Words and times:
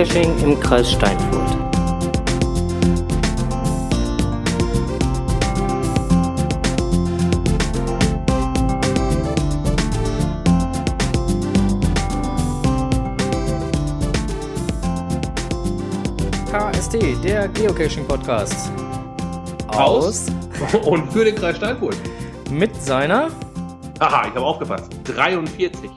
Geocaching 0.00 0.38
im 0.38 0.58
Kreis 0.58 0.92
Steinfurt. 0.92 1.58
KSD, 16.50 17.16
der 17.22 17.48
Geocaching 17.48 18.06
Podcast. 18.06 18.72
Aus 19.68 20.28
und 20.86 21.12
für 21.12 21.26
den 21.26 21.34
Kreis 21.34 21.56
Steinfurt. 21.56 21.96
Mit 22.50 22.74
seiner, 22.82 23.28
Aha, 23.98 24.28
ich 24.28 24.34
habe 24.34 24.46
aufgepasst. 24.46 24.90
43. 25.04 25.90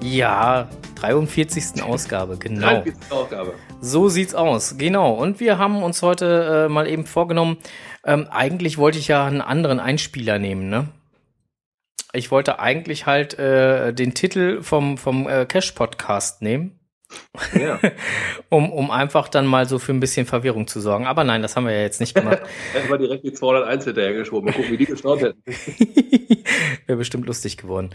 ja, 0.00 0.66
43. 1.00 1.82
Ausgabe, 1.82 2.36
genau. 2.36 2.66
43. 2.66 3.12
Aufgabe. 3.12 3.54
So 3.80 4.08
sieht's 4.08 4.34
aus, 4.34 4.76
genau. 4.76 5.12
Und 5.12 5.40
wir 5.40 5.58
haben 5.58 5.82
uns 5.82 6.02
heute 6.02 6.66
äh, 6.66 6.72
mal 6.72 6.86
eben 6.86 7.06
vorgenommen, 7.06 7.58
ähm, 8.04 8.26
eigentlich 8.30 8.78
wollte 8.78 8.98
ich 8.98 9.08
ja 9.08 9.24
einen 9.24 9.40
anderen 9.40 9.80
Einspieler 9.80 10.38
nehmen, 10.38 10.68
ne? 10.68 10.88
Ich 12.12 12.30
wollte 12.30 12.58
eigentlich 12.58 13.06
halt 13.06 13.38
äh, 13.38 13.92
den 13.94 14.14
Titel 14.14 14.62
vom, 14.62 14.98
vom 14.98 15.28
äh, 15.28 15.46
Cash-Podcast 15.46 16.42
nehmen, 16.42 16.80
Ja. 17.54 17.78
um, 18.48 18.72
um 18.72 18.90
einfach 18.90 19.28
dann 19.28 19.46
mal 19.46 19.68
so 19.68 19.78
für 19.78 19.92
ein 19.92 20.00
bisschen 20.00 20.26
Verwirrung 20.26 20.66
zu 20.66 20.80
sorgen. 20.80 21.06
Aber 21.06 21.22
nein, 21.24 21.40
das 21.40 21.54
haben 21.56 21.66
wir 21.66 21.72
ja 21.72 21.82
jetzt 21.82 22.00
nicht 22.00 22.14
gemacht. 22.14 22.40
Erstmal 22.74 22.98
direkt 22.98 23.24
die 23.24 23.32
201 23.32 23.84
hinterher 23.84 24.12
geschoben. 24.14 24.46
Mal 24.46 24.54
gucken, 24.54 24.72
wie 24.72 24.76
die 24.76 24.86
gestaunt 24.86 25.22
hätten. 25.22 25.42
Wäre 26.86 26.98
bestimmt 26.98 27.26
lustig 27.26 27.56
geworden. 27.56 27.90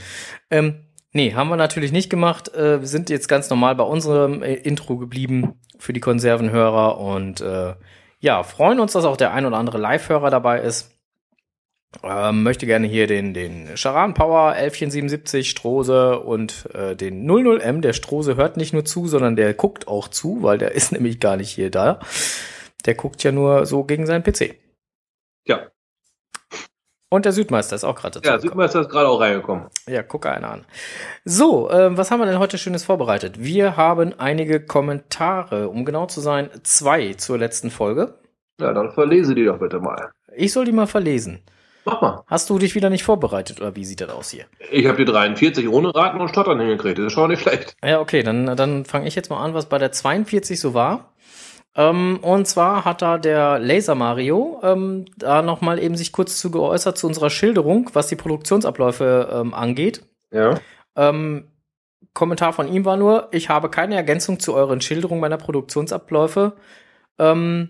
Ähm, 0.50 0.86
nee, 1.16 1.34
haben 1.34 1.50
wir 1.50 1.56
natürlich 1.56 1.92
nicht 1.92 2.10
gemacht. 2.10 2.54
Äh, 2.54 2.82
wir 2.82 2.88
sind 2.88 3.10
jetzt 3.10 3.28
ganz 3.28 3.50
normal 3.50 3.76
bei 3.76 3.84
unserem 3.84 4.44
äh, 4.44 4.54
Intro 4.54 4.98
geblieben 4.98 5.60
für 5.80 5.94
die 5.94 6.00
Konservenhörer 6.00 7.00
und 7.00 7.42
äh, 7.42 7.74
ja, 8.20 8.44
freuen 8.44 8.80
uns, 8.80 8.94
dass 8.94 9.06
auch 9.06 9.18
der 9.18 9.34
ein 9.34 9.46
oder 9.46 9.58
andere 9.58 9.78
Live-Hörer 9.78 10.30
dabei 10.30 10.62
ist. 10.62 10.92
Ähm, 12.04 12.44
möchte 12.44 12.66
gerne 12.66 12.88
hier 12.88 13.08
den, 13.08 13.34
den 13.34 13.78
Charan 13.78 14.14
Power 14.14 14.52
1177 14.52 15.50
Strose 15.50 16.20
und 16.20 16.70
äh, 16.74 16.96
den 16.96 17.30
00M. 17.30 17.82
Der 17.82 17.94
Strose 17.94 18.36
hört 18.36 18.58
nicht 18.58 18.74
nur 18.74 18.84
zu, 18.84 19.08
sondern 19.08 19.36
der 19.36 19.54
guckt 19.54 19.88
auch 19.88 20.10
zu, 20.10 20.44
weil 20.44 20.58
der 20.58 20.72
ist 20.76 20.92
nämlich 20.92 21.20
gar 21.20 21.38
nicht 21.38 21.50
hier 21.50 21.72
da. 21.72 22.00
Der 22.86 22.96
guckt 22.96 23.24
ja 23.24 23.32
nur 23.32 23.66
so 23.66 23.84
gegen 23.84 24.06
seinen 24.06 24.24
PC. 24.24 24.56
Ja, 25.48 25.68
Und 27.10 27.26
der 27.26 27.32
Südmeister 27.32 27.76
ist 27.76 27.84
auch 27.84 27.96
gerade 27.96 28.20
dazu. 28.20 28.30
ja. 28.30 28.40
Südmeister 28.40 28.82
ist 28.82 28.90
gerade 28.90 29.08
auch 29.08 29.20
reingekommen. 29.20 29.68
Ja, 29.88 30.02
guck 30.04 30.26
einer 30.26 30.50
an. 30.50 30.66
So, 31.24 31.70
ähm, 31.72 31.98
was 31.98 32.10
haben 32.12 32.20
wir 32.20 32.26
denn 32.26 32.40
heute 32.40 32.58
Schönes 32.58 32.84
vorbereitet? 32.84 33.36
Wir 33.44 33.78
haben 33.78 34.14
einige 34.20 34.60
Kommentare, 34.60 35.70
um 35.70 35.86
genau 35.86 36.08
zu 36.08 36.20
sein, 36.22 36.50
zwei 36.64 37.14
zur 37.14 37.38
letzten 37.38 37.70
Folge. 37.70 38.16
Ja, 38.60 38.74
dann 38.74 38.92
verlese 38.92 39.36
die 39.36 39.46
doch 39.46 39.60
bitte 39.60 39.80
mal. 39.80 40.12
Ich 40.36 40.52
soll 40.52 40.66
die 40.66 40.72
mal 40.72 40.88
verlesen. 40.88 41.42
Mach 41.86 42.02
mal. 42.02 42.24
Hast 42.26 42.50
du 42.50 42.58
dich 42.58 42.74
wieder 42.74 42.90
nicht 42.90 43.04
vorbereitet 43.04 43.62
oder 43.62 43.76
wie 43.76 43.86
sieht 43.86 44.02
das 44.02 44.10
aus 44.10 44.32
hier? 44.32 44.46
Ich 44.72 44.88
habe 44.88 44.98
die 44.98 45.06
43 45.06 45.70
ohne 45.70 45.94
Raten 45.94 46.20
und 46.20 46.30
Stottern 46.30 46.60
hingekriegt. 46.60 46.98
Das 46.98 47.06
ist 47.08 47.14
schon 47.14 47.30
nicht 47.30 47.42
schlecht. 47.42 47.76
Ja, 47.84 48.00
okay, 48.00 48.24
dann, 48.24 48.56
dann 48.58 48.86
fange 48.86 49.08
ich 49.08 49.14
jetzt 49.14 49.30
mal 49.30 49.44
an, 49.44 49.54
was 49.54 49.68
bei 49.68 49.78
der 49.78 49.92
42 49.92 50.60
so 50.60 50.74
war. 50.74 51.12
Ähm, 51.76 52.20
und 52.22 52.48
zwar 52.48 52.86
hat 52.86 53.02
da 53.02 53.18
der 53.18 53.60
Laser 53.60 53.96
Mario 53.96 54.60
ähm, 54.64 55.06
da 55.18 55.42
nochmal 55.42 55.80
eben 55.80 55.98
sich 55.98 56.12
kurz 56.12 56.38
zu 56.38 56.50
geäußert 56.50 56.98
zu 56.98 57.08
unserer 57.08 57.30
Schilderung, 57.30 57.90
was 57.94 58.08
die 58.08 58.16
Produktionsabläufe 58.16 59.30
ähm, 59.32 59.54
angeht. 59.54 60.04
Ja. 60.32 60.60
Ähm, 60.96 61.52
Kommentar 62.14 62.54
von 62.54 62.72
ihm 62.72 62.86
war 62.86 62.96
nur, 62.96 63.28
ich 63.32 63.50
habe 63.50 63.70
keine 63.70 63.96
Ergänzung 63.96 64.40
zu 64.40 64.54
euren 64.54 64.80
Schilderungen 64.80 65.20
meiner 65.20 65.38
Produktionsabläufe. 65.38 66.54
Ähm, 67.20 67.70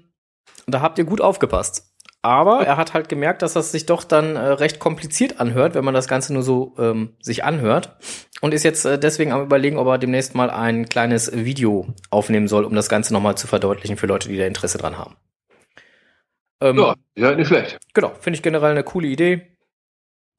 da 0.68 0.82
habt 0.82 1.00
ihr 1.00 1.06
gut 1.06 1.20
aufgepasst. 1.22 1.92
Aber 2.22 2.66
er 2.66 2.78
hat 2.78 2.96
halt 2.96 3.08
gemerkt, 3.08 3.44
dass 3.44 3.54
das 3.54 3.72
sich 3.72 3.86
doch 3.86 4.04
dann 4.04 4.36
äh, 4.36 4.40
recht 4.40 4.80
kompliziert 4.80 5.40
anhört, 5.40 5.76
wenn 5.76 5.86
man 5.86 5.94
das 5.94 6.08
Ganze 6.08 6.34
nur 6.34 6.42
so 6.42 6.74
ähm, 6.80 7.16
sich 7.22 7.44
anhört. 7.44 7.98
Und 8.46 8.54
ist 8.54 8.62
jetzt 8.62 8.86
äh, 8.86 9.00
deswegen 9.00 9.32
am 9.32 9.42
überlegen, 9.42 9.80
ob 9.80 9.88
er 9.88 9.98
demnächst 9.98 10.36
mal 10.36 10.52
ein 10.52 10.88
kleines 10.88 11.36
Video 11.36 11.88
aufnehmen 12.12 12.48
soll, 12.48 12.64
um 12.64 12.76
das 12.76 12.90
Ganze 12.90 13.12
nochmal 13.12 13.36
zu 13.36 13.48
verdeutlichen 13.48 13.98
für 13.98 14.06
Leute, 14.06 14.30
die 14.30 14.38
da 14.38 14.46
Interesse 14.46 14.78
dran 14.78 15.00
haben. 15.00 15.16
Ähm, 16.62 16.78
Ja, 16.78 16.96
ist 17.16 17.24
halt 17.24 17.40
nicht 17.40 17.48
schlecht. 17.48 17.80
Genau, 17.96 18.14
finde 18.20 18.38
ich 18.38 18.44
generell 18.44 18.70
eine 18.70 18.84
coole 18.84 19.08
Idee. 19.08 19.58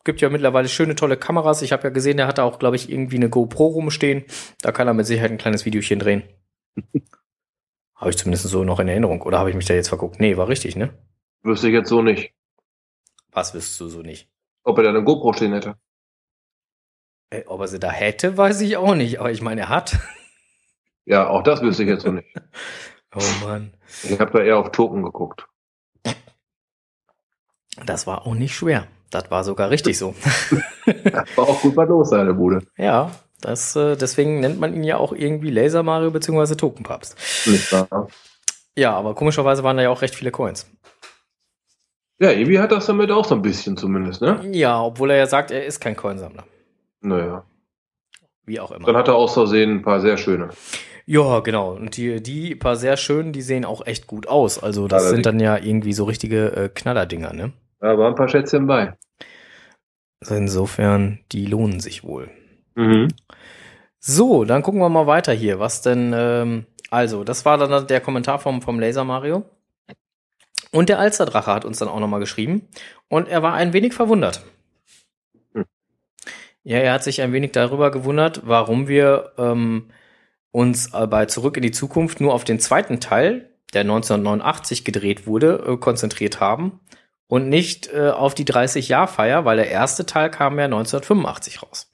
Gibt 0.05 0.21
ja 0.21 0.29
mittlerweile 0.29 0.69
schöne, 0.69 0.95
tolle 0.95 1.17
Kameras. 1.17 1.63
Ich 1.63 1.73
habe 1.73 1.83
ja 1.83 1.91
gesehen, 1.91 2.17
der 2.17 2.29
hat 2.29 2.39
da 2.39 2.45
auch, 2.45 2.61
glaube 2.61 2.77
ich, 2.77 2.93
irgendwie 2.93 3.17
eine 3.17 3.29
GoPro 3.29 3.67
rumstehen. 3.67 4.25
Da 4.63 4.71
kann 4.71 4.87
er 4.87 4.95
mit 4.95 5.07
Sicherheit 5.07 5.33
ein 5.33 5.39
kleines 5.39 5.65
Videochen 5.65 5.99
drehen. 5.99 6.23
habe 7.97 8.11
ich 8.11 8.19
zumindest 8.19 8.45
so 8.45 8.63
noch 8.63 8.79
in 8.79 8.87
Erinnerung. 8.87 9.23
Oder 9.23 9.41
habe 9.41 9.51
ich 9.51 9.57
mich 9.57 9.67
da 9.67 9.75
jetzt 9.75 9.89
verguckt? 9.89 10.21
Nee, 10.21 10.37
war 10.37 10.47
richtig, 10.47 10.77
ne? 10.77 10.97
Wüsste 11.43 11.67
ich 11.67 11.75
jetzt 11.75 11.89
so 11.89 12.03
nicht. 12.03 12.33
Was 13.33 13.53
wüsstest 13.53 13.81
du 13.81 13.89
so 13.89 14.03
nicht? 14.03 14.29
Ob 14.63 14.79
er 14.79 14.85
da 14.85 14.91
eine 14.91 15.03
GoPro 15.03 15.33
stehen 15.33 15.55
hätte. 15.55 15.75
Ob 17.47 17.61
er 17.61 17.69
sie 17.69 17.79
da 17.81 17.91
hätte, 17.91 18.37
weiß 18.37 18.61
ich 18.61 18.77
auch 18.77 18.95
nicht. 18.95 19.21
Aber 19.21 19.31
ich 19.31 19.43
meine, 19.43 19.63
er 19.63 19.69
hat. 19.69 19.99
Ja, 21.09 21.29
auch 21.29 21.45
das 21.45 21.63
wüsste 21.63 21.85
ich 21.85 21.89
jetzt 21.89 22.03
so 22.03 22.11
nicht. 22.11 22.27
Oh 23.15 23.47
Mann. 23.47 23.73
Ich 24.03 24.19
habe 24.19 24.33
da 24.33 24.41
eher 24.41 24.59
auf 24.59 24.73
Token 24.73 25.03
geguckt. 25.05 25.47
Das 27.87 28.07
war 28.07 28.27
auch 28.27 28.35
nicht 28.35 28.55
schwer. 28.55 28.87
Das 29.11 29.31
war 29.31 29.45
sogar 29.45 29.71
richtig 29.71 29.97
so. 29.99 30.15
War 31.37 31.49
auch 31.49 31.61
gut 31.63 31.77
was 31.77 31.89
los, 31.89 32.11
seine 32.11 32.35
Bude. 32.35 32.61
ja, 32.77 33.11
das, 33.41 33.77
äh, 33.77 33.97
deswegen 33.97 34.41
nennt 34.41 34.59
man 34.59 34.75
ihn 34.75 34.83
ja 34.85 34.97
auch 34.97 35.13
irgendwie 35.13 35.51
Laser 35.51 35.83
Mario 35.83 36.11
bzw. 36.11 36.57
Tokenpapst. 36.57 37.17
Nicht 37.47 37.73
wahr? 37.73 38.09
Ja, 38.77 38.95
aber 38.97 39.15
komischerweise 39.15 39.63
waren 39.63 39.77
da 39.77 39.85
ja 39.85 39.91
auch 39.91 40.03
recht 40.03 40.15
viele 40.17 40.33
Coins. 40.33 40.67
Ja, 42.19 42.33
Ebi 42.33 42.57
hat 42.57 42.73
das 42.73 42.87
damit 42.87 43.11
auch 43.11 43.25
so 43.25 43.35
ein 43.37 43.43
bisschen 43.43 43.77
zumindest, 43.77 44.21
ne? 44.23 44.41
Ja, 44.53 44.83
obwohl 44.83 45.11
er 45.13 45.19
ja 45.19 45.27
sagt, 45.27 45.51
er 45.53 45.65
ist 45.65 45.81
kein 45.81 45.97
Coinsammler. 45.97 46.45
Naja. 47.07 47.45
Wie 48.45 48.61
auch 48.61 48.73
immer. 48.73 48.87
Dann 48.87 48.97
hat 48.97 49.09
er 49.09 49.15
aus 49.15 49.35
Versehen 49.35 49.77
ein 49.77 49.83
paar 49.83 50.01
sehr 50.01 50.17
schöne. 50.17 50.51
Ja, 51.05 51.41
genau. 51.41 51.73
Und 51.73 51.97
die, 51.97 52.21
die 52.21 52.57
paar 52.57 52.77
sehr 52.77 52.97
schönen, 52.97 53.33
die 53.33 53.43
sehen 53.43 53.65
auch 53.65 53.87
echt 53.87 54.09
gut 54.09 54.27
aus. 54.27 54.61
Also 54.61 54.89
das 54.89 55.05
Allerdings. 55.05 55.17
sind 55.17 55.27
dann 55.27 55.41
ja 55.41 55.57
irgendwie 55.57 55.93
so 55.93 56.05
richtige 56.05 56.53
äh, 56.53 56.69
Knallerdinger, 56.69 57.33
ne? 57.33 57.53
Da 57.81 57.97
waren 57.97 58.13
ein 58.13 58.17
paar 58.17 58.29
Schätzchen 58.29 58.67
bei. 58.67 58.95
Also 60.21 60.35
insofern, 60.35 61.21
die 61.31 61.47
lohnen 61.47 61.79
sich 61.79 62.03
wohl. 62.03 62.29
Mhm. 62.75 63.09
So, 64.01 64.45
dann 64.45 64.63
gucken 64.63 64.81
wir 64.81 64.89
mal 64.89 65.07
weiter 65.07 65.33
hier. 65.33 65.61
Was 65.61 65.83
denn, 65.83 66.13
ähm, 66.15 66.67
also, 66.91 67.23
das 67.23 67.45
war 67.45 67.59
dann 67.59 67.87
der 67.87 68.01
Kommentar 68.01 68.41
vom, 68.41 68.63
vom 68.63 68.81
Laser 68.81 69.05
Mario. 69.05 69.45
Und 70.73 70.89
der 70.89 70.99
Alsterdrache 70.99 71.53
hat 71.53 71.65
uns 71.65 71.79
dann 71.79 71.89
auch 71.89 72.01
nochmal 72.01 72.21
geschrieben. 72.21 72.69
Und 73.09 73.29
er 73.29 73.43
war 73.43 73.55
ein 73.55 73.73
wenig 73.73 73.95
verwundert. 73.95 74.45
Ja, 76.67 76.79
er 76.79 76.95
hat 76.95 77.05
sich 77.05 77.23
ein 77.23 77.33
wenig 77.33 77.53
darüber 77.53 77.93
gewundert, 77.93 78.43
warum 78.45 78.89
wir 78.89 79.31
ähm, 79.39 79.87
uns 80.51 80.91
bei 80.91 81.27
Zurück 81.27 81.57
in 81.57 81.63
die 81.63 81.71
Zukunft 81.71 82.21
nur 82.21 82.35
auf 82.35 82.43
den 82.43 82.59
zweiten 82.59 82.99
Teil, 82.99 83.51
der 83.73 83.83
1989 83.83 84.85
gedreht 84.85 85.29
wurde, 85.29 85.65
äh, 85.65 85.77
konzentriert 85.77 86.41
haben 86.41 86.81
und 87.29 87.49
nicht 87.49 87.93
äh, 87.95 88.11
auf 88.11 88.35
die 88.35 88.45
30-Jahr-Feier, 88.45 89.45
weil 89.45 89.59
der 89.59 89.71
erste 89.71 90.07
Teil 90.07 90.29
kam 90.29 90.59
ja 90.59 90.65
1985 90.65 91.63
raus. 91.63 91.89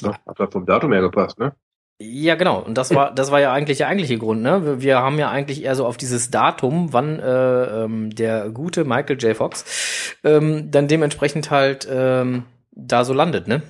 Ja, 0.00 0.16
hat 0.24 0.38
halt 0.38 0.52
vom 0.52 0.64
Datum 0.64 0.92
her 0.92 1.00
gepasst, 1.00 1.40
ne? 1.40 1.56
Ja, 2.00 2.36
genau. 2.36 2.60
Und 2.60 2.78
das 2.78 2.94
war, 2.94 3.12
das 3.12 3.32
war 3.32 3.40
ja 3.40 3.52
eigentlich 3.52 3.78
der 3.78 3.88
eigentliche 3.88 4.18
Grund, 4.18 4.42
ne? 4.42 4.64
Wir, 4.64 4.80
wir 4.80 4.98
haben 4.98 5.18
ja 5.18 5.28
eigentlich 5.28 5.64
eher 5.64 5.74
so 5.74 5.86
auf 5.86 5.96
dieses 5.96 6.30
Datum, 6.30 6.92
wann 6.92 7.18
äh, 7.18 7.82
ähm, 7.82 8.14
der 8.14 8.50
gute 8.50 8.84
Michael 8.84 9.18
J. 9.18 9.36
Fox 9.36 10.14
ähm, 10.22 10.70
dann 10.70 10.86
dementsprechend 10.86 11.50
halt 11.50 11.88
ähm, 11.90 12.44
da 12.78 13.04
so 13.04 13.12
landet, 13.12 13.48
ne? 13.48 13.62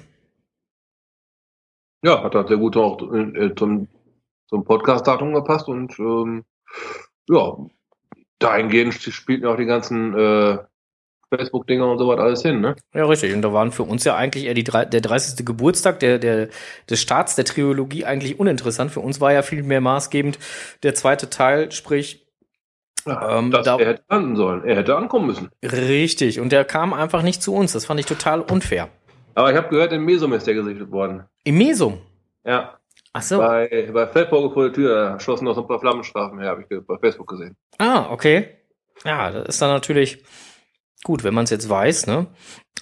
Ja, 2.05 2.23
hat 2.23 2.35
halt 2.35 2.49
sehr 2.49 2.57
gut 2.59 2.77
auch 2.77 3.01
äh, 3.13 3.55
zum, 3.57 3.89
zum 4.49 4.65
Podcast-Datum 4.65 5.35
gepasst 5.35 5.67
und 5.69 5.99
ähm, 5.99 6.45
ja, 7.29 7.57
dahingehend 8.39 8.95
spielten 8.95 9.45
ja 9.45 9.53
auch 9.53 9.57
die 9.57 9.65
ganzen 9.67 10.15
äh, 10.17 10.59
Facebook-Dinger 11.35 11.91
und 11.91 11.99
so 11.99 12.07
was 12.09 12.19
alles 12.21 12.43
hin, 12.43 12.61
ne? 12.61 12.77
Ja, 12.95 13.05
richtig. 13.05 13.35
Und 13.35 13.43
da 13.43 13.53
waren 13.53 13.73
für 13.73 13.83
uns 13.83 14.05
ja 14.05 14.15
eigentlich 14.17 14.45
eher 14.45 14.55
die, 14.55 14.65
drei- 14.65 14.85
der 14.85 15.01
30. 15.01 15.45
Geburtstag 15.45 15.99
der, 16.01 16.19
der, 16.19 16.49
des 16.89 17.03
Starts 17.03 17.35
der 17.35 17.45
Trilogie 17.45 18.05
eigentlich 18.05 18.39
uninteressant. 18.39 18.93
Für 18.93 19.01
uns 19.01 19.21
war 19.21 19.33
ja 19.33 19.43
viel 19.43 19.63
mehr 19.65 19.81
maßgebend 19.81 20.39
der 20.85 20.95
zweite 20.95 21.29
Teil, 21.29 21.73
sprich, 21.73 22.25
Ja, 23.05 23.39
Ähm, 23.41 23.51
da- 23.51 23.77
er 23.79 23.87
hätte 23.87 24.03
landen 24.09 24.37
sollen. 24.37 24.65
Er 24.65 24.77
hätte 24.77 24.97
ankommen 24.97 25.27
müssen. 25.27 25.51
richtig. 25.63 26.39
Und 26.41 26.51
der 26.53 26.65
kam 26.65 26.95
einfach 26.95 27.23
nicht 27.23 27.43
zu 27.43 27.55
uns. 27.55 27.73
Das 27.73 27.85
fand 27.87 27.99
ich 28.01 28.07
total 28.07 28.41
unfair. 28.41 28.89
Aber 29.39 29.53
ich 29.53 29.57
habe 29.57 29.69
gehört, 29.69 29.93
in 29.93 30.03
Mesum 30.03 30.33
ist 30.33 30.49
der 30.49 30.55
gesichtet 30.55 30.91
worden. 30.91 31.23
Im 31.45 31.59
Mesum. 31.59 32.01
Ja, 32.45 32.77
Ach 33.13 33.23
so. 33.23 33.39
bei, 33.39 33.89
bei 33.93 34.07
Feldburger 34.09 34.53
vor 34.53 34.65
der 34.65 34.73
Tür 34.73 35.21
schossen 35.21 35.45
noch 35.45 35.55
so 35.55 35.61
ein 35.61 35.69
paar 35.69 35.79
Flammenstrafen 35.79 36.41
her, 36.41 36.49
habe 36.51 36.63
ich 36.69 36.85
bei 36.85 36.99
Facebook 36.99 37.29
gesehen. 37.29 37.57
Ah, 37.79 38.11
okay. 38.11 38.49
Ja, 39.05 39.31
das 39.31 39.47
ist 39.51 39.63
dann 39.63 39.71
natürlich 39.71 40.25
gut, 41.05 41.23
wenn 41.23 41.35
man 41.35 41.45
es 41.45 41.51
jetzt 41.51 41.69
weiß, 41.69 42.09
ne? 42.09 42.27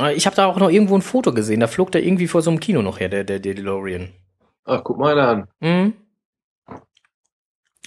Äh, 0.01 0.15
Ich 0.15 0.25
habe 0.25 0.35
da 0.35 0.47
auch 0.47 0.59
noch 0.59 0.71
irgendwo 0.71 0.97
ein 0.97 1.03
Foto 1.03 1.35
gesehen, 1.35 1.61
da 1.61 1.67
flog 1.67 1.93
der 1.93 2.03
irgendwie 2.03 2.27
vor 2.27 2.41
so 2.41 2.49
einem 2.51 2.61
Kino 2.61 2.81
noch 2.81 3.01
her, 3.01 3.11
der, 3.11 3.25
der, 3.25 3.39
der 3.39 3.53
DeLorean. 3.53 4.15
Ach, 4.65 4.83
guck 4.83 4.97
mal 4.97 5.13
einer 5.13 5.29
an. 5.29 5.49
Mhm. 5.61 5.93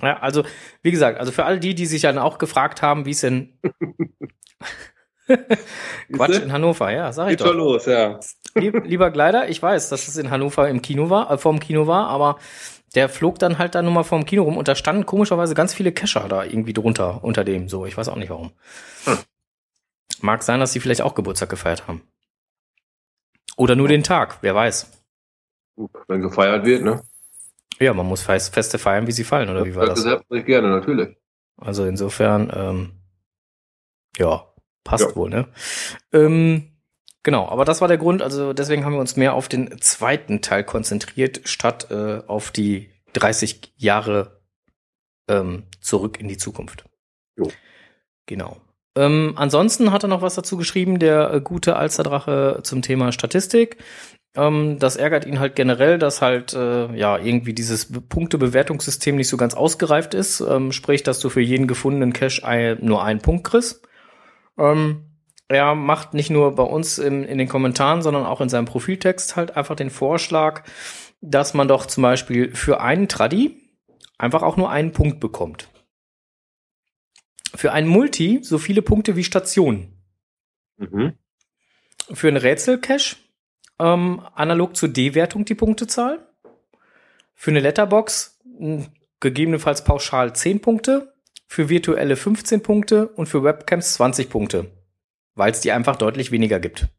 Ja, 0.03 0.19
also, 0.19 0.43
wie 0.83 0.91
gesagt, 0.91 1.19
also 1.19 1.31
für 1.31 1.45
all 1.45 1.59
die, 1.59 1.73
die 1.73 1.87
sich 1.87 2.03
dann 2.03 2.19
auch 2.19 2.37
gefragt 2.37 2.83
haben, 2.83 3.07
wie 3.07 3.11
es 3.11 3.21
denn 3.21 3.57
Quatsch, 6.11 6.39
in 6.41 6.51
Hannover, 6.51 6.91
ja, 6.91 7.11
sag 7.13 7.25
ich 7.27 7.31
Geht 7.37 7.41
doch. 7.41 7.47
schon 7.47 7.57
los, 7.57 7.85
ja. 7.85 8.19
Lieb, 8.55 8.83
lieber 8.85 9.11
Gleider, 9.11 9.47
ich 9.49 9.61
weiß, 9.61 9.89
dass 9.89 10.07
es 10.07 10.17
in 10.17 10.31
Hannover 10.31 10.67
im 10.69 10.81
Kino 10.81 11.09
war, 11.09 11.31
äh, 11.31 11.37
vorm 11.37 11.59
Kino 11.59 11.87
war, 11.87 12.07
aber 12.07 12.39
der 12.95 13.09
flog 13.09 13.37
dann 13.39 13.59
halt 13.59 13.75
da 13.75 13.81
nur 13.81 13.91
mal 13.91 14.03
vorm 14.03 14.25
Kino 14.25 14.43
rum 14.43 14.57
und 14.57 14.67
da 14.67 14.75
standen 14.75 15.05
komischerweise 15.05 15.53
ganz 15.53 15.73
viele 15.73 15.91
Kescher 15.91 16.27
da 16.27 16.43
irgendwie 16.43 16.73
drunter, 16.73 17.23
unter 17.23 17.43
dem, 17.43 17.69
so, 17.69 17.85
ich 17.85 17.95
weiß 17.95 18.09
auch 18.09 18.15
nicht 18.15 18.29
warum. 18.31 18.51
Hm. 19.05 19.17
Mag 20.21 20.43
sein, 20.43 20.59
dass 20.59 20.73
sie 20.73 20.79
vielleicht 20.79 21.01
auch 21.03 21.15
Geburtstag 21.15 21.49
gefeiert 21.49 21.87
haben. 21.87 22.01
Oder 23.55 23.75
nur 23.75 23.87
den 23.87 24.03
Tag, 24.03 24.39
wer 24.41 24.55
weiß. 24.55 24.91
Wenn 26.07 26.21
gefeiert 26.21 26.65
wird, 26.65 26.83
ne? 26.83 27.01
Ja, 27.79 27.93
man 27.93 28.05
muss 28.07 28.21
Fest- 28.23 28.53
Feste 28.53 28.77
feiern, 28.79 29.07
wie 29.07 29.11
sie 29.13 29.23
fallen, 29.23 29.49
oder 29.49 29.63
wie 29.65 29.75
war 29.75 29.85
das? 29.85 30.01
Selbstverständlich 30.01 30.45
gerne, 30.45 30.69
natürlich. 30.69 31.17
Also 31.57 31.85
insofern, 31.85 32.51
ähm, 32.53 32.91
ja, 34.17 34.45
passt 34.89 35.09
Ja. 35.09 35.15
wohl, 35.15 35.29
ne? 35.29 35.47
Ähm, 36.11 36.71
genau, 37.23 37.47
aber 37.47 37.63
das 37.65 37.79
war 37.81 37.87
der 37.87 37.97
Grund, 37.97 38.21
also 38.21 38.53
deswegen 38.53 38.83
haben 38.85 38.93
wir 38.93 38.99
uns 38.99 39.15
mehr 39.15 39.33
auf 39.33 39.47
den 39.47 39.79
zweiten 39.81 40.41
Teil 40.41 40.63
konzentriert, 40.63 41.41
statt 41.45 41.87
äh, 41.91 42.21
auf 42.27 42.51
die 42.51 42.89
30 43.13 43.73
Jahre 43.77 44.41
ähm, 45.29 45.63
zurück 45.81 46.19
in 46.19 46.27
die 46.27 46.37
Zukunft. 46.37 46.85
Jo. 47.37 47.49
Genau. 48.25 48.57
Ähm, 48.97 49.33
ansonsten 49.35 49.91
hat 49.91 50.03
er 50.03 50.09
noch 50.09 50.21
was 50.21 50.35
dazu 50.35 50.57
geschrieben, 50.57 50.99
der 50.99 51.31
äh, 51.33 51.41
gute 51.41 51.75
Alsterdrache 51.75 52.59
zum 52.63 52.81
Thema 52.81 53.11
Statistik. 53.11 53.77
Ähm, 54.35 54.77
das 54.79 54.95
ärgert 54.95 55.25
ihn 55.25 55.39
halt 55.39 55.55
generell, 55.55 55.97
dass 55.99 56.21
halt 56.21 56.53
äh, 56.53 56.93
ja 56.95 57.17
irgendwie 57.17 57.53
dieses 57.53 57.91
Be- 57.91 58.01
Punktebewertungssystem 58.01 59.15
nicht 59.15 59.27
so 59.29 59.37
ganz 59.37 59.53
ausgereift 59.53 60.13
ist. 60.13 60.41
Ähm, 60.41 60.71
sprich, 60.71 61.01
dass 61.03 61.19
du 61.19 61.29
für 61.29 61.41
jeden 61.41 61.67
gefundenen 61.67 62.13
Cache 62.13 62.43
ein, 62.43 62.77
nur 62.81 63.03
einen 63.03 63.21
Punkt 63.21 63.45
kriegst. 63.45 63.87
Ähm, 64.59 65.05
er 65.47 65.73
macht 65.73 66.13
nicht 66.13 66.29
nur 66.29 66.55
bei 66.55 66.63
uns 66.63 66.99
im, 66.99 67.23
in 67.23 67.39
den 67.39 67.47
Kommentaren, 67.47 68.03
sondern 68.03 68.25
auch 68.25 68.41
in 68.41 68.49
seinem 68.49 68.65
Profiltext 68.65 69.35
halt 69.35 69.57
einfach 69.57 69.75
den 69.75 69.89
Vorschlag, 69.89 70.63
dass 71.21 71.55
man 71.55 71.67
doch 71.67 71.87
zum 71.87 72.03
Beispiel 72.03 72.55
für 72.55 72.81
einen 72.81 73.07
Tradi 73.07 73.57
einfach 74.19 74.43
auch 74.43 74.57
nur 74.57 74.69
einen 74.69 74.91
Punkt 74.91 75.19
bekommt. 75.19 75.69
Für 77.55 77.71
einen 77.71 77.87
Multi 77.87 78.39
so 78.43 78.59
viele 78.59 78.83
Punkte 78.83 79.15
wie 79.15 79.23
Stationen. 79.23 79.99
Mhm. 80.77 81.13
Für 82.11 82.27
einen 82.27 82.37
Rätsel-Cache 82.37 83.15
ähm, 83.79 84.21
analog 84.35 84.75
zur 84.75 84.89
D-Wertung 84.89 85.45
die 85.45 85.55
Punktezahl. 85.55 86.27
Für 87.33 87.51
eine 87.51 87.59
Letterbox 87.59 88.39
mh, 88.59 88.85
gegebenenfalls 89.19 89.83
pauschal 89.83 90.35
10 90.35 90.61
Punkte. 90.61 91.08
Für 91.51 91.67
virtuelle 91.67 92.15
15 92.15 92.61
Punkte 92.61 93.07
und 93.07 93.25
für 93.25 93.43
Webcams 93.43 93.95
20 93.95 94.29
Punkte. 94.29 94.67
Weil 95.33 95.51
es 95.51 95.61
die 95.61 95.71
einfach 95.71 95.95
deutlich 95.95 96.29
weniger 96.29 96.59
gibt. 96.59 96.89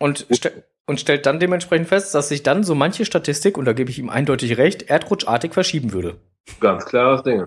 Und, 0.00 0.26
ste 0.32 0.64
und 0.84 0.98
stellt 0.98 1.24
dann 1.24 1.38
dementsprechend 1.38 1.86
fest, 1.86 2.12
dass 2.12 2.28
sich 2.28 2.42
dann 2.42 2.64
so 2.64 2.74
manche 2.74 3.04
Statistik, 3.04 3.56
und 3.56 3.66
da 3.66 3.72
gebe 3.72 3.88
ich 3.88 4.00
ihm 4.00 4.10
eindeutig 4.10 4.58
recht, 4.58 4.82
erdrutschartig 4.82 5.54
verschieben 5.54 5.92
würde. 5.92 6.20
Ganz 6.58 6.84
klares 6.86 7.22
Ding. 7.22 7.46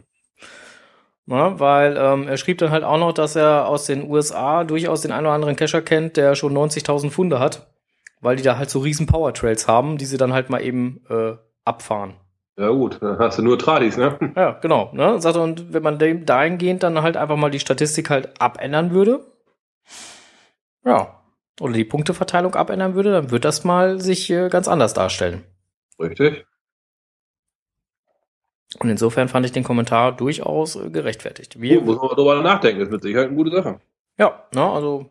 Ja, 1.28 1.60
weil 1.60 1.98
ähm, 1.98 2.30
er 2.30 2.38
schrieb 2.38 2.60
dann 2.60 2.72
halt 2.72 2.86
auch 2.86 2.98
noch, 2.98 3.12
dass 3.12 3.36
er 3.36 3.68
aus 3.68 3.86
den 3.86 4.10
USA 4.10 4.64
durchaus 4.64 5.02
den 5.02 5.12
einen 5.12 5.28
oder 5.28 5.36
anderen 5.36 5.58
Cacher 5.58 5.82
kennt, 5.82 6.16
der 6.16 6.36
schon 6.36 6.58
90.000 6.58 7.12
Funde 7.12 7.40
hat, 7.40 7.70
weil 8.22 8.38
die 8.38 8.44
da 8.44 8.58
halt 8.58 8.70
so 8.70 8.80
riesen 8.80 9.06
Powertrails 9.06 9.68
haben, 9.68 9.98
die 9.98 10.06
sie 10.06 10.18
dann 10.18 10.32
halt 10.32 10.50
mal 10.50 10.62
eben 10.62 11.02
äh, 11.10 11.34
abfahren. 11.66 12.16
Ja 12.60 12.72
gut, 12.72 12.98
dann 13.02 13.18
hast 13.20 13.38
du 13.38 13.42
nur 13.42 13.58
Tradis, 13.58 13.96
ne? 13.96 14.20
Ja, 14.36 14.52
genau. 14.52 14.92
Ne? 14.94 15.22
Sagt 15.22 15.38
und 15.38 15.72
wenn 15.72 15.82
man 15.82 15.98
dem 15.98 16.26
dahingehend 16.26 16.84
dann 16.84 17.02
halt 17.02 17.16
einfach 17.16 17.38
mal 17.38 17.50
die 17.50 17.62
Statistik 17.62 18.10
halt 18.10 18.42
abändern 18.42 18.92
würde, 18.92 19.26
ja, 20.84 21.22
oder 21.62 21.72
die 21.72 21.86
Punkteverteilung 21.86 22.56
abändern 22.56 22.96
würde, 22.96 23.14
dann 23.14 23.32
wird 23.32 23.46
das 23.46 23.64
mal 23.64 24.02
sich 24.02 24.30
äh, 24.30 24.50
ganz 24.50 24.68
anders 24.68 24.94
darstellen. 24.94 25.46
Richtig. 26.02 26.46
Und 28.78 28.90
insofern 28.90 29.30
fand 29.30 29.46
ich 29.46 29.54
den 29.54 29.64
Kommentar 29.64 30.12
durchaus 30.12 30.76
äh, 30.76 30.90
gerechtfertigt. 30.90 31.62
Wir, 31.62 31.78
Gut, 31.78 31.86
muss 31.86 31.98
man 31.98 32.08
mal 32.08 32.16
drüber 32.16 32.42
nachdenken, 32.42 32.82
ist 32.82 32.92
mit 32.92 33.02
Sicherheit 33.02 33.28
eine 33.28 33.38
gute 33.38 33.52
Sache. 33.52 33.80
Ja, 34.18 34.44
ne, 34.54 34.70
also 34.70 35.10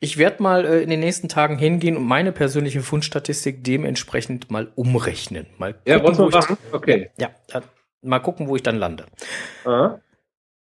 ich 0.00 0.18
werde 0.18 0.42
mal 0.42 0.64
äh, 0.64 0.82
in 0.82 0.90
den 0.90 1.00
nächsten 1.00 1.28
Tagen 1.28 1.58
hingehen 1.58 1.96
und 1.96 2.04
meine 2.04 2.32
persönliche 2.32 2.82
Fundstatistik 2.82 3.64
dementsprechend 3.64 4.50
mal 4.50 4.70
umrechnen. 4.74 5.46
Mal 5.58 5.76
Ja, 5.86 5.98
gucken, 5.98 6.18
wo 6.18 6.28
ich, 6.28 6.34
machen? 6.34 6.58
Okay. 6.72 7.10
ja, 7.18 7.30
ja, 7.52 7.62
mal 8.02 8.18
gucken, 8.20 8.48
wo 8.48 8.56
ich 8.56 8.62
dann 8.62 8.76
lande. 8.76 9.06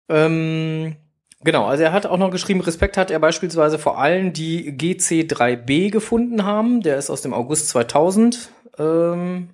Ähm, 0.09 0.95
genau, 1.43 1.65
also 1.65 1.83
er 1.83 1.93
hat 1.93 2.05
auch 2.05 2.17
noch 2.17 2.31
geschrieben, 2.31 2.61
Respekt 2.61 2.97
hat 2.97 3.11
er 3.11 3.19
beispielsweise 3.19 3.79
vor 3.79 3.97
allen, 3.97 4.33
die 4.33 4.71
GC3b 4.73 5.89
gefunden 5.91 6.43
haben. 6.43 6.81
Der 6.81 6.97
ist 6.97 7.09
aus 7.09 7.21
dem 7.21 7.33
August 7.33 7.69
2000. 7.69 8.49
Ähm, 8.77 9.49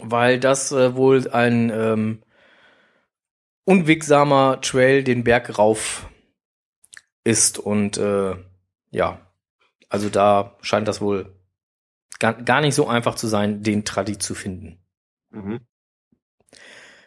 weil 0.00 0.38
das 0.38 0.72
äh, 0.72 0.94
wohl 0.96 1.28
ein 1.30 1.70
ähm, 1.74 2.22
unwegsamer 3.64 4.60
Trail 4.60 5.02
den 5.02 5.24
Berg 5.24 5.58
rauf 5.58 6.07
ist 7.28 7.58
und 7.58 7.98
äh, 7.98 8.34
ja, 8.90 9.20
also 9.90 10.08
da 10.08 10.56
scheint 10.62 10.88
das 10.88 11.00
wohl 11.00 11.36
gar, 12.18 12.32
gar 12.34 12.60
nicht 12.62 12.74
so 12.74 12.88
einfach 12.88 13.14
zu 13.14 13.26
sein, 13.26 13.62
den 13.62 13.84
Tradi 13.84 14.18
zu 14.18 14.34
finden. 14.34 14.78
Mhm. 15.30 15.60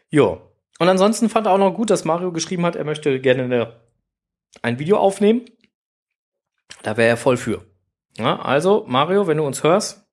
Ja. 0.09 0.37
Und 0.79 0.89
ansonsten 0.89 1.29
fand 1.29 1.47
er 1.47 1.53
auch 1.53 1.57
noch 1.57 1.73
gut, 1.73 1.89
dass 1.89 2.05
Mario 2.05 2.31
geschrieben 2.31 2.65
hat, 2.65 2.75
er 2.75 2.85
möchte 2.85 3.19
gerne 3.19 3.43
eine, 3.43 3.81
ein 4.61 4.79
Video 4.79 4.97
aufnehmen. 4.97 5.45
Da 6.83 6.97
wäre 6.97 7.09
er 7.09 7.17
voll 7.17 7.37
für. 7.37 7.65
Ja, 8.17 8.39
also, 8.39 8.85
Mario, 8.87 9.27
wenn 9.27 9.37
du 9.37 9.45
uns 9.45 9.63
hörst, 9.63 10.07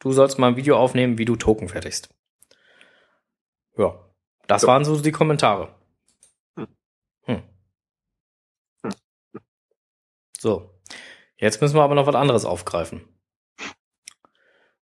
du 0.00 0.12
sollst 0.12 0.38
mal 0.38 0.48
ein 0.48 0.56
Video 0.56 0.76
aufnehmen, 0.76 1.18
wie 1.18 1.24
du 1.24 1.36
Token 1.36 1.68
fertigst. 1.68 2.14
Ja. 3.76 4.04
Das 4.46 4.62
Ja. 4.62 4.68
waren 4.68 4.84
so 4.84 5.00
die 5.00 5.12
Kommentare. 5.12 5.74
Hm. 6.56 6.68
Hm. 7.26 7.42
Hm. 8.84 8.92
So. 10.38 10.70
Jetzt 11.36 11.60
müssen 11.60 11.76
wir 11.76 11.82
aber 11.82 11.94
noch 11.94 12.06
was 12.06 12.14
anderes 12.14 12.44
aufgreifen. 12.44 13.02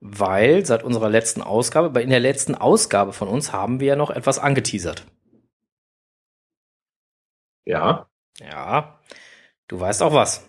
Weil 0.01 0.67
seit 0.67 0.83
unserer 0.83 1.09
letzten 1.09 1.41
Ausgabe, 1.41 1.91
bei 1.91 2.03
in 2.03 2.11
der 2.11 2.21
letzten 2.21 2.55
Ausgabe 2.55 3.13
von 3.13 3.29
uns 3.29 3.53
haben 3.53 3.81
wir 3.81 3.89
ja 3.89 3.97
noch 3.97 4.11
etwas 4.11 4.39
angeteasert. 4.39 5.07
Ja. 7.65 8.09
Ja. 8.39 9.01
Du 9.69 9.81
weißt 9.81 10.03
auch 10.03 10.13
was. 10.13 10.49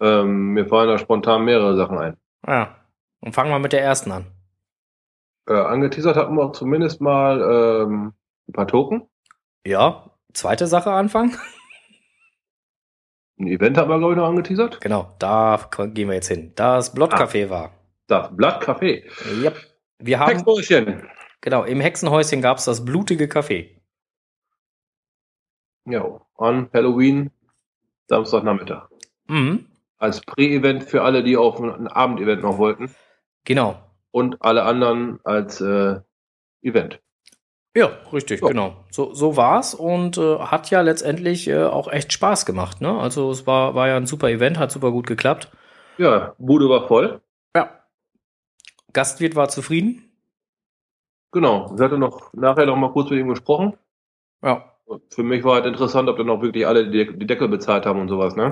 Ähm, 0.00 0.52
mir 0.52 0.66
fallen 0.66 0.88
da 0.88 0.98
spontan 0.98 1.44
mehrere 1.44 1.76
Sachen 1.76 1.98
ein. 1.98 2.16
Ja. 2.46 2.76
Und 3.20 3.34
fangen 3.34 3.50
wir 3.50 3.58
mit 3.58 3.72
der 3.72 3.82
ersten 3.82 4.12
an. 4.12 4.26
Äh, 5.46 5.54
angeteasert 5.54 6.16
hatten 6.16 6.34
wir 6.34 6.52
zumindest 6.52 7.00
mal 7.00 7.40
ähm, 7.40 8.12
ein 8.48 8.52
paar 8.52 8.68
Token. 8.68 9.08
Ja. 9.64 10.10
Zweite 10.32 10.66
Sache 10.66 10.92
anfangen. 10.92 11.36
Ein 13.40 13.46
Event 13.46 13.78
hatten 13.78 13.88
wir, 13.88 13.98
glaube 13.98 14.12
ich, 14.12 14.18
noch 14.18 14.28
angeteasert. 14.28 14.82
Genau, 14.82 15.14
da 15.18 15.58
gehen 15.94 16.08
wir 16.08 16.14
jetzt 16.14 16.28
hin. 16.28 16.52
Das 16.56 16.94
Blottcafé 16.94 17.48
war. 17.48 17.72
Das 18.06 18.28
Blattcafé. 18.28 19.04
Yep. 19.42 19.56
Wir 19.98 20.18
haben, 20.18 20.32
Hexbrötchen. 20.32 21.08
genau, 21.40 21.64
im 21.64 21.80
Hexenhäuschen 21.80 22.42
gab's 22.42 22.66
das 22.66 22.84
blutige 22.84 23.26
Café. 23.26 23.80
Ja, 25.86 26.20
an 26.36 26.68
Halloween, 26.74 27.30
Samstagnachmittag. 28.08 28.88
Mhm. 29.26 29.66
Als 29.96 30.20
Prä-Event 30.20 30.84
für 30.84 31.02
alle, 31.02 31.22
die 31.22 31.38
auf 31.38 31.58
ein 31.60 31.88
Abendevent 31.88 32.42
noch 32.42 32.58
wollten. 32.58 32.94
Genau. 33.44 33.78
Und 34.10 34.36
alle 34.42 34.64
anderen 34.64 35.18
als 35.24 35.62
äh, 35.62 36.00
Event. 36.60 37.00
Ja, 37.76 37.90
richtig, 38.12 38.40
Ja. 38.42 38.48
genau. 38.48 38.76
So, 38.90 39.14
so 39.14 39.36
war's 39.36 39.74
und 39.74 40.18
äh, 40.18 40.38
hat 40.38 40.70
ja 40.70 40.80
letztendlich 40.80 41.46
äh, 41.48 41.64
auch 41.64 41.86
echt 41.90 42.12
Spaß 42.12 42.44
gemacht. 42.46 42.80
Ne? 42.80 42.98
Also 42.98 43.30
es 43.30 43.46
war, 43.46 43.74
war 43.74 43.88
ja 43.88 43.96
ein 43.96 44.06
super 44.06 44.28
Event, 44.28 44.58
hat 44.58 44.72
super 44.72 44.90
gut 44.90 45.06
geklappt. 45.06 45.48
Ja, 45.98 46.34
Bude 46.38 46.68
war 46.68 46.88
voll. 46.88 47.20
Ja. 47.54 47.70
Gastwirt 48.92 49.36
war 49.36 49.48
zufrieden. 49.48 50.10
Genau. 51.32 51.72
Ich 51.76 51.80
hatte 51.80 51.98
noch 51.98 52.32
nachher 52.32 52.66
noch 52.66 52.76
mal 52.76 52.90
kurz 52.90 53.10
mit 53.10 53.20
ihm 53.20 53.28
gesprochen. 53.28 53.76
Ja. 54.42 54.64
Für 55.10 55.22
mich 55.22 55.44
war 55.44 55.54
halt 55.54 55.66
interessant, 55.66 56.08
ob 56.08 56.16
dann 56.16 56.30
auch 56.30 56.42
wirklich 56.42 56.66
alle 56.66 56.90
die, 56.90 57.16
die 57.16 57.26
Deckel 57.26 57.46
bezahlt 57.46 57.86
haben 57.86 58.00
und 58.00 58.08
sowas, 58.08 58.34
ne? 58.34 58.50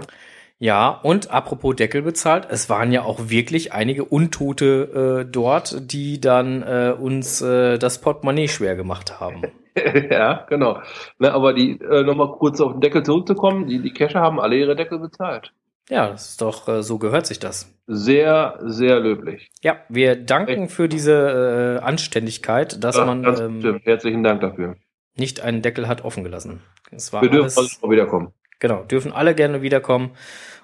Ja, 0.61 0.89
und 0.91 1.31
apropos 1.31 1.77
Deckel 1.77 2.03
bezahlt, 2.03 2.49
es 2.51 2.69
waren 2.69 2.91
ja 2.91 3.03
auch 3.03 3.29
wirklich 3.31 3.73
einige 3.73 4.05
Untote 4.05 5.25
äh, 5.27 5.31
dort, 5.31 5.93
die 5.93 6.21
dann 6.21 6.63
äh, 6.63 6.93
uns 6.99 7.41
äh, 7.41 7.79
das 7.79 8.01
Portemonnaie 8.01 8.49
schwer 8.49 8.75
gemacht 8.75 9.21
haben. 9.21 9.43
ja, 10.11 10.45
genau. 10.49 10.81
Ne, 11.21 11.33
aber 11.33 11.53
die, 11.53 11.81
äh, 11.81 12.03
nochmal 12.03 12.33
kurz 12.33 12.61
auf 12.61 12.73
den 12.73 12.81
Deckel 12.81 13.05
zurückzukommen, 13.05 13.69
die, 13.69 13.81
die 13.81 13.93
Cacher 13.93 14.21
haben 14.21 14.41
alle 14.41 14.57
ihre 14.57 14.75
Deckel 14.75 14.99
bezahlt. 14.99 15.53
Ja, 15.91 16.09
das 16.11 16.31
ist 16.31 16.43
doch, 16.43 16.67
äh, 16.69 16.83
so 16.83 16.99
gehört 16.99 17.27
sich 17.27 17.39
das. 17.39 17.73
Sehr, 17.87 18.59
sehr 18.65 18.99
löblich. 18.99 19.51
Ja, 19.63 19.77
wir 19.89 20.17
danken 20.17 20.69
für 20.69 20.89
diese 20.89 21.79
äh, 21.81 21.85
Anständigkeit, 21.85 22.83
dass 22.83 22.97
Ja, 22.97 23.05
man 23.07 23.19
ähm, 23.25 23.55
bestimmt. 23.61 23.87
Herzlichen 23.87 24.23
Dank 24.25 24.41
dafür. 24.41 24.77
nicht 25.17 25.41
einen 25.41 25.63
Deckel 25.63 25.87
hat 25.89 26.05
offen 26.05 26.25
gelassen. 26.25 26.63
Es 26.91 27.13
war 27.13 27.23
Wir 27.23 27.31
dürfen 27.31 27.57
alles, 27.57 27.79
also 27.81 27.91
wiederkommen. 27.91 28.33
Genau, 28.59 28.83
dürfen 28.85 29.13
alle 29.13 29.35
gerne 29.35 29.63
wiederkommen. 29.63 30.11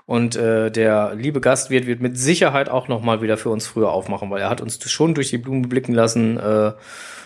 Und 0.06 0.36
äh, 0.36 0.70
der 0.70 1.14
liebe 1.14 1.40
Gastwirt 1.40 1.86
wird 1.86 2.00
mit 2.00 2.18
Sicherheit 2.18 2.68
auch 2.68 2.88
noch 2.88 3.00
mal 3.00 3.22
wieder 3.22 3.38
für 3.38 3.48
uns 3.48 3.66
früher 3.66 3.90
aufmachen, 3.90 4.30
weil 4.30 4.42
er 4.42 4.50
hat 4.50 4.60
uns 4.60 4.78
schon 4.90 5.14
durch 5.14 5.30
die 5.30 5.38
Blume 5.38 5.66
blicken 5.66 5.94
lassen, 5.94 6.36
äh, 6.36 6.72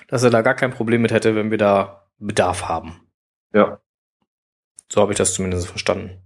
dass 0.06 0.22
er 0.22 0.30
da 0.30 0.42
gar 0.42 0.54
kein 0.54 0.70
Problem 0.70 1.02
mit 1.02 1.10
hätte, 1.10 1.34
wenn 1.34 1.50
wir 1.50 1.58
da 1.58 2.06
Bedarf 2.18 2.68
haben. 2.68 3.00
Ja. 3.52 3.80
So 4.88 5.00
habe 5.00 5.12
ich 5.12 5.18
das 5.18 5.34
zumindest 5.34 5.68
verstanden. 5.68 6.22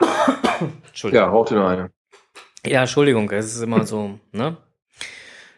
Entschuldigung. 0.88 1.24
Ja, 1.24 1.30
raucht 1.30 1.50
dir 1.50 1.56
noch 1.56 1.68
eine. 1.68 1.90
Ja, 2.66 2.80
Entschuldigung, 2.80 3.30
es 3.30 3.54
ist 3.54 3.60
immer 3.62 3.84
so, 3.84 4.18
ne? 4.32 4.56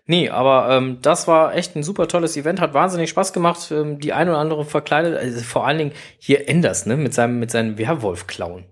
Nee, 0.08 0.30
aber 0.30 0.68
ähm, 0.70 0.98
das 1.02 1.26
war 1.26 1.54
echt 1.56 1.74
ein 1.74 1.82
super 1.82 2.06
tolles 2.06 2.36
Event, 2.36 2.60
hat 2.60 2.74
wahnsinnig 2.74 3.10
Spaß 3.10 3.32
gemacht. 3.32 3.72
Ähm, 3.72 3.98
die 3.98 4.12
ein 4.12 4.28
oder 4.28 4.38
andere 4.38 4.64
verkleidet, 4.64 5.18
also 5.18 5.40
vor 5.42 5.66
allen 5.66 5.78
Dingen 5.78 5.92
hier 6.18 6.48
Enders, 6.48 6.86
ne, 6.86 6.96
mit 6.96 7.12
seinem 7.12 7.40
mit 7.40 7.50
seinem 7.50 7.76
Werwolf-Clown. 7.76 8.64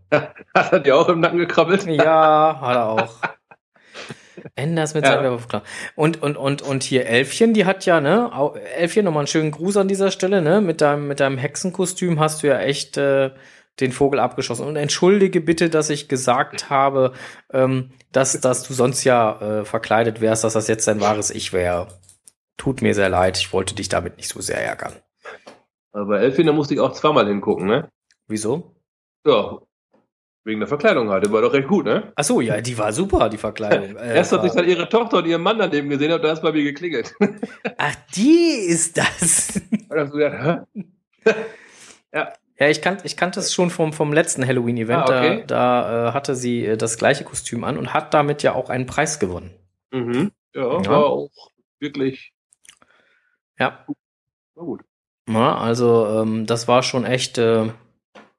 Hat 0.54 0.72
er 0.72 0.80
dir 0.80 0.96
auch 0.96 1.08
im 1.08 1.18
Nacken 1.20 1.38
gekrabbelt? 1.38 1.86
Ja, 1.86 2.58
hat 2.60 2.76
er 2.76 2.88
auch. 2.88 3.14
Enders 4.56 4.94
mit 4.94 5.04
Ja. 5.04 5.12
seinem 5.12 5.24
Werwolf-Clown. 5.24 5.62
Und 5.96 6.22
und 6.22 6.36
und 6.36 6.62
und 6.62 6.82
hier 6.84 7.06
Elfchen, 7.06 7.52
die 7.54 7.64
hat 7.64 7.84
ja, 7.86 8.00
ne, 8.00 8.30
Elfchen 8.76 9.04
nochmal 9.04 9.22
einen 9.22 9.26
schönen 9.26 9.50
Gruß 9.50 9.76
an 9.76 9.88
dieser 9.88 10.10
Stelle, 10.12 10.40
ne, 10.42 10.60
mit 10.60 10.80
deinem 10.80 11.08
mit 11.08 11.18
deinem 11.20 11.38
Hexenkostüm 11.38 12.20
hast 12.20 12.42
du 12.42 12.46
ja 12.48 12.60
echt 12.60 12.96
äh, 12.96 13.30
den 13.80 13.92
Vogel 13.92 14.20
abgeschossen. 14.20 14.66
Und 14.66 14.76
entschuldige 14.76 15.40
bitte, 15.40 15.68
dass 15.70 15.90
ich 15.90 16.08
gesagt 16.08 16.70
habe, 16.70 17.12
ähm, 17.52 17.90
dass, 18.12 18.40
dass 18.40 18.62
du 18.62 18.74
sonst 18.74 19.04
ja 19.04 19.40
äh, 19.40 19.64
verkleidet 19.64 20.20
wärst, 20.20 20.44
dass 20.44 20.52
das 20.52 20.68
jetzt 20.68 20.86
dein 20.86 21.00
wahres 21.00 21.30
Ich 21.30 21.52
wäre. 21.52 21.88
Tut 22.56 22.82
mir 22.82 22.94
sehr 22.94 23.08
leid, 23.08 23.38
ich 23.38 23.52
wollte 23.52 23.74
dich 23.74 23.88
damit 23.88 24.16
nicht 24.16 24.28
so 24.28 24.40
sehr 24.40 24.64
ärgern. 24.64 24.92
Aber 25.92 26.20
Elfin, 26.20 26.46
da 26.46 26.52
musste 26.52 26.74
ich 26.74 26.80
auch 26.80 26.92
zweimal 26.92 27.26
hingucken, 27.26 27.66
ne? 27.66 27.88
Wieso? 28.26 28.74
Ja. 29.26 29.58
Wegen 30.44 30.60
der 30.60 30.68
Verkleidung 30.68 31.08
halt. 31.08 31.24
Die 31.24 31.32
war 31.32 31.40
doch 31.40 31.52
recht 31.52 31.68
gut, 31.68 31.86
ne? 31.86 32.12
Ach 32.16 32.24
so, 32.24 32.40
ja, 32.40 32.60
die 32.60 32.76
war 32.76 32.92
super, 32.92 33.28
die 33.28 33.38
Verkleidung. 33.38 33.96
Äh, 34.04 34.16
Erst 34.16 34.32
hat 34.32 34.42
sich 34.42 34.52
dann 34.52 34.68
ihre 34.68 34.88
Tochter 34.88 35.18
und 35.18 35.26
ihren 35.26 35.42
Mann 35.42 35.58
daneben 35.58 35.88
gesehen, 35.88 36.12
und 36.12 36.22
da 36.22 36.32
ist 36.32 36.42
bei 36.42 36.52
mir 36.52 36.62
geklingelt. 36.62 37.14
Ach, 37.78 37.94
die 38.14 38.66
ist 38.68 38.98
das. 38.98 39.60
Und 39.70 39.96
dann 39.96 40.10
so 40.10 40.16
gedacht, 40.18 40.66
hä? 41.24 41.34
Ja, 42.12 42.32
ich 42.58 42.80
kannte 42.82 43.06
ich 43.06 43.16
kannte 43.16 43.40
es 43.40 43.52
schon 43.52 43.70
vom, 43.70 43.92
vom 43.92 44.12
letzten 44.12 44.46
Halloween-Event. 44.46 45.02
Ah, 45.02 45.04
okay. 45.04 45.44
Da, 45.46 45.82
da 45.82 46.08
äh, 46.08 46.12
hatte 46.12 46.34
sie 46.36 46.64
äh, 46.66 46.76
das 46.76 46.96
gleiche 46.98 47.24
Kostüm 47.24 47.64
an 47.64 47.76
und 47.78 47.92
hat 47.94 48.14
damit 48.14 48.42
ja 48.42 48.54
auch 48.54 48.70
einen 48.70 48.86
Preis 48.86 49.18
gewonnen. 49.18 49.50
Mhm. 49.92 50.30
Ja, 50.54 50.80
Ja. 50.80 50.86
war 50.86 51.06
auch 51.06 51.30
wirklich 51.80 52.32
Ja, 53.58 53.84
war 54.54 54.64
gut. 54.64 54.82
Na, 55.26 55.58
also 55.58 56.06
ähm, 56.22 56.46
das 56.46 56.68
war 56.68 56.82
schon 56.82 57.04
echt, 57.04 57.38
äh, 57.38 57.70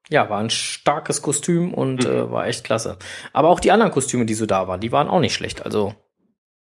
ja, 0.08 0.30
war 0.30 0.38
ein 0.38 0.50
starkes 0.50 1.20
Kostüm 1.20 1.74
und 1.74 2.04
Mhm. 2.04 2.10
äh, 2.10 2.30
war 2.30 2.46
echt 2.46 2.64
klasse. 2.64 2.96
Aber 3.32 3.48
auch 3.48 3.60
die 3.60 3.72
anderen 3.72 3.92
Kostüme, 3.92 4.24
die 4.24 4.34
so 4.34 4.46
da 4.46 4.68
waren, 4.68 4.80
die 4.80 4.92
waren 4.92 5.08
auch 5.08 5.20
nicht 5.20 5.34
schlecht. 5.34 5.64
Also 5.64 5.94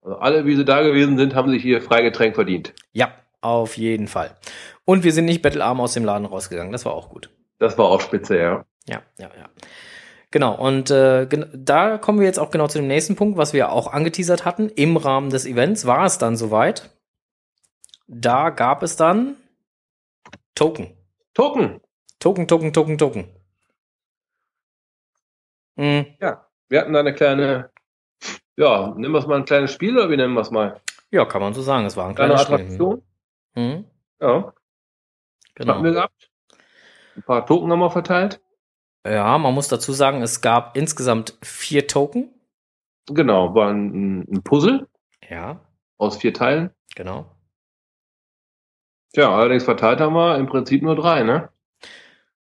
Also 0.02 0.18
alle, 0.18 0.46
wie 0.46 0.56
sie 0.56 0.66
da 0.66 0.82
gewesen 0.82 1.18
sind, 1.18 1.36
haben 1.36 1.50
sich 1.52 1.62
hier 1.62 1.82
Freigetränk 1.82 2.36
verdient. 2.36 2.74
ja, 2.92 3.14
auf 3.42 3.78
jeden 3.78 4.08
Fall. 4.08 4.36
Und 4.86 5.04
wir 5.04 5.12
sind 5.14 5.26
nicht 5.26 5.42
bettelarm 5.44 5.80
aus 5.80 5.94
dem 5.94 6.04
Laden 6.06 6.26
rausgegangen. 6.26 6.72
Das 6.72 6.86
war 6.86 6.94
auch 6.94 7.10
gut. 7.10 7.30
Das 7.58 7.78
war 7.78 7.86
auch 7.86 8.02
spitze, 8.02 8.38
ja. 8.38 8.66
Ja, 8.88 9.02
ja, 9.18 9.30
ja. 9.38 9.50
Genau, 10.32 10.56
und 10.56 10.92
äh, 10.92 11.26
gen 11.28 11.50
da 11.54 11.98
kommen 11.98 12.20
wir 12.20 12.26
jetzt 12.26 12.40
auch 12.40 12.52
genau 12.52 12.68
zu 12.68 12.80
dem 12.80 12.88
nächsten 12.88 13.16
Punkt, 13.16 13.38
was 13.38 13.54
wir 13.54 13.72
auch 13.72 13.94
angeteasert 13.94 14.44
hatten. 14.46 14.70
Im 14.70 14.98
Rahmen 14.98 15.30
des 15.30 15.46
Events 15.46 15.86
war 15.86 16.06
es 16.06 16.18
dann 16.18 16.36
soweit. 16.36 16.90
Da 18.08 18.50
gab 18.50 18.84
es 18.84 18.98
dann 18.98 19.36
Token. 20.56 20.96
Token. 21.34 21.82
Token, 22.20 22.48
Token, 22.48 22.74
Token, 22.74 22.98
Token. 22.98 23.30
Hm, 25.78 26.06
Ja. 26.20 26.42
Wir 26.68 26.82
hatten 26.82 26.94
da 26.94 27.00
eine 27.02 27.14
kleine, 27.14 27.70
ja, 28.58 28.88
nennen 28.98 29.14
wir 29.14 29.20
es 29.20 29.28
mal 29.28 29.38
ein 29.38 29.46
kleines 29.46 29.72
Spiel 29.72 29.96
oder 29.98 30.10
wie 30.10 30.18
nennen 30.18 30.34
wir 30.34 30.42
es 30.42 30.50
mal? 30.52 30.82
ja, 31.12 31.24
kann 31.26 31.42
man 31.42 31.54
so 31.54 31.62
sagen. 31.62 31.86
Es 31.86 31.96
war 31.96 32.08
ein 32.10 32.16
Kleine 32.16 32.34
kleines 32.34 32.44
Spiel. 32.48 32.56
Attraktion. 32.56 33.02
Hm, 33.54 33.86
Ja, 34.20 34.54
genau. 35.54 35.74
hatten 35.76 35.84
wir 35.84 35.92
gehabt. 35.94 36.25
Ein 37.16 37.24
paar 37.24 37.46
Token 37.46 37.72
haben 37.72 37.80
wir 37.80 37.92
verteilt. 37.92 38.42
Ja, 39.06 39.38
man 39.38 39.54
muss 39.54 39.68
dazu 39.68 39.92
sagen, 39.94 40.22
es 40.22 40.42
gab 40.42 40.76
insgesamt 40.76 41.38
vier 41.44 41.88
Token. 41.88 42.30
Genau, 43.08 43.54
war 43.54 43.70
ein, 43.70 44.22
ein 44.22 44.44
Puzzle 44.44 44.88
Ja, 45.30 45.60
aus 45.98 46.18
vier 46.18 46.34
Teilen. 46.34 46.72
genau. 46.96 47.32
Ja, 49.16 49.34
allerdings 49.34 49.64
verteilt 49.64 50.02
haben 50.02 50.14
wir 50.14 50.38
im 50.38 50.48
Prinzip 50.48 50.82
nur 50.82 50.96
drei, 50.96 51.24
ne? 51.24 51.50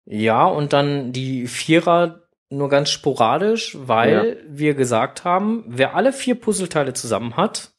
Ja, 0.06 0.46
und 0.46 0.74
dann 0.74 1.12
die 1.12 1.46
Vierer 1.48 2.24
nur 2.50 2.70
ganz 2.70 2.90
sporadisch, 2.90 3.78
weil 3.80 4.44
wir 4.48 4.74
gesagt 4.74 5.24
haben, 5.24 5.66
wer 5.68 5.96
alle 5.96 6.14
vier 6.14 6.34
Puzzleteile 6.40 6.94
zusammen 6.94 7.36
hat, 7.38 7.74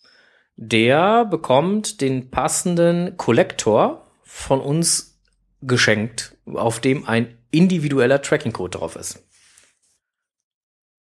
der 0.56 1.24
bekommt 1.24 2.00
den 2.02 2.30
passenden 2.30 3.16
Kollektor 3.16 4.06
von 4.22 4.60
uns 4.60 5.18
geschenkt, 5.62 6.36
auf 6.54 6.80
dem 6.80 7.06
ein 7.06 7.38
individueller 7.50 8.22
Tracking-Code 8.22 8.78
drauf 8.78 8.96
ist. 8.96 9.26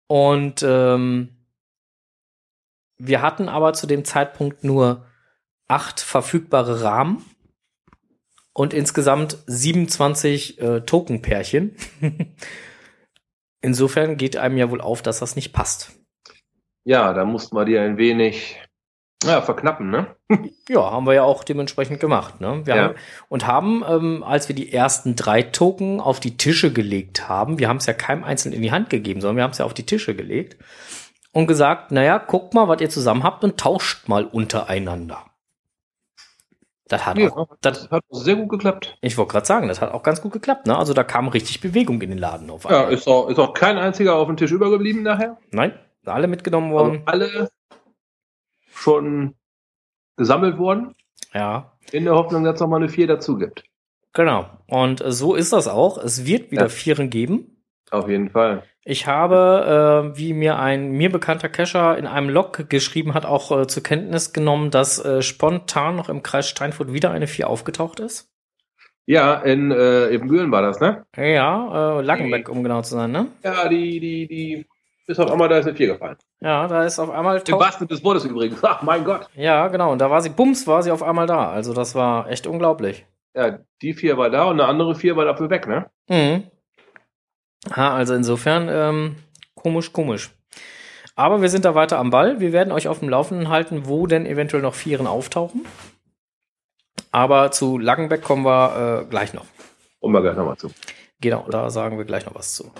Und 0.07 0.63
ähm, 0.63 1.37
wir 2.99 3.23
hatten 3.23 3.49
aber 3.49 3.73
zu 3.73 3.87
dem 3.87 4.05
Zeitpunkt 4.05 4.65
nur 4.65 5.07
acht 5.69 6.01
verfügbare 6.01 6.83
Rahmen 6.83 7.25
und 8.53 8.75
insgesamt 8.75 9.39
27 9.47 10.61
äh, 10.61 10.81
Token-Pärchen. 10.83 11.77
Insofern 13.63 14.17
geht 14.17 14.37
einem 14.37 14.57
ja 14.57 14.71
wohl 14.71 14.81
auf, 14.81 15.03
dass 15.03 15.21
das 15.21 15.37
nicht 15.37 15.53
passt. 15.53 15.93
Ja, 16.85 17.13
da 17.13 17.25
mussten 17.25 17.55
wir 17.57 17.65
die 17.65 17.79
ein 17.79 17.99
wenig, 17.99 18.59
ja, 19.25 19.43
verknappen, 19.43 19.91
ne? 19.91 20.07
Ja, 20.69 20.91
haben 20.93 21.07
wir 21.07 21.15
ja 21.15 21.23
auch 21.25 21.45
dementsprechend 21.45 22.01
gemacht. 22.01 22.41
Ne? 22.41 22.63
Wir 22.65 22.75
Ja. 22.75 22.83
haben, 22.85 22.95
und 23.29 23.47
haben, 23.47 23.85
ähm, 23.89 24.23
als 24.23 24.49
wir 24.49 24.55
die 24.57 24.73
ersten 24.73 25.15
drei 25.17 25.43
Token 25.43 26.01
auf 26.01 26.21
die 26.21 26.37
Tische 26.37 26.73
gelegt 26.73 27.29
haben, 27.29 27.59
wir 27.59 27.69
haben 27.69 27.77
es 27.79 27.87
ja 27.87 27.93
keinem 27.93 28.25
einzeln 28.25 28.53
in 28.53 28.63
die 28.63 28.73
Hand 28.73 28.89
gegeben, 28.91 29.21
sondern 29.21 29.37
wir 29.37 29.43
haben 29.45 29.51
es 29.51 29.59
ja 29.59 29.65
auf 29.67 29.75
die 29.75 29.85
Tische 29.87 30.15
gelegt 30.15 30.57
und 31.33 31.47
gesagt, 31.47 31.91
naja, 31.93 32.19
guckt 32.19 32.55
mal, 32.55 32.69
was 32.69 32.81
ihr 32.81 32.89
zusammen 32.89 33.23
habt 33.23 33.45
und 33.45 33.59
tauscht 33.61 34.09
mal 34.09 34.25
untereinander. 34.25 35.27
Das 36.89 37.07
hat 37.07 37.19
Ja, 37.19 37.31
auch, 37.33 37.49
das 37.61 37.83
das, 37.83 37.91
hat 37.91 38.03
sehr 38.11 38.35
gut 38.37 38.49
geklappt. 38.49 38.97
ich 39.01 39.17
wollte 39.17 39.33
gerade 39.33 39.47
sagen, 39.47 39.69
das 39.69 39.81
hat 39.81 39.93
auch 39.93 40.03
ganz 40.03 40.21
gut 40.23 40.33
geklappt. 40.33 40.67
Ne? 40.67 40.77
Also 40.77 40.93
da 40.93 41.05
kam 41.05 41.29
richtig 41.29 41.61
Bewegung 41.61 42.03
in 42.03 42.11
den 42.11 42.19
Laden 42.19 42.51
auf 42.51 42.65
Ja, 42.65 42.79
einmal. 42.81 42.93
ist 42.95 43.07
auch, 43.07 43.29
ist 43.29 43.39
auch 43.39 43.55
kein 43.55 43.79
einziger 43.79 44.17
auf 44.17 44.27
dem 44.27 44.37
Tisch 44.37 44.51
übergeblieben 44.51 45.03
nachher. 45.05 45.37
Nein, 45.53 45.73
alle 46.05 46.27
mitgenommen 46.27 46.73
Also 46.73 46.85
worden. 46.91 47.03
alle 47.07 47.51
schon 48.81 49.35
gesammelt 50.17 50.59
worden, 50.59 50.95
Ja, 51.35 51.73
in 51.93 52.05
der 52.05 52.15
Hoffnung, 52.15 52.45
dass 52.45 52.55
es 52.55 52.61
noch 52.61 52.69
mal 52.69 52.77
eine 52.77 52.89
vier 52.89 53.07
dazu 53.07 53.37
gibt. 53.37 53.65
genau. 54.13 54.47
Und 54.67 55.03
so 55.07 55.35
ist 55.35 55.53
das 55.53 55.67
auch. 55.69 55.99
Es 55.99 56.25
wird 56.27 56.51
wieder 56.51 56.63
Ja. 56.63 56.69
Vieren 56.69 57.11
geben. 57.11 57.57
Auf 57.91 58.09
jeden 58.09 58.31
Fall. 58.31 58.63
Ich 58.85 59.07
habe, 59.07 60.13
äh, 60.15 60.17
wie 60.19 60.33
mir 60.33 60.59
ein 60.59 60.93
mir 60.93 61.11
bekannter 61.11 61.49
Cacher 61.49 61.99
in 61.99 62.07
einem 62.07 62.29
Log 62.31 62.69
geschrieben 62.71 63.15
hat, 63.15 63.27
auch 63.27 63.51
äh, 63.57 63.67
zur 63.67 63.83
Kenntnis 63.83 64.33
genommen, 64.33 64.71
dass 64.71 65.05
äh, 65.05 65.23
spontan 65.23 65.97
noch 65.97 66.09
im 66.09 66.23
Kreis 66.23 66.49
Steinfurt 66.49 66.93
wieder 66.93 67.11
eine 67.11 67.27
4 67.27 67.49
aufgetaucht 67.49 68.01
ist. 68.01 68.31
Ja, 69.07 69.35
in 69.35 69.73
äh, 69.73 70.09
Ebenbüren 70.11 70.53
war 70.53 70.63
das, 70.63 70.79
ne? 70.81 71.05
Ja, 71.17 71.99
äh, 71.99 72.03
Langenbeck, 72.03 72.49
um 72.49 72.63
genau 72.63 72.83
zu 72.83 72.95
sein, 72.95 73.11
ne? 73.11 73.27
Ja, 73.43 73.69
die, 73.69 73.99
die, 73.99 74.27
die 74.29 74.67
ist 75.11 75.19
auf 75.19 75.31
einmal, 75.31 75.49
da 75.49 75.59
ist 75.59 75.67
eine 75.67 75.77
vier 75.77 75.89
gefallen. 75.89 76.17
Ja, 76.41 76.67
da 76.67 76.85
ist 76.85 76.99
auf 76.99 77.11
einmal 77.11 77.43
Im 77.47 77.59
wahrsten 77.59 77.89
des 77.89 78.03
Wortes 78.05 78.25
übrigens. 78.25 78.59
Ach, 78.63 78.83
mein 78.83 79.05
Gott. 79.05 79.29
Ja, 79.35 79.69
genau. 79.69 79.93
Und 79.93 79.99
da 79.99 80.11
war 80.11 80.23
sie, 80.23 80.31
bums, 80.31 80.67
war 80.67 80.83
sie 80.83 80.91
auf 80.91 81.03
einmal 81.03 81.27
da. 81.27 81.51
Also 81.51 81.75
das 81.75 81.95
war 81.95 82.29
echt 82.31 82.47
unglaublich. 82.47 83.05
Ja, 83.35 83.59
die 83.83 83.95
vier 83.95 84.17
war 84.17 84.31
da 84.31 84.45
und 84.45 84.61
eine 84.61 84.69
andere 84.69 84.95
vier 84.95 85.17
war 85.17 85.25
dafür 85.25 85.51
weg, 85.51 85.69
ne? 85.69 85.91
Mhm. 86.09 86.45
Ha, 87.75 87.95
also 87.95 88.15
insofern, 88.15 88.69
ähm, 88.71 89.17
komisch, 89.55 89.93
komisch. 89.93 90.31
Aber 91.15 91.43
wir 91.43 91.51
sind 91.51 91.65
da 91.65 91.75
weiter 91.75 91.99
am 91.99 92.11
Ball. 92.11 92.41
Wir 92.41 92.53
werden 92.53 92.73
euch 92.73 92.89
auf 92.89 93.01
dem 93.01 93.09
Laufenden 93.09 93.51
halten, 93.51 93.83
wo 93.87 94.07
denn 94.07 94.27
eventuell 94.27 94.63
noch 94.63 94.75
Vieren 94.75 95.07
auftauchen. 95.07 95.67
Aber 97.13 97.51
zu 97.51 97.79
Langenbeck 97.79 98.23
kommen 98.23 98.45
wir 98.45 99.03
äh, 99.03 99.11
gleich 99.11 99.35
noch. 99.35 99.47
Und 99.99 100.13
mal 100.13 100.23
gleich 100.23 100.37
nochmal 100.37 100.57
zu. 100.57 100.71
Genau, 101.21 101.45
da 101.51 101.69
sagen 101.69 101.99
wir 101.99 102.07
gleich 102.07 102.25
noch 102.25 102.35
was 102.35 102.55
zu. 102.55 102.73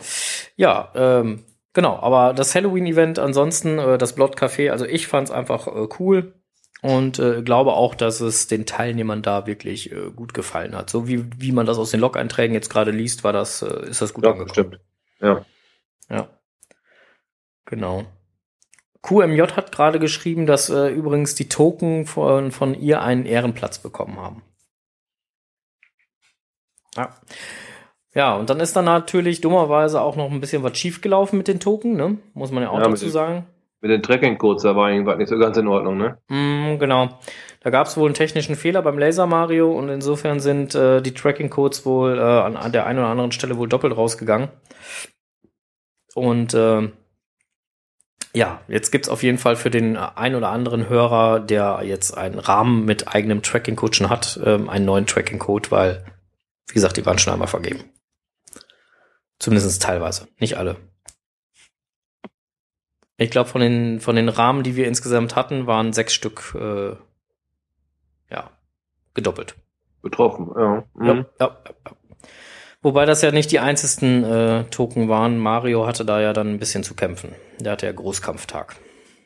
Ja, 0.57 0.91
ähm, 0.95 1.45
genau, 1.73 1.97
aber 1.99 2.35
das 2.35 2.55
Halloween-Event 2.55 3.19
ansonsten, 3.19 3.79
äh, 3.79 3.99
das 3.99 4.15
Blood 4.15 4.37
Café, 4.37 4.71
also 4.71 4.85
ich 4.85 5.07
fand 5.07 5.29
es 5.29 5.35
einfach 5.35 5.67
äh, 5.67 5.89
cool 5.99 6.35
und 6.83 7.19
äh, 7.19 7.43
glaube 7.43 7.73
auch, 7.73 7.95
dass 7.95 8.21
es 8.21 8.47
den 8.47 8.67
Teilnehmern 8.67 9.23
da 9.23 9.47
wirklich 9.47 9.93
äh, 9.93 10.11
gut 10.11 10.33
gefallen 10.35 10.75
hat. 10.75 10.89
So 10.91 11.07
wie, 11.09 11.25
wie 11.39 11.53
man 11.53 11.67
das 11.67 11.79
aus 11.79 11.91
den 11.91 12.01
Log-Einträgen 12.01 12.55
jetzt 12.55 12.71
gerade 12.71 12.91
liest, 12.91 13.23
war 13.25 13.33
das, 13.33 13.63
äh, 13.63 13.89
ist 13.89 14.01
das 14.01 14.15
gut 14.15 14.25
Ja, 14.25 14.31
angekommen. 14.33 14.53
stimmt. 14.53 14.81
Ja. 15.21 15.45
Ja. 16.09 16.29
Genau. 17.67 18.05
QMJ 19.03 19.43
hat 19.57 19.73
gerade 19.73 19.99
geschrieben, 19.99 20.47
dass 20.47 20.69
äh, 20.69 20.89
übrigens 20.89 21.35
die 21.35 21.49
Token 21.49 22.07
von, 22.07 22.51
von 22.51 22.75
ihr 22.75 23.01
einen 23.03 23.25
Ehrenplatz 23.25 23.79
bekommen 23.79 24.19
haben. 24.19 24.43
Ja. 26.97 27.15
Ja, 28.15 28.35
und 28.35 28.51
dann 28.51 28.59
ist 28.59 28.75
dann 28.75 28.87
natürlich 28.87 29.41
dummerweise 29.41 30.01
auch 30.01 30.17
noch 30.17 30.31
ein 30.31 30.41
bisschen 30.41 30.63
was 30.63 30.77
schiefgelaufen 30.77 31.39
mit 31.39 31.49
den 31.49 31.61
Token, 31.61 31.97
ne? 31.97 32.19
Muss 32.35 32.51
man 32.51 32.63
ja 32.63 32.71
auch 32.71 32.79
Ja, 32.79 32.89
dazu 32.89 33.09
sagen. 33.09 33.47
Mit 33.83 33.91
den 33.91 34.03
Tracking-Codes, 34.03 34.65
da 34.65 34.77
war 34.77 34.91
irgendwas 34.91 35.17
nicht 35.17 35.29
so 35.29 35.39
ganz 35.39 35.57
in 35.57 35.69
Ordnung, 35.69 35.97
ne? 35.97 36.19
Mm, 36.29 36.79
genau. 36.79 37.19
Da 37.61 37.71
gab 37.71 37.87
es 37.87 37.97
wohl 37.97 38.07
einen 38.07 38.15
technischen 38.15 38.57
Fehler 38.57 38.83
beim 38.83 38.99
Laser 38.99 39.27
Mario 39.27 39.71
und 39.73 39.89
insofern 39.89 40.41
sind 40.41 40.75
äh, 40.75 41.01
die 41.01 41.15
Tracking-Codes 41.15 41.87
wohl 41.87 42.19
äh, 42.19 42.21
an, 42.21 42.57
an 42.57 42.73
der 42.73 42.87
einen 42.87 42.99
oder 42.99 43.09
anderen 43.09 43.33
Stelle 43.33 43.57
wohl 43.57 43.69
doppelt 43.69 43.97
rausgegangen. 43.97 44.49
Und 46.15 46.53
ähm, 46.55 46.93
ja, 48.35 48.61
jetzt 48.69 48.91
gibt's 48.91 49.09
auf 49.09 49.23
jeden 49.23 49.39
Fall 49.39 49.57
für 49.57 49.71
den 49.71 49.97
ein 49.97 50.35
oder 50.35 50.51
anderen 50.51 50.89
Hörer, 50.89 51.41
der 51.41 51.81
jetzt 51.85 52.17
einen 52.17 52.39
Rahmen 52.39 52.85
mit 52.85 53.09
eigenem 53.15 53.43
Tracking-Code 53.43 53.95
schon 53.95 54.11
hat, 54.11 54.39
ähm, 54.45 54.69
einen 54.69 54.85
neuen 54.85 55.07
Tracking-Code, 55.07 55.71
weil, 55.71 56.05
wie 56.69 56.75
gesagt, 56.75 56.97
die 56.97 57.07
waren 57.07 57.19
schon 57.19 57.33
einmal 57.33 57.49
vergeben. 57.49 57.85
Zumindest 59.41 59.83
teilweise, 59.83 60.29
nicht 60.39 60.57
alle. 60.59 60.77
Ich 63.17 63.31
glaube, 63.31 63.49
von 63.51 63.61
den, 63.61 64.01
von 64.01 64.17
den 64.17 64.29
Rahmen, 64.29 64.63
die 64.63 64.77
wir 64.77 64.87
insgesamt 64.87 65.35
hatten, 65.37 65.67
waren 65.67 65.93
sechs 65.93 66.15
Stück, 66.15 66.55
äh, 66.59 66.91
ja, 68.31 68.51
gedoppelt. 69.15 69.57
Betroffen, 70.03 70.51
ja. 70.57 70.85
Mhm. 70.95 71.07
Ja, 71.07 71.15
ja, 71.41 71.57
ja. 71.67 71.93
Wobei 72.83 73.05
das 73.05 73.21
ja 73.21 73.31
nicht 73.31 73.51
die 73.53 73.59
einzigsten 73.61 74.25
äh, 74.25 74.65
Token 74.71 75.11
waren. 75.11 75.37
Mario 75.39 75.87
hatte 75.87 76.07
da 76.07 76.19
ja 76.23 76.33
dann 76.33 76.49
ein 76.55 76.59
bisschen 76.59 76.83
zu 76.83 76.95
kämpfen. 76.95 77.35
Der 77.59 77.73
hatte 77.73 77.85
ja 77.85 77.93
Großkampftag. 77.93 78.77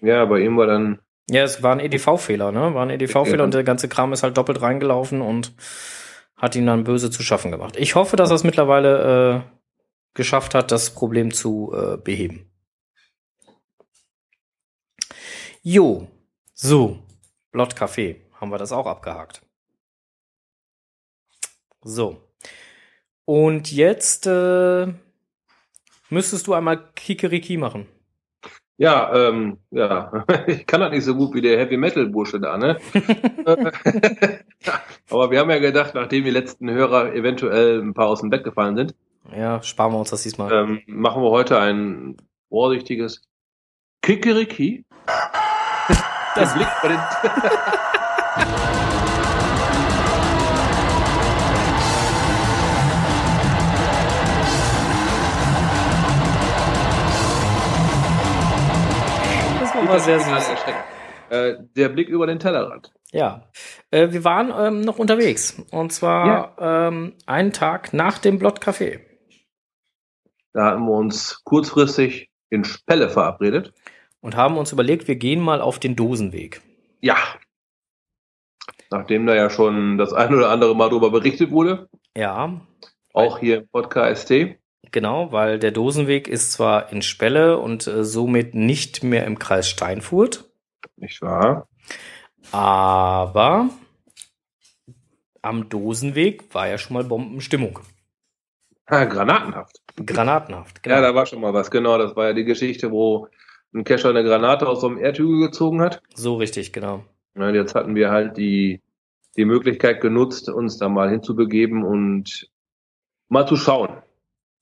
Ja, 0.01 0.25
bei 0.25 0.41
ihm 0.41 0.57
war 0.57 0.67
dann, 0.67 0.99
Ja, 1.31 1.45
es 1.45 1.63
war 1.63 1.71
ein 1.73 1.79
EDV-Fehler, 1.79 2.51
ne? 2.51 2.75
War 2.75 2.83
ein 2.85 2.91
EDV-Fehler 2.91 3.39
Ja. 3.39 3.45
und 3.45 3.55
der 3.55 3.63
ganze 3.63 3.89
Kram 3.89 4.13
ist 4.13 4.25
halt 4.25 4.37
doppelt 4.37 4.61
reingelaufen 4.61 5.21
und 5.21 5.53
hat 6.37 6.57
ihn 6.57 6.67
dann 6.67 6.83
böse 6.83 7.13
zu 7.13 7.23
schaffen 7.23 7.53
gemacht. 7.53 7.77
Ich 7.79 7.95
hoffe, 7.95 8.17
dass 8.17 8.33
es 8.33 8.43
mittlerweile 8.43 9.45
äh, 9.47 9.64
geschafft 10.15 10.55
hat, 10.55 10.71
das 10.71 10.95
Problem 10.95 11.33
zu 11.33 11.73
äh, 11.75 11.97
beheben. 11.97 12.51
Jo, 15.63 16.09
so, 16.55 16.99
Blott 17.51 17.75
Café, 17.75 18.17
haben 18.41 18.51
wir 18.51 18.59
das 18.59 18.73
auch 18.73 18.87
abgehakt. 18.87 19.43
So. 21.83 22.21
Und 23.25 23.73
jetzt 23.73 24.27
äh, 24.27 24.93
müsstest 26.11 26.47
du 26.47 26.55
einmal 26.55 26.93
Kikeriki 26.95 27.57
machen. 27.57 27.87
ja, 28.77 29.15
ähm, 29.15 29.59
ja, 29.71 30.25
ich 30.47 30.67
kann 30.67 30.81
das 30.81 30.91
nicht 30.91 31.05
so 31.05 31.15
gut 31.15 31.35
wie 31.35 31.41
der 31.41 31.59
Heavy 31.59 31.77
Metal 31.77 32.07
Bursche 32.07 32.41
da, 32.41 32.59
ne? 32.59 32.79
Aber 35.11 35.31
wir 35.31 35.39
haben 35.41 35.51
ja 35.51 35.59
gedacht, 35.59 35.95
nachdem 35.95 36.25
die 36.25 36.31
letzten 36.31 36.71
Hörer 36.71 37.15
eventuell 37.15 37.81
ein 37.81 37.95
paar 37.95 38.09
aus 38.09 38.21
dem 38.21 38.31
Bett 38.31 38.45
gefallen 38.45 38.77
sind, 38.77 38.95
Ja, 39.33 39.63
sparen 39.63 39.93
wir 39.93 39.99
uns 39.99 40.11
das 40.11 40.23
diesmal. 40.23 40.53
ähm, 40.53 40.83
machen 40.87 41.23
wir 41.23 41.31
heute 41.31 41.59
ein 41.59 42.17
vorsichtiges 42.49 43.23
Kikeriki. 44.03 44.85
Der 46.37 46.47
Blick 46.47 46.67
bei 46.83 46.89
den 46.89 46.99
Das 59.61 59.75
war 59.75 59.83
mal 59.83 60.01
sehr 60.01 60.21
süß. 60.21 60.51
Äh, 61.31 61.55
der 61.77 61.89
Blick 61.89 62.09
über 62.09 62.27
den 62.27 62.39
Tellerrand. 62.39 62.93
Ja, 63.13 63.45
äh, 63.91 64.09
wir 64.11 64.25
waren 64.25 64.53
ähm, 64.57 64.81
noch 64.83 64.99
unterwegs. 64.99 65.63
Und 65.71 65.93
zwar 65.93 66.57
ähm, 66.59 67.15
einen 67.27 67.53
Tag 67.53 67.93
nach 67.95 68.19
dem 68.19 68.39
Blott 68.39 68.61
Café. 68.61 69.01
Da 70.55 70.65
hatten 70.67 70.85
wir 70.87 70.93
uns 70.97 71.43
kurzfristig 71.45 72.31
in 72.49 72.65
Spelle 72.65 73.11
verabredet. 73.11 73.75
Und 74.21 74.37
haben 74.37 74.57
uns 74.57 74.73
überlegt, 74.73 75.07
wir 75.09 75.17
gehen 75.17 75.41
mal 75.41 75.61
auf 75.61 75.79
den 75.79 75.97
Dosenweg. 75.97 76.63
Ja. 77.03 77.17
Nachdem 78.91 79.27
da 79.27 79.35
ja 79.35 79.51
schon 79.51 79.99
das 79.99 80.13
ein 80.15 80.35
oder 80.35 80.49
andere 80.51 80.75
Mal 80.75 80.89
drüber 80.89 81.11
berichtet 81.11 81.51
wurde, 81.51 81.89
Ja, 82.17 82.61
auch 83.13 83.39
hier 83.41 83.59
im 83.59 83.69
Podcast 83.69 84.23
ST. 84.23 84.57
genau, 84.93 85.31
weil 85.33 85.59
der 85.59 85.73
Dosenweg 85.73 86.29
ist 86.29 86.53
zwar 86.53 86.91
in 86.93 87.03
Spelle 87.03 87.59
und 87.59 87.87
äh, 87.87 88.05
somit 88.05 88.55
nicht 88.55 89.03
mehr 89.03 89.27
im 89.27 89.39
Kreis 89.39 89.69
Steinfurt, 89.69 90.49
Nicht 90.97 91.21
wahr? 91.21 91.67
aber 92.53 93.69
am 95.43 95.69
Dosenweg 95.69 96.55
war 96.55 96.69
ja 96.69 96.79
schon 96.79 96.95
mal 96.95 97.05
Bombenstimmung. 97.05 97.81
Ha, 98.89 99.05
granatenhaft. 99.05 99.81
Granatenhaft. 99.97 100.87
Ja, 100.87 101.01
da 101.01 101.15
war 101.15 101.27
schon 101.27 101.41
mal 101.41 101.55
was. 101.55 101.71
Genau, 101.71 101.99
das 101.99 102.17
war 102.17 102.27
ja 102.27 102.33
die 102.33 102.45
Geschichte, 102.45 102.91
wo 102.91 103.29
ein 103.73 103.85
Kescher 103.85 104.11
eine 104.11 104.25
Granate 104.25 104.69
aus 104.69 104.81
so 104.81 104.89
einem 104.89 104.99
Erdhügel 104.99 105.41
gezogen 105.41 105.81
hat. 105.81 106.03
so 106.15 106.37
richtig, 106.37 106.73
genau. 106.73 107.05
Ja, 107.37 107.51
jetzt 107.51 107.75
hatten 107.75 107.95
wir 107.95 108.11
halt 108.11 108.37
die, 108.37 108.81
die 109.37 109.45
Möglichkeit 109.45 110.01
genutzt, 110.01 110.49
uns 110.49 110.79
da 110.79 110.89
mal 110.89 111.11
hinzubegeben 111.11 111.85
und 111.85 112.49
mal 113.29 113.47
zu 113.47 113.57
schauen. 113.57 113.91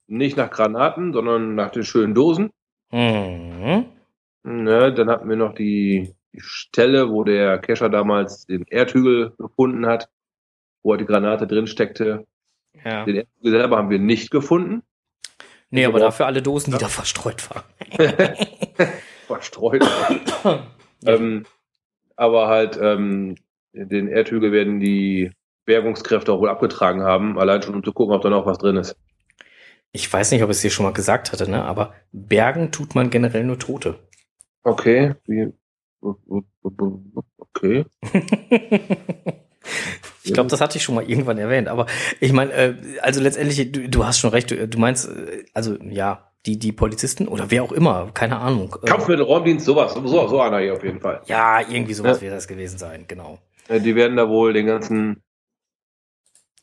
Nicht 0.07 0.37
nach 0.37 0.51
Granaten, 0.51 1.13
sondern 1.13 1.55
nach 1.55 1.71
den 1.71 1.85
schönen 1.85 2.15
Dosen. 2.15 2.51
Mhm. 2.91 3.87
Ne, 4.45 4.93
dann 4.93 5.09
hatten 5.09 5.29
wir 5.29 5.37
noch 5.37 5.55
die, 5.55 6.15
die 6.33 6.41
Stelle, 6.41 7.11
wo 7.11 7.25
der 7.25 7.59
Kescher 7.59 7.89
damals 7.89 8.47
den 8.47 8.65
Erdhügel 8.67 9.33
gefunden 9.39 9.87
hat, 9.87 10.09
wo 10.83 10.97
die 10.97 11.05
Granate 11.07 11.47
drin 11.47 11.67
steckte. 11.67 12.27
Ja. 12.85 13.05
Den 13.05 13.17
Erdhügel 13.17 13.53
selber 13.53 13.77
haben 13.77 13.91
wir 13.91 13.99
nicht 13.99 14.31
gefunden. 14.31 14.83
Nee, 15.73 15.87
aber 15.87 16.01
dafür 16.01 16.27
alle 16.27 16.43
Dosen, 16.43 16.71
die 16.73 16.79
da 16.79 16.89
verstreut 16.89 17.49
waren. 17.51 17.65
Verstreut. 19.27 19.83
ähm, 21.07 21.47
aber 22.15 22.49
halt, 22.49 22.79
ähm, 22.81 23.37
den 23.73 24.07
Erdhügel 24.07 24.53
werden 24.53 24.81
die 24.81 25.31
Bergungskräfte 25.65 26.31
auch 26.31 26.41
wohl 26.41 26.51
abgetragen 26.51 27.03
haben, 27.05 27.39
allein 27.39 27.63
schon 27.63 27.75
um 27.75 27.83
zu 27.83 27.95
gucken, 27.95 28.15
ob 28.15 28.21
da 28.21 28.29
noch 28.29 28.45
was 28.45 28.59
drin 28.59 28.77
ist. 28.77 28.97
Ich 29.93 30.13
weiß 30.13 30.33
nicht, 30.33 30.43
ob 30.43 30.51
ich 30.51 30.57
es 30.57 30.63
dir 30.63 30.71
schon 30.71 30.85
mal 30.85 30.93
gesagt 30.93 31.33
hatte, 31.33 31.51
ne? 31.51 31.65
aber 31.65 31.95
bergen 32.13 32.71
tut 32.71 32.95
man 32.95 33.09
generell 33.09 33.45
nur 33.45 33.59
Tote. 33.59 33.99
Okay. 34.65 35.15
Okay. 37.39 37.87
ich 40.25 40.33
glaube, 40.33 40.49
das 40.51 40.61
hatte 40.61 40.77
ich 40.79 40.85
schon 40.85 40.95
mal 40.95 41.09
irgendwann 41.09 41.39
erwähnt. 41.39 41.69
Aber 41.69 41.87
ich 42.21 42.33
meine, 42.33 42.53
äh, 42.53 42.75
also 43.01 43.21
letztendlich, 43.21 43.73
du, 43.73 43.89
du 43.89 44.07
hast 44.07 44.19
schon 44.19 44.31
recht, 44.31 44.51
du, 44.51 44.69
du 44.69 44.79
meinst, 44.79 45.09
äh, 45.09 45.45
also 45.55 45.77
ja, 45.83 46.29
die, 46.47 46.59
die 46.59 46.73
Polizisten 46.73 47.29
oder 47.29 47.51
wer 47.51 47.63
auch 47.63 47.73
immer, 47.73 48.11
keine 48.15 48.39
Ahnung. 48.39 48.77
Äh, 48.83 48.87
Kampfmittelräumdienst, 48.87 49.65
sowas, 49.65 49.95
so, 49.95 50.29
so 50.29 50.41
einer 50.41 50.59
hier 50.59 50.75
auf 50.75 50.83
jeden 50.85 51.01
Fall. 51.01 51.23
Ja, 51.27 51.61
irgendwie 51.61 51.95
sowas 51.95 52.19
Ja. 52.19 52.23
wird 52.23 52.35
das 52.35 52.49
gewesen 52.49 52.79
sein, 52.79 53.05
genau. 53.09 53.39
Die 53.69 53.95
werden 53.95 54.17
da 54.17 54.29
wohl 54.29 54.53
den 54.53 54.67
ganzen 54.67 55.23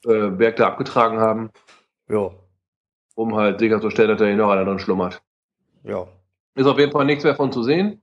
äh, 0.06 0.30
Berg 0.30 0.58
da 0.58 0.68
abgetragen 0.68 1.20
haben, 1.20 1.50
Ja, 2.10 2.32
um 3.16 3.36
halt 3.36 3.60
sicherzustellen, 3.60 4.10
dass 4.12 4.20
da 4.20 4.26
hier 4.26 4.36
noch 4.36 4.50
einer 4.50 4.66
drin 4.66 4.80
schlummert. 4.80 5.22
ja. 5.84 6.08
Ist 6.56 6.66
auf 6.66 6.78
jeden 6.80 6.92
Fall 6.92 7.06
nichts 7.06 7.24
mehr 7.24 7.36
von 7.36 7.54
zu 7.54 7.64
sehen. 7.64 8.02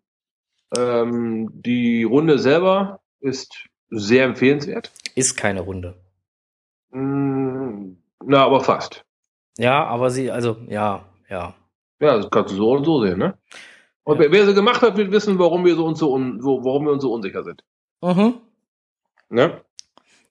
Ähm, 0.74 1.50
die 1.52 2.04
Runde 2.04 2.38
selber 2.38 3.00
ist 3.20 3.54
sehr 3.90 4.24
empfehlenswert. 4.24 4.92
Ist 5.16 5.36
keine 5.36 5.62
Runde. 5.62 5.96
Mm, 6.90 7.96
Na, 8.24 8.44
aber 8.44 8.60
fast. 8.60 9.04
Ja, 9.58 9.84
aber 9.86 10.10
sie, 10.10 10.30
also, 10.30 10.58
ja, 10.68 11.04
ja. 11.28 11.54
Ja, 11.98 12.16
das 12.18 12.30
kannst 12.30 12.52
du 12.52 12.56
so 12.56 12.72
und 12.72 12.84
so 12.84 13.02
sehen, 13.02 13.18
ne? 13.18 13.38
Und 14.04 14.18
wer, 14.18 14.30
wer 14.30 14.46
sie 14.46 14.54
gemacht 14.54 14.82
hat, 14.82 14.96
wird 14.96 15.10
wissen, 15.10 15.38
warum 15.38 15.64
wir 15.64 15.74
so 15.74 15.86
uns 15.86 15.98
so 15.98 16.12
un, 16.12 16.38
warum 16.44 16.84
wir 16.84 16.92
uns 16.92 17.02
so 17.02 17.12
unsicher 17.12 17.42
sind. 17.42 17.64
Mhm. 18.02 18.34
Ne? 19.30 19.60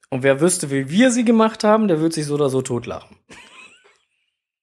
Und 0.08 0.22
wer 0.22 0.40
wüsste, 0.40 0.70
wie 0.70 0.88
wir 0.88 1.10
sie 1.10 1.24
gemacht 1.24 1.64
haben, 1.64 1.88
der 1.88 2.00
wird 2.00 2.12
sich 2.12 2.24
so 2.24 2.34
oder 2.34 2.48
so 2.48 2.62
totlachen. 2.62 3.16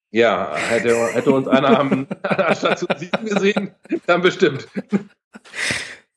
Ja, 0.10 0.56
hätte, 0.56 0.96
hätte 1.14 1.32
uns 1.32 1.48
einer 1.50 1.78
am, 1.78 2.08
Station 2.56 2.90
7 2.98 3.26
gesehen, 3.26 3.76
dann 4.06 4.22
bestimmt. 4.22 4.68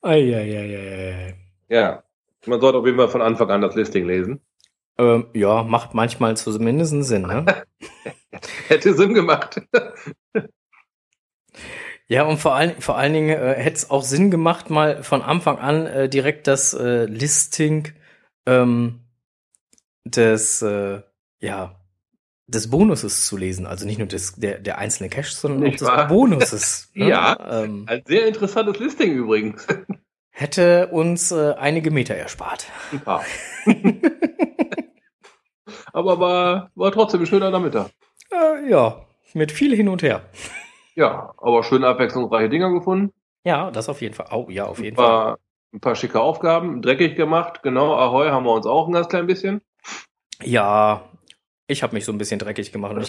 Eieieiei. 0.01 1.35
Ja. 1.67 2.03
Man 2.47 2.61
sollte 2.61 2.77
auf 2.77 2.85
jeden 2.85 2.97
Fall 2.97 3.09
von 3.09 3.21
Anfang 3.21 3.49
an 3.49 3.61
das 3.61 3.75
Listing 3.75 4.05
lesen. 4.05 4.41
Ähm, 4.97 5.27
ja, 5.33 5.63
macht 5.63 5.93
manchmal 5.93 6.37
zumindest 6.37 6.93
Sinn, 7.03 7.23
ne? 7.23 7.45
Hätte 8.67 8.93
Sinn 8.93 9.13
gemacht. 9.13 9.61
ja, 12.07 12.23
und 12.23 12.37
vor 12.37 12.55
allen, 12.55 12.79
vor 12.81 12.97
allen 12.97 13.13
Dingen 13.13 13.29
äh, 13.29 13.55
hätte 13.55 13.77
es 13.77 13.89
auch 13.89 14.03
Sinn 14.03 14.31
gemacht, 14.31 14.69
mal 14.69 15.03
von 15.03 15.21
Anfang 15.21 15.59
an 15.59 15.85
äh, 15.85 16.09
direkt 16.09 16.47
das 16.47 16.73
äh, 16.73 17.05
Listing 17.05 17.89
ähm, 18.45 19.01
des, 20.05 20.61
äh, 20.61 21.01
ja, 21.39 21.75
des 22.47 22.69
Bonuses 22.69 23.27
zu 23.27 23.37
lesen. 23.37 23.65
Also 23.65 23.85
nicht 23.85 23.99
nur 23.99 24.07
des, 24.07 24.35
der, 24.35 24.59
der 24.59 24.77
einzelne 24.77 25.09
Cache, 25.09 25.33
sondern 25.33 25.61
Nicht 25.61 25.83
auch 25.83 25.89
des 25.89 25.97
wahr? 25.97 26.07
Bonuses. 26.07 26.89
ne? 26.93 27.09
Ja. 27.09 27.63
Ähm, 27.63 27.83
Ein 27.87 28.03
sehr 28.05 28.27
interessantes 28.27 28.79
Listing 28.79 29.13
übrigens. 29.13 29.65
Hätte 30.37 30.87
uns 30.87 31.31
äh, 31.31 31.55
einige 31.57 31.89
Meter 31.89 32.13
erspart. 32.13 32.67
Ein 32.91 32.99
paar. 33.01 33.23
Aber 35.93 36.19
war, 36.19 36.71
war 36.75 36.91
trotzdem 36.91 37.21
ein 37.21 37.25
schöner 37.25 37.49
Nachmittag. 37.49 37.89
Äh, 38.31 38.69
ja, 38.69 39.03
mit 39.33 39.51
viel 39.51 39.75
hin 39.75 39.89
und 39.89 40.03
her. 40.03 40.21
Ja, 40.93 41.33
aber 41.37 41.63
schön 41.63 41.83
abwechslungsreiche 41.83 42.49
Dinger 42.49 42.71
gefunden. 42.71 43.13
Ja, 43.43 43.71
das 43.71 43.89
auf 43.89 44.01
jeden 44.01 44.13
Fall. 44.13 44.27
Oh, 44.31 44.47
ja, 44.49 44.65
auf 44.65 44.79
jeden 44.79 44.95
Fall. 44.95 45.05
War 45.05 45.39
ein 45.73 45.79
paar 45.79 45.95
schicke 45.95 46.19
Aufgaben, 46.19 46.81
dreckig 46.81 47.15
gemacht. 47.15 47.61
Genau, 47.63 47.95
Ahoi 47.95 48.29
haben 48.29 48.45
wir 48.45 48.53
uns 48.53 48.67
auch 48.67 48.87
ein 48.87 48.93
ganz 48.93 49.07
klein 49.09 49.27
bisschen. 49.27 49.61
Ja, 50.43 51.09
ich 51.67 51.81
habe 51.83 51.95
mich 51.95 52.05
so 52.05 52.11
ein 52.11 52.17
bisschen 52.17 52.39
dreckig 52.39 52.71
gemacht. 52.71 52.93
Und 52.93 53.01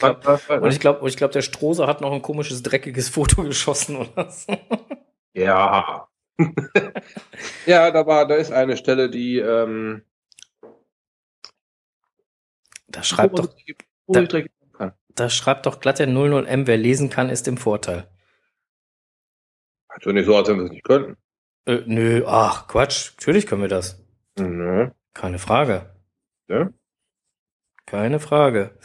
ich 0.72 0.80
glaube, 0.80 1.08
ich 1.08 1.16
glaube, 1.16 1.32
der 1.32 1.42
Strohse 1.42 1.86
hat 1.86 2.00
noch 2.00 2.12
ein 2.12 2.22
komisches, 2.22 2.62
dreckiges 2.62 3.08
Foto 3.10 3.42
geschossen 3.44 3.96
oder 3.96 4.30
so. 4.30 4.56
Ja. 5.34 6.08
ja, 7.66 7.90
da 7.90 8.06
war, 8.06 8.26
da 8.26 8.36
ist 8.36 8.52
eine 8.52 8.76
Stelle, 8.76 9.10
die 9.10 9.38
ähm, 9.38 10.02
Da 12.88 13.02
schreibt 13.02 13.38
doch, 13.38 13.54
kann. 14.12 14.92
da 15.14 15.30
schreibt 15.30 15.66
doch 15.66 15.80
glatt 15.80 15.98
der 15.98 16.08
00M, 16.08 16.66
wer 16.66 16.76
lesen 16.76 17.10
kann, 17.10 17.28
ist 17.28 17.46
im 17.46 17.58
Vorteil. 17.58 18.08
Also 19.88 20.10
nicht 20.10 20.26
so, 20.26 20.36
als 20.36 20.48
wenn 20.48 20.56
wir 20.58 20.64
es 20.64 20.70
nicht 20.70 20.84
könnten. 20.84 21.16
Äh, 21.66 21.82
nö, 21.86 22.24
ach, 22.26 22.66
Quatsch. 22.66 23.12
Natürlich 23.16 23.46
können 23.46 23.62
wir 23.62 23.68
das. 23.68 24.02
Mhm. 24.38 24.92
Keine 25.12 25.38
Frage. 25.38 25.94
Ja. 26.48 26.70
Keine 27.84 28.20
Frage. 28.20 28.78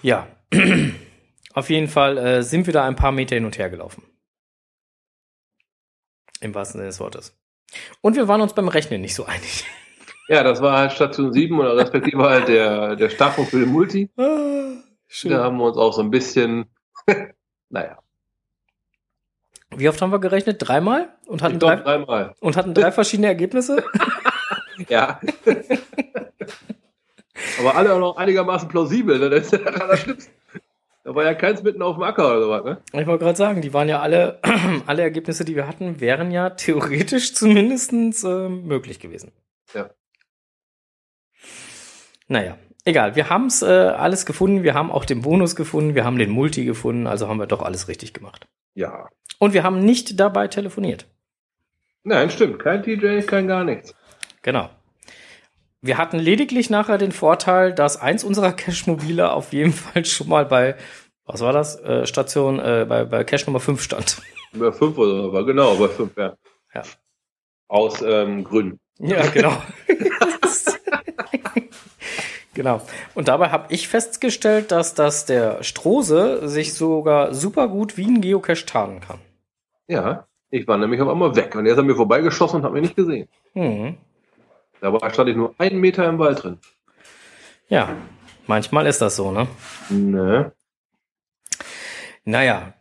Ja. 0.00 0.28
Auf 1.52 1.70
jeden 1.70 1.88
Fall 1.88 2.16
äh, 2.16 2.42
sind 2.42 2.66
wir 2.66 2.72
da 2.72 2.86
ein 2.86 2.96
paar 2.96 3.12
Meter 3.12 3.34
hin 3.34 3.44
und 3.44 3.58
her 3.58 3.68
gelaufen. 3.68 4.04
Im 6.40 6.54
wahrsten 6.54 6.78
Sinne 6.78 6.88
des 6.88 7.00
Wortes. 7.00 7.36
Und 8.00 8.16
wir 8.16 8.28
waren 8.28 8.40
uns 8.40 8.54
beim 8.54 8.68
Rechnen 8.68 9.00
nicht 9.00 9.14
so 9.14 9.24
einig. 9.24 9.64
Ja, 10.30 10.42
das 10.42 10.60
war 10.60 10.76
halt 10.76 10.92
Station 10.92 11.32
7 11.32 11.58
oder 11.58 11.74
respektive 11.74 12.22
halt 12.22 12.48
der, 12.48 12.96
der 12.96 13.08
Startpunkt 13.08 13.50
für 13.50 13.60
den 13.60 13.70
Multi. 13.70 14.10
Ah, 14.18 14.74
schön. 15.06 15.30
Da 15.30 15.42
haben 15.42 15.56
wir 15.56 15.64
uns 15.64 15.78
auch 15.78 15.94
so 15.94 16.02
ein 16.02 16.10
bisschen, 16.10 16.66
naja, 17.70 17.96
Wie 19.74 19.88
oft 19.88 20.02
haben 20.02 20.12
wir 20.12 20.18
gerechnet? 20.18 20.56
Dreimal? 20.60 21.16
Und 21.28 21.40
hatten, 21.40 21.58
drei, 21.58 21.76
dreimal. 21.76 22.34
und 22.40 22.58
hatten 22.58 22.74
drei 22.74 22.92
verschiedene 22.92 23.28
Ergebnisse? 23.28 23.82
Ja. 24.88 25.18
Aber 27.58 27.74
alle 27.74 27.94
auch 27.94 27.98
noch 27.98 28.16
einigermaßen 28.16 28.68
plausibel, 28.68 29.18
ne? 29.18 29.30
Das 29.30 29.46
ist 29.46 29.52
ja 29.52 29.58
das 29.58 29.80
Allerschlimmste. 29.80 30.30
Da 31.08 31.14
war 31.14 31.24
ja 31.24 31.32
keins 31.32 31.62
mitten 31.62 31.80
auf 31.80 31.96
dem 31.96 32.02
Acker 32.02 32.28
oder 32.28 32.42
sowas, 32.42 32.64
ne? 32.64 32.82
Ich 33.00 33.06
wollte 33.06 33.24
gerade 33.24 33.38
sagen, 33.38 33.62
die 33.62 33.72
waren 33.72 33.88
ja 33.88 34.02
alle, 34.02 34.40
alle 34.86 35.00
Ergebnisse, 35.00 35.42
die 35.46 35.56
wir 35.56 35.66
hatten, 35.66 36.02
wären 36.02 36.30
ja 36.30 36.50
theoretisch 36.50 37.32
zumindestens 37.34 38.24
äh, 38.24 38.50
möglich 38.50 39.00
gewesen. 39.00 39.32
Ja. 39.72 39.88
Naja, 42.26 42.58
egal. 42.84 43.16
Wir 43.16 43.30
haben 43.30 43.46
es 43.46 43.62
äh, 43.62 43.66
alles 43.66 44.26
gefunden. 44.26 44.64
Wir 44.64 44.74
haben 44.74 44.90
auch 44.90 45.06
den 45.06 45.22
Bonus 45.22 45.56
gefunden. 45.56 45.94
Wir 45.94 46.04
haben 46.04 46.18
den 46.18 46.28
Multi 46.28 46.66
gefunden. 46.66 47.06
Also 47.06 47.26
haben 47.26 47.38
wir 47.38 47.46
doch 47.46 47.62
alles 47.62 47.88
richtig 47.88 48.12
gemacht. 48.12 48.46
Ja. 48.74 49.08
Und 49.38 49.54
wir 49.54 49.62
haben 49.62 49.78
nicht 49.78 50.20
dabei 50.20 50.46
telefoniert. 50.48 51.06
Nein, 52.02 52.28
stimmt. 52.28 52.58
Kein 52.58 52.82
TJ, 52.82 53.22
kein 53.22 53.48
gar 53.48 53.64
nichts. 53.64 53.94
Genau. 54.42 54.68
Wir 55.80 55.96
hatten 55.96 56.18
lediglich 56.18 56.70
nachher 56.70 56.98
den 56.98 57.12
Vorteil, 57.12 57.72
dass 57.72 58.00
eins 58.00 58.24
unserer 58.24 58.52
Cache-Mobile 58.56 59.32
auf 59.32 59.52
jeden 59.52 59.72
Fall 59.72 60.04
schon 60.04 60.28
mal 60.28 60.44
bei, 60.44 60.76
was 61.24 61.40
war 61.40 61.52
das, 61.52 61.80
äh, 61.80 62.06
Station, 62.06 62.58
äh, 62.58 62.86
bei, 62.88 63.04
bei 63.04 63.24
Cache 63.24 63.46
Nummer 63.46 63.60
5 63.60 63.82
stand. 63.82 64.22
Über 64.52 64.72
fünf 64.72 64.96
oder 64.96 65.24
so, 65.24 65.32
war 65.32 65.44
genau, 65.44 65.76
bei 65.76 65.88
fünf, 65.88 66.16
ja. 66.16 66.34
Ja. 66.74 66.82
Aus 67.68 68.00
ähm, 68.00 68.44
Gründen. 68.44 68.80
Ja, 68.98 69.26
genau. 69.34 69.52
genau. 72.54 72.80
Und 73.14 73.28
dabei 73.28 73.50
habe 73.50 73.72
ich 73.72 73.88
festgestellt, 73.88 74.72
dass 74.72 74.94
das 74.94 75.26
der 75.26 75.62
Strose 75.62 76.48
sich 76.48 76.72
sogar 76.72 77.34
super 77.34 77.68
gut 77.68 77.98
wie 77.98 78.06
ein 78.06 78.22
Geocache 78.22 78.64
tarnen 78.64 79.00
kann. 79.00 79.18
Ja. 79.86 80.26
Ich 80.50 80.66
war 80.66 80.78
nämlich 80.78 80.98
auf 81.02 81.10
einmal 81.10 81.36
weg 81.36 81.54
und 81.54 81.66
er 81.66 81.72
ist 81.72 81.78
an 81.78 81.86
mir 81.86 81.94
vorbeigeschossen 81.94 82.60
und 82.60 82.62
hat 82.62 82.72
mich 82.72 82.82
nicht 82.82 82.96
gesehen. 82.96 83.28
Hm. 83.52 83.98
Dabei 84.80 85.10
stand 85.10 85.30
ich 85.30 85.36
nur 85.36 85.54
einen 85.58 85.80
Meter 85.80 86.08
im 86.08 86.18
Wald 86.18 86.42
drin. 86.42 86.58
Ja, 87.68 87.96
manchmal 88.46 88.86
ist 88.86 89.00
das 89.00 89.16
so, 89.16 89.30
ne? 89.32 89.48
Ne. 89.90 90.52
Naja, 92.24 92.74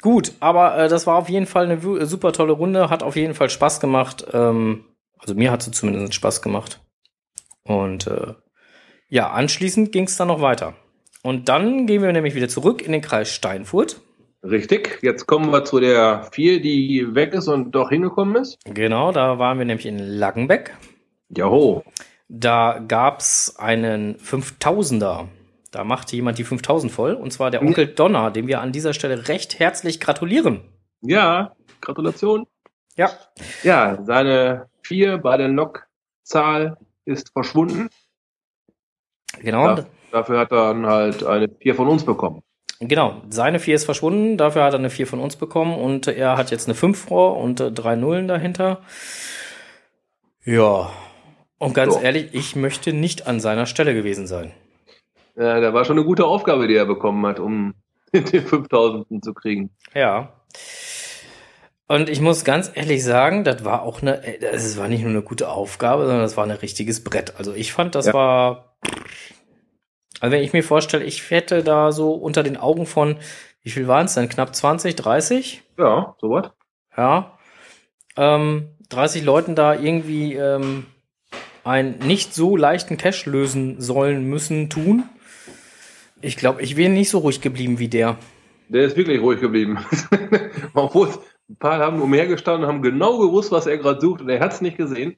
gut, 0.00 0.32
aber 0.40 0.76
äh, 0.78 0.88
das 0.88 1.06
war 1.06 1.16
auf 1.16 1.28
jeden 1.28 1.46
Fall 1.46 1.64
eine 1.64 1.82
wu- 1.82 2.04
super 2.04 2.32
tolle 2.32 2.52
Runde, 2.52 2.90
hat 2.90 3.02
auf 3.02 3.16
jeden 3.16 3.34
Fall 3.34 3.50
Spaß 3.50 3.80
gemacht. 3.80 4.26
Ähm, 4.32 4.84
also 5.18 5.34
mir 5.34 5.50
hat 5.50 5.62
sie 5.62 5.70
zumindest 5.70 6.14
Spaß 6.14 6.42
gemacht. 6.42 6.80
Und 7.62 8.06
äh, 8.06 8.34
ja, 9.08 9.30
anschließend 9.30 9.92
ging 9.92 10.04
es 10.04 10.16
dann 10.16 10.28
noch 10.28 10.40
weiter. 10.40 10.74
Und 11.22 11.48
dann 11.48 11.86
gehen 11.86 12.02
wir 12.02 12.12
nämlich 12.12 12.34
wieder 12.34 12.48
zurück 12.48 12.82
in 12.82 12.92
den 12.92 13.02
Kreis 13.02 13.30
Steinfurt. 13.32 14.00
Richtig. 14.42 15.00
Jetzt 15.02 15.26
kommen 15.26 15.50
wir 15.50 15.64
zu 15.64 15.80
der 15.80 16.28
vier, 16.30 16.60
die 16.60 17.14
weg 17.14 17.32
ist 17.32 17.48
und 17.48 17.72
doch 17.72 17.88
hingekommen 17.90 18.36
ist. 18.36 18.58
Genau, 18.64 19.10
da 19.10 19.38
waren 19.38 19.58
wir 19.58 19.64
nämlich 19.64 19.86
in 19.86 19.98
Laggenbeck. 19.98 20.76
Jaho. 21.28 21.84
Da 22.28 22.80
gab's 22.86 23.56
einen 23.56 24.16
5000er. 24.16 25.28
Da 25.70 25.84
machte 25.84 26.16
jemand 26.16 26.38
die 26.38 26.44
5000 26.44 26.90
voll. 26.90 27.14
Und 27.14 27.32
zwar 27.32 27.50
der 27.50 27.62
Onkel 27.62 27.86
Donner, 27.86 28.30
dem 28.30 28.46
wir 28.46 28.60
an 28.60 28.72
dieser 28.72 28.94
Stelle 28.94 29.28
recht 29.28 29.58
herzlich 29.58 30.00
gratulieren. 30.00 30.62
Ja, 31.02 31.54
Gratulation. 31.80 32.46
Ja. 32.96 33.10
Ja, 33.62 33.98
seine 34.04 34.68
vier 34.82 35.18
bei 35.18 35.36
der 35.36 35.48
Logzahl 35.48 36.78
ist 37.04 37.32
verschwunden. 37.32 37.90
Genau. 39.40 39.76
Ja. 39.76 39.86
Dafür 40.12 40.38
hat 40.38 40.52
er 40.52 40.68
dann 40.68 40.86
halt 40.86 41.24
eine 41.24 41.48
vier 41.60 41.74
von 41.74 41.88
uns 41.88 42.04
bekommen. 42.04 42.42
Genau, 42.78 43.22
seine 43.30 43.58
4 43.58 43.74
ist 43.74 43.84
verschwunden, 43.84 44.36
dafür 44.36 44.64
hat 44.64 44.74
er 44.74 44.78
eine 44.78 44.90
4 44.90 45.06
von 45.06 45.20
uns 45.20 45.36
bekommen 45.36 45.74
und 45.78 46.08
er 46.08 46.36
hat 46.36 46.50
jetzt 46.50 46.68
eine 46.68 46.74
5 46.74 46.98
vor 46.98 47.38
und 47.38 47.58
äh, 47.58 47.72
drei 47.72 47.96
Nullen 47.96 48.28
dahinter. 48.28 48.82
Ja, 50.44 50.90
und 51.58 51.74
ganz 51.74 51.94
So. 51.94 52.00
ehrlich, 52.00 52.28
ich 52.32 52.56
möchte 52.56 52.92
nicht 52.92 53.26
an 53.26 53.40
seiner 53.40 53.66
Stelle 53.66 53.94
gewesen 53.94 54.26
sein. 54.26 54.52
Ja, 55.36 55.60
da 55.60 55.74
war 55.74 55.84
schon 55.84 55.96
eine 55.98 56.06
gute 56.06 56.24
Aufgabe, 56.26 56.66
die 56.68 56.74
er 56.76 56.86
bekommen 56.86 57.24
hat, 57.26 57.38
um 57.40 57.74
den 58.12 58.46
5000. 58.46 59.22
zu 59.24 59.34
kriegen. 59.34 59.70
Ja. 59.94 60.32
Und 61.88 62.08
ich 62.08 62.20
muss 62.20 62.44
ganz 62.44 62.72
ehrlich 62.74 63.04
sagen, 63.04 63.44
das 63.44 63.64
war 63.64 63.82
auch 63.82 64.02
eine, 64.02 64.24
äh, 64.24 64.38
das 64.40 64.76
war 64.76 64.88
nicht 64.88 65.02
nur 65.02 65.10
eine 65.10 65.22
gute 65.22 65.48
Aufgabe, 65.48 66.02
sondern 66.04 66.22
das 66.22 66.36
war 66.36 66.44
ein 66.44 66.50
richtiges 66.50 67.04
Brett. 67.04 67.34
Also 67.38 67.54
ich 67.54 67.72
fand, 67.72 67.94
das 67.94 68.06
Ja. 68.06 68.14
war, 68.14 68.76
also 70.20 70.32
wenn 70.34 70.42
ich 70.42 70.52
mir 70.52 70.64
vorstelle, 70.64 71.04
ich 71.04 71.30
hätte 71.30 71.62
da 71.62 71.92
so 71.92 72.12
unter 72.12 72.42
den 72.42 72.56
Augen 72.56 72.86
von, 72.86 73.18
wie 73.62 73.70
viel 73.70 73.86
waren 73.86 74.06
es 74.06 74.14
denn? 74.14 74.28
Knapp 74.28 74.54
20, 74.54 74.96
30? 74.96 75.62
Ja, 75.78 76.14
sowas. 76.20 76.50
ja, 76.96 77.38
ähm, 78.16 78.70
30 78.88 79.22
Leuten 79.24 79.54
da 79.54 79.74
irgendwie 79.74 80.34
ähm, 80.34 80.86
einen 81.66 81.98
nicht 81.98 82.34
so 82.34 82.56
leichten 82.56 82.96
Cash 82.96 83.26
lösen 83.26 83.80
sollen, 83.80 84.24
müssen, 84.24 84.70
tun. 84.70 85.04
Ich 86.22 86.36
glaube, 86.36 86.62
ich 86.62 86.76
wäre 86.76 86.90
nicht 86.90 87.10
so 87.10 87.18
ruhig 87.18 87.40
geblieben 87.40 87.78
wie 87.78 87.88
der. 87.88 88.16
Der 88.68 88.84
ist 88.84 88.96
wirklich 88.96 89.20
ruhig 89.20 89.40
geblieben. 89.40 89.78
Obwohl 90.74 91.08
ein 91.48 91.56
paar 91.56 91.78
haben 91.78 92.00
umhergestanden 92.00 92.64
und 92.64 92.68
haben 92.68 92.82
genau 92.82 93.18
gewusst, 93.18 93.52
was 93.52 93.66
er 93.66 93.78
gerade 93.78 94.00
sucht 94.00 94.20
und 94.22 94.28
er 94.28 94.40
hat 94.40 94.52
es 94.52 94.60
nicht 94.60 94.76
gesehen. 94.76 95.16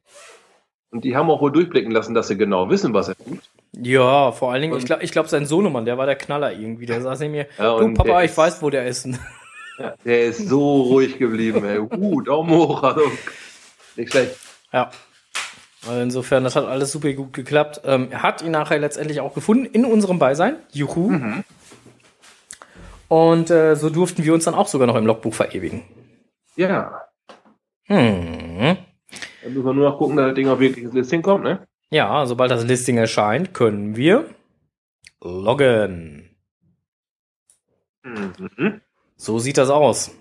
Und 0.90 1.04
die 1.04 1.16
haben 1.16 1.30
auch 1.30 1.40
wohl 1.42 1.52
durchblicken 1.52 1.90
lassen, 1.92 2.14
dass 2.14 2.28
sie 2.28 2.37
genau 2.38 2.70
wissen, 2.70 2.94
was 2.94 3.08
er 3.08 3.16
tut. 3.16 3.40
Ja, 3.72 4.32
vor 4.32 4.52
allen 4.52 4.62
Dingen, 4.62 4.72
Und- 4.72 4.78
ich 4.80 4.87
glaube, 4.87 5.02
ich 5.04 5.12
glaub, 5.12 5.28
sein 5.28 5.44
Sohnemann, 5.46 5.84
der 5.84 5.98
war 5.98 6.06
der 6.06 6.16
Knaller 6.16 6.52
irgendwie. 6.52 6.87
Der 6.87 7.00
saß 7.02 7.20
neben 7.20 7.32
mir, 7.32 7.46
Ja, 7.58 7.78
du 7.78 7.92
Papa, 7.94 8.22
ich 8.22 8.30
ist- 8.30 8.38
weiß, 8.38 8.62
wo 8.62 8.70
der 8.70 8.87
ist. 8.87 9.06
Ja, 9.80 9.94
der 10.04 10.24
ist 10.24 10.48
so 10.48 10.82
ruhig 10.82 11.18
geblieben, 11.18 11.64
ey. 11.64 11.78
Uh, 11.78 12.20
Daumen 12.20 12.50
hoch. 12.50 12.82
Also, 12.82 13.02
nicht 13.94 14.11
schlecht. 14.11 14.34
Ja. 14.72 14.90
Also 15.87 16.01
insofern, 16.01 16.45
das 16.45 16.57
hat 16.57 16.64
alles 16.64 16.93
super 16.93 17.12
gut 17.12 17.33
geklappt. 17.33 17.83
Ähm, 17.85 18.09
er 18.11 18.23
hat 18.23 18.43
ihn 18.43 18.51
nachher 18.51 18.79
letztendlich 18.79 19.21
auch 19.21 19.35
gefunden 19.35 19.64
in 19.67 19.85
unserem 19.85 20.19
Beisein. 20.19 20.57
Juhu. 20.73 21.11
Mhm. 21.11 21.45
Und 23.09 23.51
äh, 23.51 23.75
so 23.75 23.88
durften 23.88 24.25
wir 24.25 24.35
uns 24.35 24.45
dann 24.45 24.55
auch 24.55 24.69
sogar 24.69 24.87
noch 24.87 24.97
im 24.97 25.07
Logbuch 25.07 25.35
verewigen. 25.35 25.83
Ja. 26.57 27.03
Hm. 27.85 28.77
Dann 29.43 29.55
müssen 29.55 29.64
wir 29.64 29.73
nur 29.73 29.91
noch 29.91 29.99
gucken, 29.99 30.17
dass 30.17 30.27
das 30.27 30.35
Ding 30.35 30.49
auf 30.49 30.59
wirkliches 30.59 30.93
Listing 30.93 31.23
kommt, 31.23 31.45
ne? 31.45 31.67
Ja, 31.91 32.27
sobald 32.27 32.51
das 32.51 32.64
Listing 32.64 32.99
erscheint, 32.99 33.55
können 33.55 33.97
wir 33.97 34.27
loggen. 35.23 36.37
Mhm. 38.03 38.83
So 39.17 39.38
sieht 39.38 39.57
das 39.57 39.71
aus. 39.71 40.14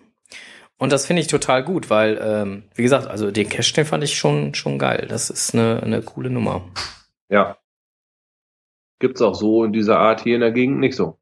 Und 0.78 0.92
das 0.92 1.06
finde 1.06 1.22
ich 1.22 1.28
total 1.28 1.64
gut, 1.64 1.90
weil, 1.90 2.20
ähm, 2.22 2.64
wie 2.76 2.84
gesagt, 2.84 3.08
also 3.08 3.32
den 3.32 3.50
Cache, 3.50 3.74
den 3.74 3.86
fand 3.86 4.04
ich 4.04 4.18
schon, 4.18 4.54
schon 4.54 4.78
geil. 4.78 5.08
Das 5.10 5.30
ist 5.30 5.56
eine, 5.56 5.82
eine 5.82 6.02
coole 6.02 6.30
Nummer. 6.30 6.62
Ja. 7.30 7.58
Gibt's 9.00 9.22
auch 9.22 9.36
so 9.36 9.64
in 9.64 9.74
dieser 9.74 10.00
Art 10.00 10.22
hier 10.22 10.36
in 10.36 10.42
der 10.42 10.52
Gegend 10.52 10.80
nicht 10.80 10.96
so. 10.96 11.18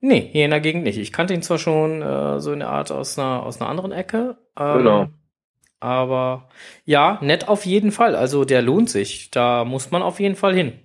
Nee, 0.00 0.28
hier 0.32 0.44
in 0.44 0.50
der 0.50 0.60
Gegend 0.60 0.84
nicht. 0.84 0.98
Ich 0.98 1.12
kannte 1.12 1.34
ihn 1.34 1.42
zwar 1.42 1.58
schon 1.58 2.02
äh, 2.02 2.40
so 2.40 2.52
in 2.52 2.60
der 2.60 2.70
Art 2.70 2.90
aus 2.90 3.18
einer, 3.18 3.44
aus 3.44 3.60
einer 3.60 3.70
anderen 3.70 3.92
Ecke. 3.92 4.36
Ähm, 4.58 4.78
Genau. 4.78 5.08
Aber 5.78 6.48
ja, 6.84 7.18
nett 7.22 7.48
auf 7.48 7.66
jeden 7.66 7.90
Fall. 7.90 8.14
Also 8.14 8.44
der 8.44 8.62
lohnt 8.62 8.88
sich. 8.88 9.32
Da 9.32 9.64
muss 9.64 9.90
man 9.90 10.00
auf 10.02 10.20
jeden 10.20 10.36
Fall 10.36 10.54
hin. 10.54 10.78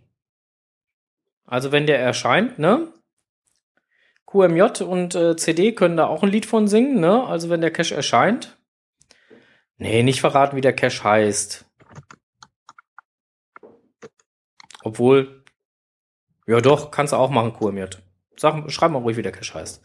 Also 1.46 1.72
wenn 1.72 1.86
der 1.86 2.00
erscheint, 2.00 2.58
ne? 2.58 2.88
QMJ 4.28 4.84
und 4.84 5.16
äh, 5.16 5.36
CD 5.38 5.72
können 5.72 5.98
da 5.98 6.08
auch 6.08 6.22
ein 6.22 6.30
Lied 6.30 6.46
von 6.46 6.68
singen, 6.68 7.00
ne? 7.00 7.24
Also 7.24 7.50
wenn 7.50 7.62
der 7.62 7.72
Cache 7.72 7.96
erscheint. 7.96 8.58
Nee, 9.78 10.04
nicht 10.04 10.22
verraten, 10.22 10.56
wie 10.58 10.62
der 10.62 10.76
Cache 10.76 11.04
heißt. 11.04 11.66
Obwohl, 14.84 15.44
ja 16.46 16.60
doch, 16.60 16.92
kannst 16.92 17.14
du 17.14 17.18
auch 17.18 17.30
machen, 17.30 17.54
QMJ. 17.54 17.86
Sag, 18.36 18.70
schreib 18.72 18.92
mal 18.92 19.00
ruhig, 19.00 19.18
wie 19.18 19.22
der 19.22 19.32
Cache 19.32 19.54
heißt. 19.54 19.82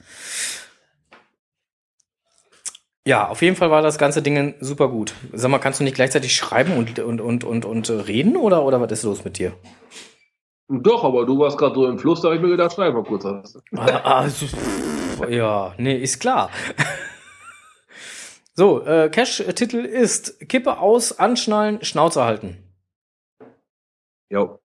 Ja, 3.05 3.29
auf 3.29 3.43
jeden 3.43 3.57
Fall 3.57 3.71
war 3.71 3.83
das 3.83 3.99
ganze 3.99 4.23
Ding 4.23 4.55
super 4.61 4.89
gut. 4.89 5.15
Sag 5.33 5.51
mal, 5.51 5.59
kannst 5.59 5.81
du 5.81 5.85
nicht 5.85 5.95
gleichzeitig 5.95 6.37
schreiben 6.37 6.77
und, 6.77 6.99
und, 6.99 7.21
und, 7.21 7.45
und, 7.45 7.65
und 7.65 7.89
äh, 7.89 7.93
reden 7.93 8.37
oder, 8.37 8.65
oder 8.65 8.81
was 8.81 8.93
ist 8.93 9.03
los 9.05 9.25
mit 9.25 9.39
dir? 9.39 9.55
Doch, 10.69 11.05
aber 11.05 11.27
du 11.27 11.39
warst 11.39 11.59
gerade 11.59 11.75
so 11.75 11.87
im 11.87 11.99
Fluss, 11.99 12.21
da 12.21 12.29
habe 12.29 12.37
ich 12.37 12.43
mir 12.43 12.49
gedacht, 12.49 12.73
schreib 12.73 12.95
mal 12.95 13.05
kurz. 13.05 13.25
Ah, 13.25 13.43
ah, 14.05 14.29
so- 14.29 14.47
pff, 14.47 15.29
ja, 15.29 15.75
nee, 15.79 15.97
ist 15.99 16.19
klar. 16.21 16.51
So, 18.55 18.85
äh, 18.85 19.09
Cash-Titel 19.11 19.79
ist 19.79 20.39
Kippe 20.49 20.79
aus, 20.79 21.19
anschnallen, 21.19 21.83
Schnauze 21.85 22.23
halten. 22.25 22.63
Jo. 24.29 24.61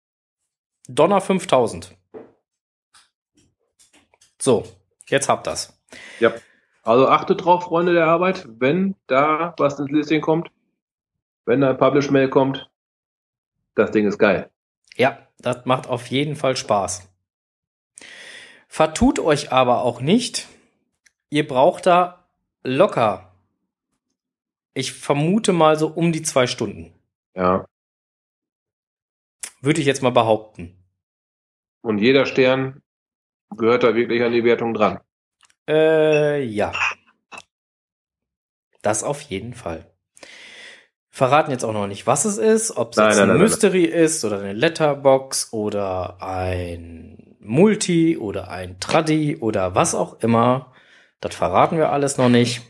Donner 0.90 1.22
5000. 1.22 1.96
So, 4.42 4.66
jetzt 5.08 5.30
habt 5.30 5.48
das. 5.48 5.78
Ja. 6.20 6.34
Also 6.84 7.08
achtet 7.08 7.44
drauf, 7.44 7.64
Freunde 7.66 7.94
der 7.94 8.08
Arbeit, 8.08 8.46
wenn 8.48 8.96
da 9.08 9.54
was 9.58 9.80
ins 9.80 9.90
Listing 9.92 10.22
kommt, 10.22 10.50
wenn 11.46 11.62
da 11.62 11.72
ein 11.72 11.78
Publish-Mail 11.78 12.30
kommt, 12.30 12.70
das 13.76 13.92
Ding 13.92 14.06
ist 14.08 14.18
geil. 14.18 14.50
Ja, 14.98 15.28
das 15.38 15.66
macht 15.66 15.88
auf 15.88 16.08
jeden 16.08 16.36
Fall 16.36 16.58
Spaß. 16.58 17.08
Vertut 18.68 19.20
euch 19.20 19.52
aber 19.52 19.84
auch 19.84 20.02
nicht. 20.02 20.48
Ihr 21.30 21.48
braucht 21.48 21.86
da 21.86 22.28
locker. 22.64 23.32
Ich 24.74 24.92
vermute 24.94 25.54
mal 25.54 25.78
so 25.78 25.88
um 25.88 26.12
die 26.12 26.24
zwei 26.24 26.48
Stunden. 26.48 26.94
Ja. 27.36 27.66
Würde 29.62 29.82
ich 29.82 29.88
jetzt 29.88 30.02
mal 30.02 30.12
behaupten. 30.12 30.84
Und 31.82 32.00
jeder 32.00 32.26
Stern 32.26 32.82
gehört 33.56 33.84
da 33.84 33.96
wirklich 33.96 34.24
an 34.24 34.34
die 34.34 34.44
Wertung 34.44 34.74
dran. 34.74 35.00
Äh, 35.68 36.44
ja. 36.44 36.74
Das 38.82 39.04
auf 39.04 39.22
jeden 39.22 39.54
Fall. 39.54 39.92
Verraten 41.18 41.50
jetzt 41.50 41.66
auch 41.66 41.74
noch 41.74 41.88
nicht, 41.88 42.06
was 42.06 42.26
es 42.26 42.38
ist, 42.38 42.78
ob 42.78 42.92
es 42.92 42.98
Nein, 42.98 43.08
jetzt 43.08 43.18
nein, 43.18 43.30
ein 43.32 43.38
nein. 43.38 43.42
Mystery 43.42 43.86
ist 43.86 44.24
oder 44.24 44.40
eine 44.40 44.54
Letterbox 44.54 45.52
oder 45.52 46.22
ein 46.22 47.36
Multi 47.40 48.20
oder 48.20 48.52
ein 48.52 48.80
Traddy 48.80 49.38
oder 49.38 49.74
was 49.74 49.96
auch 49.96 50.22
immer. 50.22 50.74
Das 51.20 51.34
verraten 51.34 51.78
wir 51.78 51.92
alles 51.92 52.20
noch 52.20 52.30
nicht. 52.30 52.62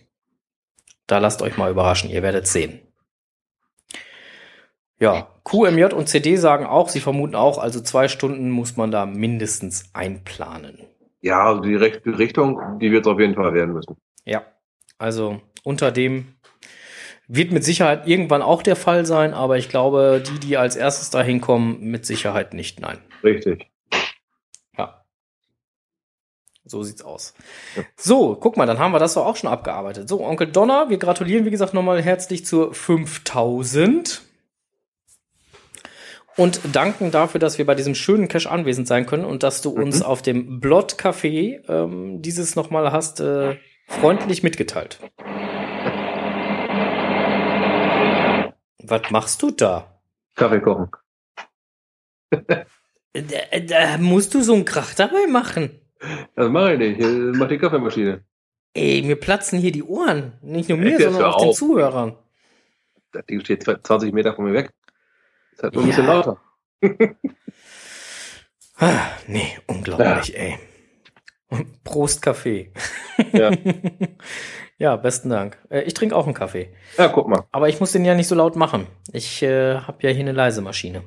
Da 1.07 1.17
lasst 1.17 1.41
euch 1.41 1.57
mal 1.57 1.69
überraschen, 1.69 2.10
ihr 2.10 2.23
werdet 2.23 2.47
sehen. 2.47 2.79
Ja, 4.97 5.27
QMJ 5.43 5.93
und 5.93 6.07
CD 6.07 6.38
sagen 6.38 6.65
auch, 6.65 6.88
sie 6.88 7.01
vermuten 7.01 7.36
auch, 7.36 7.57
also 7.57 7.81
zwei 7.81 8.07
Stunden 8.07 8.49
muss 8.49 8.77
man 8.77 8.91
da 8.91 9.05
mindestens 9.05 9.89
einplanen. 9.91 10.79
Ja, 11.19 11.47
also 11.47 11.60
die 11.60 11.75
Richtung, 11.75 12.79
die 12.79 12.93
wird 12.93 13.05
es 13.05 13.12
auf 13.12 13.19
jeden 13.19 13.36
Fall 13.36 13.53
werden 13.53 13.73
müssen. 13.73 13.97
Ja, 14.23 14.43
also 14.97 15.41
unter 15.65 15.91
dem 15.91 16.37
wird 17.28 17.52
mit 17.52 17.63
Sicherheit 17.63 18.08
irgendwann 18.08 18.42
auch 18.42 18.62
der 18.63 18.76
Fall 18.76 19.06
sein, 19.06 19.34
aber 19.34 19.58
ich 19.58 19.68
glaube, 19.70 20.24
die, 20.26 20.40
die 20.40 20.58
als 20.58 20.76
erstes 20.76 21.10
dahin 21.10 21.42
kommen, 21.42 21.80
mit 21.82 22.06
Sicherheit 22.06 22.54
nicht. 22.54 22.80
Nein. 22.80 23.00
Richtig. 23.24 23.70
Ja. 24.78 25.04
So 26.63 26.84
sieht's 26.84 27.02
aus. 27.02 27.34
Ja. 27.76 27.84
So, 27.98 28.36
guck 28.36 28.56
mal, 28.58 28.66
dann 28.66 28.80
haben 28.80 28.94
wir 28.94 29.00
das 29.00 29.13
doch 29.16 29.26
auch 29.26 29.36
schon 29.36 29.50
abgearbeitet. 29.50 30.08
So, 30.08 30.24
Onkel 30.26 30.48
Donner, 30.48 30.90
wir 30.90 30.98
gratulieren, 30.98 31.46
wie 31.46 31.52
gesagt, 31.52 31.74
nochmal 31.74 32.02
herzlich 32.02 32.46
zur 32.46 32.74
5000 32.74 34.22
und 36.38 36.62
danken 36.72 37.12
dafür, 37.12 37.40
dass 37.40 37.58
wir 37.58 37.66
bei 37.66 37.74
diesem 37.76 37.96
schönen 37.96 38.28
Cash 38.28 38.48
anwesend 38.48 38.88
sein 38.88 39.06
können 39.06 39.26
und 39.26 39.44
dass 39.44 39.62
du 39.62 39.72
uns 39.72 40.00
Mhm. 40.00 40.06
auf 40.06 40.22
dem 40.22 40.60
Blot 40.60 40.94
Café 40.94 41.60
ähm, 41.68 42.22
dieses 42.22 42.56
nochmal 42.56 42.92
hast 42.92 43.20
äh, 43.20 43.58
freundlich 43.88 44.44
mitgeteilt. 44.44 45.00
Was 48.88 49.10
machst 49.12 49.41
du 49.41 49.52
da? 49.52 50.00
Kaffee 50.36 50.62
kochen. 50.62 50.89
Da, 52.30 53.60
da 53.65 53.97
musst 53.97 54.34
du 54.34 54.41
so 54.41 54.54
einen 54.54 54.65
Krach 54.65 54.93
dabei 54.93 55.28
machen. 55.28 55.71
Das 56.36 56.50
mache 56.50 56.73
ich 56.73 56.80
nicht. 56.80 56.97
Hier 56.97 57.10
macht 57.36 57.52
die 57.52 57.58
Kaffeemaschine. 57.58 58.23
Ey, 58.73 59.02
mir 59.02 59.15
platzen 59.15 59.60
hier 59.60 59.71
die 59.71 59.84
Ohren. 59.84 60.34
Nicht 60.41 60.69
nur 60.69 60.78
mir, 60.78 61.00
sondern 61.00 61.23
auch 61.23 61.38
den 61.39 61.50
auf. 61.50 61.56
Zuhörern. 61.58 62.15
Das 63.12 63.26
Ding 63.26 63.39
steht 63.41 63.63
20 63.63 64.13
Meter 64.13 64.36
von 64.36 64.45
mir 64.45 64.54
weg. 64.54 64.71
Ist 65.54 65.63
halt 65.63 65.73
nur 65.73 65.84
ein 65.84 65.89
Ja. 65.89 65.95
bisschen 65.95 66.06
lauter. 66.08 66.41
Ah, 68.80 69.08
nee, 69.26 69.58
unglaublich, 69.65 70.38
ey. 70.38 70.60
Prost 71.84 72.21
Kaffee. 72.21 72.71
Ja. 73.34 73.50
ja, 74.78 74.96
besten 74.96 75.30
Dank. 75.30 75.58
Äh, 75.70 75.82
ich 75.82 75.94
trinke 75.94 76.16
auch 76.16 76.26
einen 76.26 76.34
Kaffee. 76.34 76.70
Ja, 76.98 77.08
guck 77.08 77.28
mal. 77.28 77.46
Aber 77.52 77.68
ich 77.70 77.80
muss 77.80 77.92
den 77.92 78.06
ja 78.06 78.13
nicht 78.13 78.28
so 78.28 78.36
laut 78.36 78.56
machen. 78.56 78.88
Ich 79.12 79.42
äh, 79.42 79.80
habe 79.80 79.98
ja 80.02 80.10
hier 80.10 80.22
eine 80.22 80.34
leise 80.34 80.62
Maschine. 80.62 81.04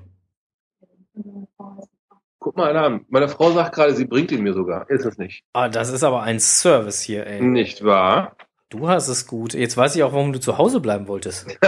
Guck 2.41 2.57
mal 2.57 2.71
einer 2.71 2.83
an. 2.83 3.07
Meine 3.09 3.29
Frau 3.29 3.53
sagt 3.53 3.75
gerade, 3.75 3.95
sie 3.95 4.07
bringt 4.07 4.33
ihn 4.33 4.43
mir 4.43 4.55
sogar. 4.55 4.89
Ist 4.91 5.05
es 5.05 5.19
nicht. 5.19 5.45
Ah, 5.53 5.69
das 5.69 5.91
ist 5.91 6.03
aber 6.03 6.23
ein 6.23 6.41
Service 6.41 7.01
hier, 7.01 7.27
ey. 7.27 7.41
Nicht 7.43 7.85
wahr? 7.85 8.35
Du 8.71 8.89
hast 8.89 9.09
es 9.09 9.27
gut. 9.27 9.55
Jetzt 9.55 9.77
weiß 9.77 9.95
ich 9.95 10.03
auch, 10.03 10.13
warum 10.13 10.33
du 10.33 10.41
zu 10.41 10.59
Hause 10.59 10.81
bleiben 10.81 11.07
wolltest. 11.07 11.47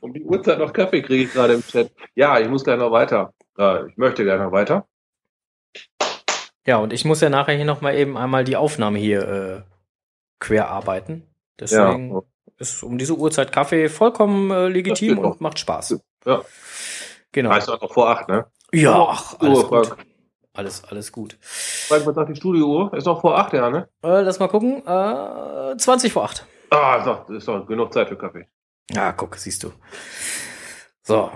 um 0.00 0.12
die 0.12 0.24
Uhrzeit 0.24 0.58
noch 0.58 0.72
Kaffee 0.72 1.02
kriege 1.02 1.24
ich 1.24 1.32
gerade 1.32 1.54
im 1.54 1.62
Chat. 1.62 1.92
Ja, 2.14 2.38
ich 2.40 2.48
muss 2.48 2.64
gleich 2.64 2.78
noch 2.78 2.90
weiter. 2.90 3.32
Äh, 3.58 3.88
ich 3.88 3.96
möchte 3.96 4.24
gleich 4.24 4.40
noch 4.40 4.52
weiter. 4.52 4.86
Ja, 6.66 6.78
und 6.78 6.92
ich 6.92 7.04
muss 7.04 7.20
ja 7.20 7.30
nachher 7.30 7.54
hier 7.54 7.64
nochmal 7.64 7.94
eben 7.96 8.16
einmal 8.16 8.44
die 8.44 8.56
Aufnahme 8.56 8.98
hier 8.98 9.28
äh, 9.28 9.73
quer 10.44 10.68
arbeiten. 10.68 11.26
Deswegen 11.58 12.12
Ja. 12.14 12.22
ist 12.58 12.82
um 12.82 12.98
diese 12.98 13.14
Uhrzeit 13.16 13.52
Kaffee 13.52 13.88
vollkommen 13.88 14.50
äh, 14.50 14.68
legitim 14.68 15.18
und 15.18 15.24
doch. 15.24 15.40
macht 15.40 15.58
Spaß. 15.58 15.98
Ja. 16.26 16.42
Genau. 17.32 17.50
Heißt 17.50 17.70
auch 17.70 17.80
noch 17.80 17.92
vor 17.92 18.10
acht, 18.10 18.28
ne? 18.28 18.46
Ja, 18.72 19.06
ach, 19.08 19.36
alles 19.40 19.58
Uhr, 19.58 19.68
gut. 19.68 19.86
Frank. 19.86 20.06
Alles, 20.52 20.84
alles 20.84 21.10
gut. 21.10 21.36
Frank, 21.40 22.06
was 22.06 22.14
sagt 22.14 22.28
die 22.30 22.36
Studiouhr? 22.36 22.92
Ist 22.94 23.06
noch 23.06 23.20
vor 23.20 23.36
acht, 23.38 23.52
ja, 23.54 23.70
ne? 23.70 23.88
Äh, 24.02 24.20
lass 24.22 24.38
mal 24.38 24.48
gucken. 24.48 24.86
Äh, 24.86 25.76
20 25.76 26.12
vor 26.12 26.24
8. 26.24 26.46
Ah, 26.70 26.96
ist 26.98 27.06
doch, 27.06 27.28
ist 27.30 27.48
doch 27.48 27.66
genug 27.66 27.92
Zeit 27.92 28.08
für 28.08 28.16
Kaffee. 28.16 28.46
Ja, 28.90 29.12
guck, 29.12 29.36
siehst 29.36 29.64
du. 29.64 29.72
So. 31.02 31.30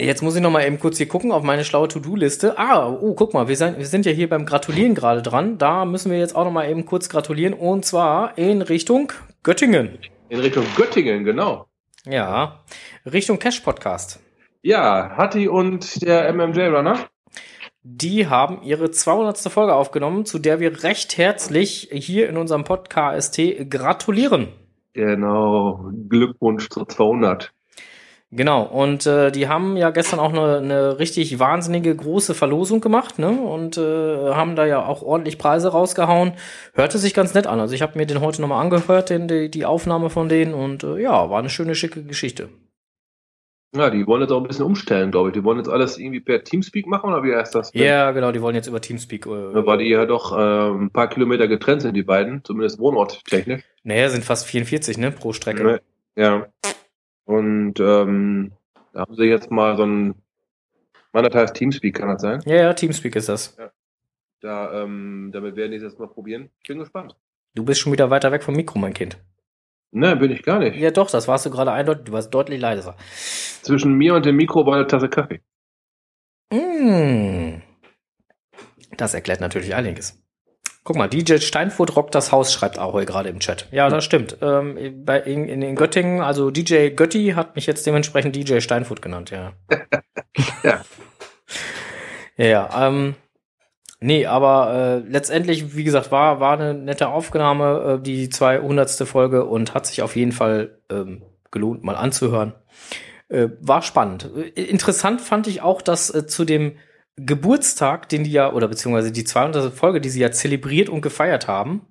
Jetzt 0.00 0.22
muss 0.22 0.36
ich 0.36 0.42
noch 0.42 0.52
mal 0.52 0.64
eben 0.64 0.78
kurz 0.78 0.96
hier 0.98 1.08
gucken 1.08 1.32
auf 1.32 1.42
meine 1.42 1.64
schlaue 1.64 1.88
To-Do-Liste. 1.88 2.56
Ah, 2.56 2.88
oh, 2.88 3.14
guck 3.14 3.34
mal, 3.34 3.48
wir 3.48 3.56
sind, 3.56 3.78
wir 3.78 3.86
sind 3.86 4.06
ja 4.06 4.12
hier 4.12 4.28
beim 4.28 4.46
Gratulieren 4.46 4.94
gerade 4.94 5.22
dran. 5.22 5.58
Da 5.58 5.84
müssen 5.84 6.12
wir 6.12 6.20
jetzt 6.20 6.36
auch 6.36 6.44
noch 6.44 6.52
mal 6.52 6.70
eben 6.70 6.86
kurz 6.86 7.08
gratulieren. 7.08 7.52
Und 7.52 7.84
zwar 7.84 8.38
in 8.38 8.62
Richtung 8.62 9.12
Göttingen. 9.42 9.98
In 10.28 10.38
Richtung 10.38 10.64
Göttingen, 10.76 11.24
genau. 11.24 11.66
Ja, 12.06 12.60
Richtung 13.06 13.40
Cash 13.40 13.58
Podcast. 13.58 14.20
Ja, 14.62 15.16
Hatti 15.16 15.48
und 15.48 16.00
der 16.00 16.32
MMJ 16.32 16.60
Runner. 16.68 17.08
Die 17.82 18.28
haben 18.28 18.62
ihre 18.62 18.92
200. 18.92 19.36
Folge 19.52 19.74
aufgenommen, 19.74 20.24
zu 20.24 20.38
der 20.38 20.60
wir 20.60 20.84
recht 20.84 21.18
herzlich 21.18 21.88
hier 21.90 22.28
in 22.28 22.36
unserem 22.36 22.62
Podcast 22.62 23.40
gratulieren. 23.68 24.46
Genau. 24.92 25.90
Glückwunsch 26.08 26.68
zur 26.68 26.88
200. 26.88 27.52
Genau, 28.30 28.62
und 28.62 29.06
äh, 29.06 29.32
die 29.32 29.48
haben 29.48 29.78
ja 29.78 29.88
gestern 29.88 30.20
auch 30.20 30.34
eine, 30.34 30.58
eine 30.58 30.98
richtig 30.98 31.38
wahnsinnige 31.38 31.96
große 31.96 32.34
Verlosung 32.34 32.82
gemacht, 32.82 33.18
ne? 33.18 33.30
Und 33.30 33.78
äh, 33.78 34.34
haben 34.34 34.54
da 34.54 34.66
ja 34.66 34.84
auch 34.84 35.00
ordentlich 35.00 35.38
Preise 35.38 35.68
rausgehauen. 35.68 36.32
Hörte 36.74 36.98
sich 36.98 37.14
ganz 37.14 37.32
nett 37.32 37.46
an. 37.46 37.58
Also 37.58 37.74
ich 37.74 37.80
habe 37.80 37.96
mir 37.96 38.04
den 38.04 38.20
heute 38.20 38.42
nochmal 38.42 38.62
angehört, 38.62 39.08
den, 39.08 39.28
die, 39.28 39.50
die 39.50 39.64
Aufnahme 39.64 40.10
von 40.10 40.28
denen, 40.28 40.52
und 40.52 40.84
äh, 40.84 41.00
ja, 41.00 41.30
war 41.30 41.38
eine 41.38 41.48
schöne, 41.48 41.74
schicke 41.74 42.04
Geschichte. 42.04 42.50
Ja, 43.74 43.88
die 43.88 44.06
wollen 44.06 44.20
jetzt 44.20 44.30
auch 44.30 44.42
ein 44.42 44.48
bisschen 44.48 44.64
umstellen, 44.64 45.10
glaube 45.10 45.30
ich. 45.30 45.34
Die 45.34 45.44
wollen 45.44 45.58
jetzt 45.58 45.68
alles 45.68 45.98
irgendwie 45.98 46.20
per 46.20 46.44
Teamspeak 46.44 46.86
machen, 46.86 47.10
oder 47.10 47.22
wie 47.22 47.34
heißt 47.34 47.54
das? 47.54 47.72
Ja, 47.72 48.10
genau, 48.10 48.32
die 48.32 48.42
wollen 48.42 48.54
jetzt 48.54 48.66
über 48.66 48.82
Teamspeak. 48.82 49.24
Äh, 49.24 49.66
Weil 49.66 49.78
die 49.78 49.88
ja 49.88 50.04
doch 50.04 50.36
äh, 50.36 50.70
ein 50.70 50.90
paar 50.90 51.08
Kilometer 51.08 51.48
getrennt 51.48 51.80
sind, 51.80 51.94
die 51.94 52.02
beiden, 52.02 52.44
zumindest 52.44 52.78
wohnorttechnisch. 52.78 53.62
naja, 53.84 54.10
sind 54.10 54.24
fast 54.24 54.46
44, 54.46 54.98
ne, 54.98 55.12
pro 55.12 55.32
Strecke. 55.32 55.62
Ne? 55.62 55.80
Ja. 56.16 56.46
Und 57.28 57.78
ähm, 57.78 58.52
da 58.94 59.00
haben 59.00 59.14
sie 59.14 59.24
jetzt 59.24 59.50
mal 59.50 59.76
so 59.76 59.84
ein 59.84 60.14
Mann, 61.12 61.24
das 61.24 61.34
heißt 61.34 61.54
Teamspeak, 61.54 61.96
kann 61.96 62.08
das 62.08 62.22
sein? 62.22 62.40
Ja, 62.46 62.54
ja, 62.54 62.72
Teamspeak 62.72 63.16
ist 63.16 63.28
das. 63.28 63.54
Da, 64.40 64.82
ähm, 64.82 65.28
damit 65.30 65.54
werden 65.54 65.72
die 65.72 65.78
das 65.78 65.98
mal 65.98 66.08
probieren. 66.08 66.48
Ich 66.62 66.68
bin 66.68 66.78
gespannt. 66.78 67.16
Du 67.54 67.66
bist 67.66 67.80
schon 67.80 67.92
wieder 67.92 68.08
weiter 68.08 68.32
weg 68.32 68.42
vom 68.42 68.54
Mikro, 68.56 68.78
mein 68.78 68.94
Kind. 68.94 69.18
Ne, 69.90 70.16
bin 70.16 70.30
ich 70.30 70.42
gar 70.42 70.58
nicht. 70.58 70.76
Ja, 70.76 70.90
doch, 70.90 71.10
das 71.10 71.28
warst 71.28 71.44
du 71.44 71.50
gerade 71.50 71.72
eindeutig. 71.72 72.06
Du 72.06 72.12
warst 72.12 72.32
deutlich 72.32 72.60
leiser. 72.60 72.96
Zwischen 73.60 73.92
mir 73.92 74.14
und 74.14 74.24
dem 74.24 74.36
Mikro 74.36 74.64
war 74.64 74.76
eine 74.76 74.86
Tasse 74.86 75.10
Kaffee. 75.10 75.42
Mm. 76.50 77.60
Das 78.96 79.12
erklärt 79.12 79.40
natürlich 79.40 79.74
einiges. 79.74 80.18
Guck 80.88 80.96
mal, 80.96 81.06
DJ 81.06 81.36
Steinfurt 81.36 81.96
rockt 81.96 82.14
das 82.14 82.32
Haus, 82.32 82.50
schreibt 82.50 82.78
Ahoy 82.78 83.04
gerade 83.04 83.28
im 83.28 83.40
Chat. 83.40 83.66
Ja, 83.72 83.90
das 83.90 84.06
stimmt. 84.06 84.38
Ähm, 84.40 85.04
bei, 85.04 85.20
in, 85.20 85.46
in, 85.46 85.60
in 85.60 85.76
Göttingen, 85.76 86.22
also 86.22 86.50
DJ 86.50 86.88
Götti 86.88 87.34
hat 87.36 87.56
mich 87.56 87.66
jetzt 87.66 87.86
dementsprechend 87.86 88.34
DJ 88.34 88.60
Steinfurt 88.60 89.02
genannt, 89.02 89.30
ja. 89.30 89.52
Ja. 90.62 90.80
Ja, 92.38 92.46
ja, 92.46 92.88
ähm, 92.88 93.16
nee, 94.00 94.24
aber 94.24 95.02
äh, 95.04 95.10
letztendlich, 95.10 95.76
wie 95.76 95.84
gesagt, 95.84 96.10
war, 96.10 96.40
war 96.40 96.58
eine 96.58 96.72
nette 96.72 97.08
Aufnahme, 97.08 97.98
äh, 97.98 98.02
die 98.02 98.30
200. 98.30 98.90
Folge 99.06 99.44
und 99.44 99.74
hat 99.74 99.86
sich 99.86 100.00
auf 100.00 100.16
jeden 100.16 100.32
Fall 100.32 100.78
ähm, 100.88 101.22
gelohnt, 101.50 101.84
mal 101.84 101.96
anzuhören. 101.96 102.54
Äh, 103.28 103.48
war 103.60 103.82
spannend. 103.82 104.30
Äh, 104.34 104.62
Interessant 104.62 105.20
fand 105.20 105.48
ich 105.48 105.60
auch, 105.60 105.82
dass 105.82 106.14
äh, 106.14 106.26
zu 106.26 106.46
dem 106.46 106.76
Geburtstag, 107.18 108.08
den 108.08 108.24
die 108.24 108.32
ja, 108.32 108.52
oder 108.52 108.68
beziehungsweise 108.68 109.12
die 109.12 109.24
200. 109.24 109.72
Folge, 109.72 110.00
die 110.00 110.08
sie 110.10 110.20
ja 110.20 110.30
zelebriert 110.30 110.88
und 110.88 111.00
gefeiert 111.00 111.48
haben, 111.48 111.86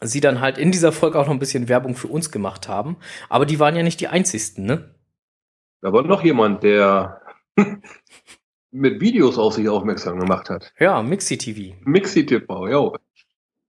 sie 0.00 0.20
dann 0.20 0.40
halt 0.40 0.58
in 0.58 0.72
dieser 0.72 0.92
Folge 0.92 1.18
auch 1.18 1.26
noch 1.26 1.32
ein 1.32 1.38
bisschen 1.38 1.68
Werbung 1.68 1.94
für 1.94 2.08
uns 2.08 2.30
gemacht 2.30 2.68
haben. 2.68 2.96
Aber 3.28 3.46
die 3.46 3.58
waren 3.60 3.76
ja 3.76 3.82
nicht 3.82 4.00
die 4.00 4.08
einzigsten, 4.08 4.64
ne? 4.66 4.94
Da 5.80 5.92
war 5.92 6.02
noch 6.02 6.24
jemand, 6.24 6.62
der 6.62 7.20
mit 8.70 9.00
Videos 9.00 9.38
auf 9.38 9.54
sich 9.54 9.68
aufmerksam 9.68 10.18
gemacht 10.18 10.50
hat. 10.50 10.72
Ja, 10.78 11.02
Mixi 11.02 11.38
TV. 11.38 11.76
Mixi 11.84 12.26
TV, 12.26 12.68
jo. 12.68 12.96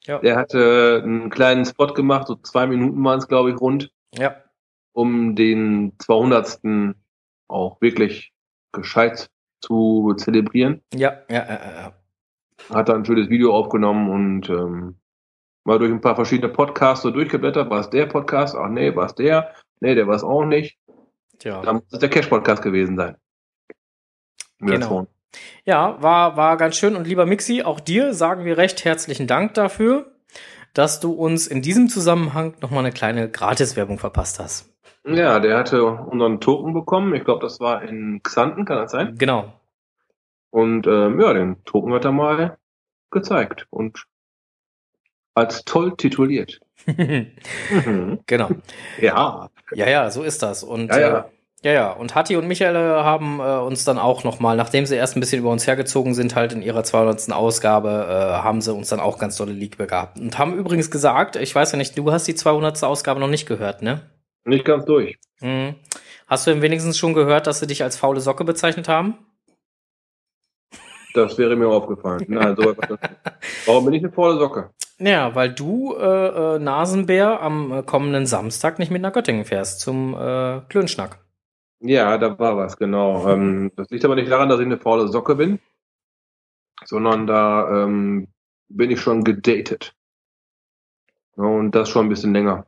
Ja. 0.05 0.19
Der 0.19 0.37
hatte 0.37 1.01
einen 1.03 1.29
kleinen 1.29 1.65
Spot 1.65 1.87
gemacht, 1.93 2.27
so 2.27 2.35
zwei 2.35 2.65
Minuten 2.65 3.03
waren 3.03 3.19
es, 3.19 3.27
glaube 3.27 3.51
ich, 3.51 3.59
rund, 3.59 3.91
Ja. 4.15 4.37
um 4.93 5.35
den 5.35 5.93
200. 5.99 6.95
auch 7.49 7.79
wirklich 7.81 8.33
gescheit 8.71 9.29
zu 9.61 10.13
zelebrieren. 10.17 10.81
Ja, 10.93 11.21
ja, 11.29 11.45
ja, 11.45 11.59
ja. 11.75 11.93
Hat 12.73 12.89
da 12.89 12.95
ein 12.95 13.05
schönes 13.05 13.29
Video 13.29 13.55
aufgenommen 13.55 14.09
und 14.09 14.49
ähm, 14.49 14.95
mal 15.63 15.79
durch 15.79 15.91
ein 15.91 16.01
paar 16.01 16.15
verschiedene 16.15 16.51
Podcasts 16.51 17.03
so 17.03 17.11
durchgeblättert. 17.11 17.69
War 17.69 17.81
es 17.81 17.89
der 17.89 18.05
Podcast? 18.07 18.55
Ach 18.55 18.69
nee, 18.69 18.95
war 18.95 19.05
es 19.05 19.15
der? 19.15 19.53
Nee, 19.79 19.95
der 19.95 20.07
war 20.07 20.15
es 20.15 20.23
auch 20.23 20.45
nicht. 20.45 20.77
Tja. 21.39 21.61
Dann 21.61 21.75
muss 21.75 21.83
es 21.91 21.99
der 21.99 22.09
Cash-Podcast 22.09 22.63
gewesen 22.63 22.95
sein. 22.95 23.15
Genau. 24.59 25.07
Ja, 25.65 26.01
war, 26.01 26.35
war 26.35 26.57
ganz 26.57 26.77
schön. 26.77 26.95
Und 26.95 27.05
lieber 27.05 27.25
Mixi, 27.25 27.61
auch 27.63 27.79
dir 27.79 28.13
sagen 28.13 28.45
wir 28.45 28.57
recht 28.57 28.85
herzlichen 28.85 29.27
Dank 29.27 29.53
dafür, 29.53 30.11
dass 30.73 30.99
du 30.99 31.11
uns 31.11 31.47
in 31.47 31.61
diesem 31.61 31.89
Zusammenhang 31.89 32.55
nochmal 32.61 32.79
eine 32.79 32.91
kleine 32.91 33.29
Gratiswerbung 33.29 33.99
verpasst 33.99 34.39
hast. 34.39 34.73
Ja, 35.07 35.39
der 35.39 35.57
hatte 35.57 35.85
unseren 35.85 36.39
Token 36.41 36.73
bekommen. 36.73 37.15
Ich 37.15 37.23
glaube, 37.23 37.41
das 37.41 37.59
war 37.59 37.81
in 37.81 38.21
Xanten, 38.23 38.65
kann 38.65 38.77
das 38.77 38.91
sein? 38.91 39.15
Genau. 39.17 39.53
Und 40.49 40.87
ähm, 40.87 41.19
ja, 41.19 41.33
den 41.33 41.63
Token 41.63 41.93
hat 41.93 42.05
er 42.05 42.11
mal 42.11 42.57
gezeigt 43.11 43.67
und 43.69 44.05
als 45.33 45.63
toll 45.65 45.95
tituliert. 45.95 46.59
Mhm. 46.87 48.19
genau. 48.27 48.49
Ja, 49.01 49.49
Ja, 49.73 49.89
ja, 49.89 50.09
so 50.09 50.23
ist 50.23 50.41
das. 50.41 50.63
Und 50.63 50.89
Ja, 50.89 50.99
ja. 50.99 51.19
Äh, 51.19 51.23
ja, 51.63 51.71
ja. 51.73 51.91
Und 51.91 52.15
Hatti 52.15 52.37
und 52.37 52.47
Michael 52.47 52.75
äh, 52.75 53.03
haben 53.03 53.39
äh, 53.39 53.57
uns 53.57 53.83
dann 53.83 53.97
auch 53.97 54.23
nochmal, 54.23 54.55
nachdem 54.55 54.85
sie 54.85 54.95
erst 54.95 55.17
ein 55.17 55.19
bisschen 55.19 55.39
über 55.39 55.49
uns 55.49 55.67
hergezogen 55.67 56.13
sind, 56.13 56.35
halt 56.35 56.53
in 56.53 56.61
ihrer 56.61 56.83
200. 56.83 57.31
Ausgabe, 57.31 58.07
äh, 58.09 58.43
haben 58.43 58.61
sie 58.61 58.73
uns 58.73 58.89
dann 58.89 58.99
auch 58.99 59.17
ganz 59.17 59.35
tolle 59.35 59.51
Liebe 59.51 59.87
gehabt. 59.87 60.19
Und 60.19 60.37
haben 60.37 60.55
übrigens 60.55 60.91
gesagt, 60.91 61.35
ich 61.35 61.53
weiß 61.53 61.71
ja 61.71 61.77
nicht, 61.77 61.97
du 61.97 62.11
hast 62.11 62.27
die 62.27 62.35
200. 62.35 62.83
Ausgabe 62.83 63.19
noch 63.19 63.27
nicht 63.27 63.47
gehört, 63.47 63.81
ne? 63.81 64.01
Nicht 64.47 64.65
ganz 64.65 64.85
durch. 64.85 65.17
Mhm. 65.41 65.75
Hast 66.27 66.47
du 66.47 66.51
denn 66.51 66.61
wenigstens 66.61 66.97
schon 66.97 67.13
gehört, 67.13 67.47
dass 67.47 67.59
sie 67.59 67.67
dich 67.67 67.83
als 67.83 67.97
faule 67.97 68.19
Socke 68.19 68.43
bezeichnet 68.43 68.87
haben? 68.87 69.17
Das 71.13 71.37
wäre 71.37 71.55
mir 71.55 71.67
aufgefallen. 71.67 72.25
Nein, 72.27 72.55
so 72.55 72.75
Warum 73.65 73.85
bin 73.85 73.93
ich 73.93 74.03
eine 74.03 74.11
faule 74.11 74.37
Socke? 74.37 74.71
Ja, 74.99 75.35
weil 75.35 75.53
du, 75.53 75.95
äh, 75.95 76.55
äh, 76.55 76.59
Nasenbär, 76.59 77.41
am 77.41 77.71
äh, 77.71 77.83
kommenden 77.83 78.25
Samstag 78.25 78.79
nicht 78.79 78.91
mit 78.91 79.01
nach 79.01 79.13
Göttingen 79.13 79.45
fährst 79.45 79.79
zum 79.79 80.13
äh, 80.15 80.61
Klönschnack. 80.69 81.19
Ja, 81.79 82.17
da 82.17 82.37
war 82.39 82.57
was, 82.57 82.77
genau. 82.77 83.27
Ähm, 83.29 83.71
das 83.75 83.89
liegt 83.89 84.03
aber 84.05 84.15
nicht 84.15 84.31
daran, 84.31 84.49
dass 84.49 84.59
ich 84.59 84.65
eine 84.65 84.79
faule 84.79 85.07
Socke 85.07 85.35
bin, 85.35 85.59
sondern 86.83 87.27
da 87.27 87.83
ähm, 87.83 88.27
bin 88.69 88.89
ich 88.89 88.99
schon 88.99 89.23
gedatet. 89.23 89.93
Und 91.35 91.71
das 91.71 91.89
schon 91.89 92.07
ein 92.07 92.09
bisschen 92.09 92.33
länger. 92.33 92.65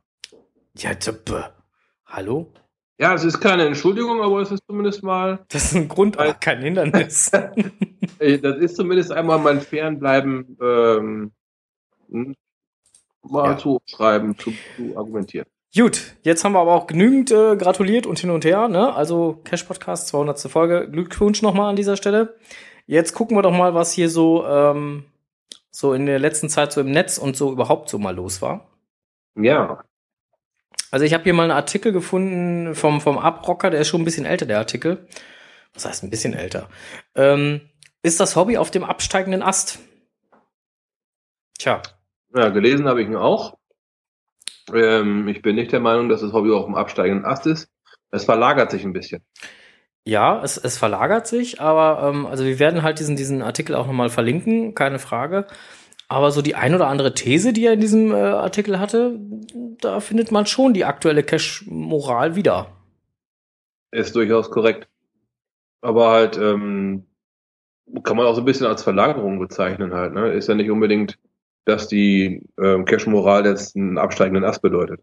Ja, 0.75 0.93
tippe. 0.93 1.51
Hallo? 2.09 2.51
Ja, 2.99 3.13
es 3.13 3.23
ist 3.23 3.39
keine 3.39 3.65
Entschuldigung, 3.65 4.21
aber 4.21 4.41
es 4.41 4.51
ist 4.51 4.63
zumindest 4.67 5.03
mal, 5.03 5.39
Das 5.49 5.65
ist 5.65 5.75
ein 5.75 5.87
Grund, 5.87 6.17
aber 6.17 6.33
kein 6.33 6.61
Hindernis. 6.61 7.31
das 8.19 8.57
ist 8.57 8.75
zumindest 8.75 9.11
einmal 9.11 9.39
mein 9.39 9.61
Fernbleiben 9.61 10.57
ähm, 10.61 11.31
hm, 12.09 12.35
mal 13.21 13.51
Ja. 13.51 13.57
zu 13.57 13.79
schreiben, 13.85 14.37
zu, 14.37 14.51
zu 14.75 14.97
argumentieren. 14.97 15.45
Gut, 15.73 16.15
jetzt 16.23 16.43
haben 16.43 16.53
wir 16.53 16.59
aber 16.59 16.73
auch 16.73 16.87
genügend 16.87 17.31
äh, 17.31 17.55
gratuliert 17.55 18.07
und 18.07 18.17
hin 18.17 18.31
und 18.31 18.43
her, 18.43 18.67
ne? 18.67 18.93
Also 18.93 19.39
Cash 19.43 19.63
Podcast 19.63 20.07
200. 20.07 20.39
Folge. 20.51 20.89
Glückwunsch 20.91 21.43
nochmal 21.43 21.69
an 21.69 21.75
dieser 21.75 21.95
Stelle. 21.95 22.35
Jetzt 22.87 23.13
gucken 23.13 23.37
wir 23.37 23.43
doch 23.43 23.55
mal, 23.55 23.75
was 23.75 23.93
hier 23.93 24.09
so 24.09 24.45
ähm, 24.47 25.05
so 25.69 25.93
in 25.93 26.07
der 26.07 26.17
letzten 26.17 26.49
Zeit 26.49 26.71
so 26.73 26.81
im 26.81 26.89
Netz 26.89 27.19
und 27.19 27.37
so 27.37 27.51
überhaupt 27.51 27.87
so 27.87 27.99
mal 27.99 28.15
los 28.15 28.41
war. 28.41 28.67
Ja, 29.35 29.83
Also 30.91 31.05
ich 31.05 31.13
habe 31.13 31.23
hier 31.23 31.33
mal 31.33 31.43
einen 31.43 31.51
Artikel 31.51 31.91
gefunden 31.91 32.75
vom 32.75 33.01
vom 33.01 33.17
Abrocker, 33.17 33.69
der 33.69 33.81
ist 33.81 33.87
schon 33.87 34.01
ein 34.01 34.05
bisschen 34.05 34.25
älter, 34.25 34.45
der 34.45 34.57
Artikel. 34.57 35.07
Was 35.73 35.85
heißt 35.85 36.03
ein 36.03 36.09
bisschen 36.09 36.33
älter? 36.33 36.69
Ähm, 37.15 37.61
ist 38.01 38.19
das 38.19 38.35
Hobby 38.35 38.57
auf 38.57 38.71
dem 38.71 38.83
absteigenden 38.83 39.43
Ast? 39.43 39.79
Tja, 41.57 41.81
ja 42.35 42.49
gelesen 42.49 42.87
habe 42.87 43.01
ich 43.01 43.07
ihn 43.07 43.15
auch. 43.15 43.57
Ähm, 44.73 45.27
ich 45.27 45.41
bin 45.41 45.55
nicht 45.55 45.71
der 45.71 45.79
Meinung, 45.79 46.09
dass 46.09 46.21
das 46.21 46.33
Hobby 46.33 46.51
auf 46.51 46.65
dem 46.65 46.75
absteigenden 46.75 47.25
Ast 47.25 47.45
ist. 47.45 47.69
Es 48.11 48.25
verlagert 48.25 48.71
sich 48.71 48.83
ein 48.83 48.93
bisschen. 48.93 49.23
Ja, 50.05 50.41
es, 50.43 50.57
es 50.57 50.77
verlagert 50.77 51.27
sich, 51.27 51.61
aber 51.61 52.07
ähm, 52.07 52.25
also 52.25 52.45
wir 52.45 52.57
werden 52.57 52.81
halt 52.81 52.99
diesen, 52.99 53.15
diesen 53.15 53.41
Artikel 53.41 53.75
auch 53.75 53.85
nochmal 53.85 54.09
verlinken, 54.09 54.73
keine 54.73 54.97
Frage. 54.97 55.45
Aber 56.09 56.31
so 56.31 56.41
die 56.41 56.55
ein 56.55 56.73
oder 56.73 56.87
andere 56.87 57.13
These, 57.13 57.53
die 57.53 57.65
er 57.65 57.73
in 57.73 57.79
diesem 57.79 58.11
äh, 58.11 58.15
Artikel 58.15 58.79
hatte, 58.79 59.19
da 59.79 59.99
findet 59.99 60.31
man 60.31 60.47
schon 60.47 60.73
die 60.73 60.85
aktuelle 60.85 61.23
Cash-Moral 61.23 62.35
wieder. 62.35 62.67
Ist 63.91 64.15
durchaus 64.15 64.49
korrekt. 64.49 64.87
Aber 65.81 66.09
halt, 66.09 66.37
ähm, 66.37 67.05
kann 68.03 68.17
man 68.17 68.25
auch 68.25 68.33
so 68.33 68.41
ein 68.41 68.45
bisschen 68.45 68.65
als 68.65 68.83
Verlagerung 68.83 69.39
bezeichnen 69.39 69.93
halt, 69.93 70.13
ne? 70.13 70.31
Ist 70.33 70.49
ja 70.49 70.55
nicht 70.55 70.69
unbedingt, 70.69 71.17
dass 71.65 71.87
die 71.87 72.41
ähm, 72.59 72.85
Cash-Moral 72.85 73.45
jetzt 73.45 73.75
einen 73.75 73.97
absteigenden 73.97 74.43
Ast 74.43 74.61
bedeutet. 74.61 75.01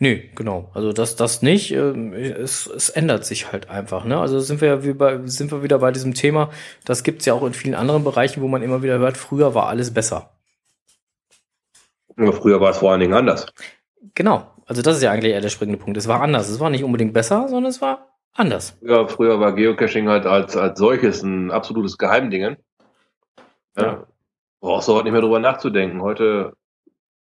Nö, 0.00 0.18
genau. 0.34 0.70
Also 0.74 0.92
das, 0.92 1.14
das 1.14 1.42
nicht. 1.42 1.72
Ähm, 1.72 2.12
es, 2.12 2.66
es 2.66 2.88
ändert 2.88 3.24
sich 3.24 3.52
halt 3.52 3.70
einfach. 3.70 4.04
Ne? 4.04 4.18
Also 4.18 4.40
sind 4.40 4.60
wir 4.60 4.68
ja 4.68 4.84
wie 4.84 4.94
bei, 4.94 5.20
sind 5.26 5.52
wir 5.52 5.62
wieder 5.62 5.78
bei 5.78 5.92
diesem 5.92 6.14
Thema. 6.14 6.50
Das 6.84 7.04
gibt's 7.04 7.26
ja 7.26 7.34
auch 7.34 7.46
in 7.46 7.54
vielen 7.54 7.76
anderen 7.76 8.04
Bereichen, 8.04 8.42
wo 8.42 8.48
man 8.48 8.62
immer 8.62 8.82
wieder 8.82 8.98
hört, 8.98 9.16
früher 9.16 9.54
war 9.54 9.68
alles 9.68 9.94
besser. 9.94 10.37
Aber 12.18 12.32
früher 12.32 12.60
war 12.60 12.70
es 12.70 12.78
vor 12.78 12.90
allen 12.90 13.00
Dingen 13.00 13.14
anders. 13.14 13.46
Genau. 14.14 14.50
Also 14.66 14.82
das 14.82 14.96
ist 14.96 15.02
ja 15.02 15.12
eigentlich 15.12 15.32
eher 15.32 15.40
der 15.40 15.48
springende 15.48 15.82
Punkt. 15.82 15.96
Es 15.96 16.08
war 16.08 16.20
anders. 16.20 16.48
Es 16.48 16.60
war 16.60 16.68
nicht 16.68 16.84
unbedingt 16.84 17.14
besser, 17.14 17.48
sondern 17.48 17.70
es 17.70 17.80
war 17.80 18.08
anders. 18.34 18.76
Ja, 18.82 19.06
früher 19.06 19.40
war 19.40 19.52
Geocaching 19.52 20.08
halt 20.08 20.26
als, 20.26 20.56
als 20.56 20.78
solches 20.78 21.22
ein 21.22 21.50
absolutes 21.50 21.96
Geheimdingen. 21.96 22.56
Ja. 23.76 23.82
Ja. 23.82 24.06
Brauchst 24.60 24.88
du 24.88 24.94
heute 24.94 25.04
nicht 25.04 25.12
mehr 25.12 25.22
drüber 25.22 25.38
nachzudenken. 25.38 26.02
Heute, 26.02 26.54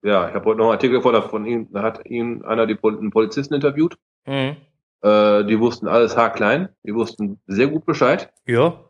ja, 0.03 0.29
ich 0.29 0.35
habe 0.35 0.47
heute 0.47 0.59
noch 0.59 0.67
einen 0.67 0.73
Artikel 0.73 1.03
von, 1.03 1.23
von 1.23 1.45
ihm, 1.45 1.69
da 1.71 1.83
hat 1.83 2.07
ihn 2.07 2.43
einer 2.45 2.67
die 2.67 2.79
einen 2.83 3.11
Polizisten 3.11 3.55
interviewt. 3.55 3.99
Mhm. 4.27 4.57
Äh, 5.03 5.45
die 5.45 5.61
wussten 5.61 5.87
alles 5.87 6.17
haarklein. 6.17 6.71
Die 6.83 6.95
wussten 6.95 7.41
sehr 7.47 7.69
gut 7.69 7.85
Bescheid. 7.85 8.33
Ja. 8.47 8.81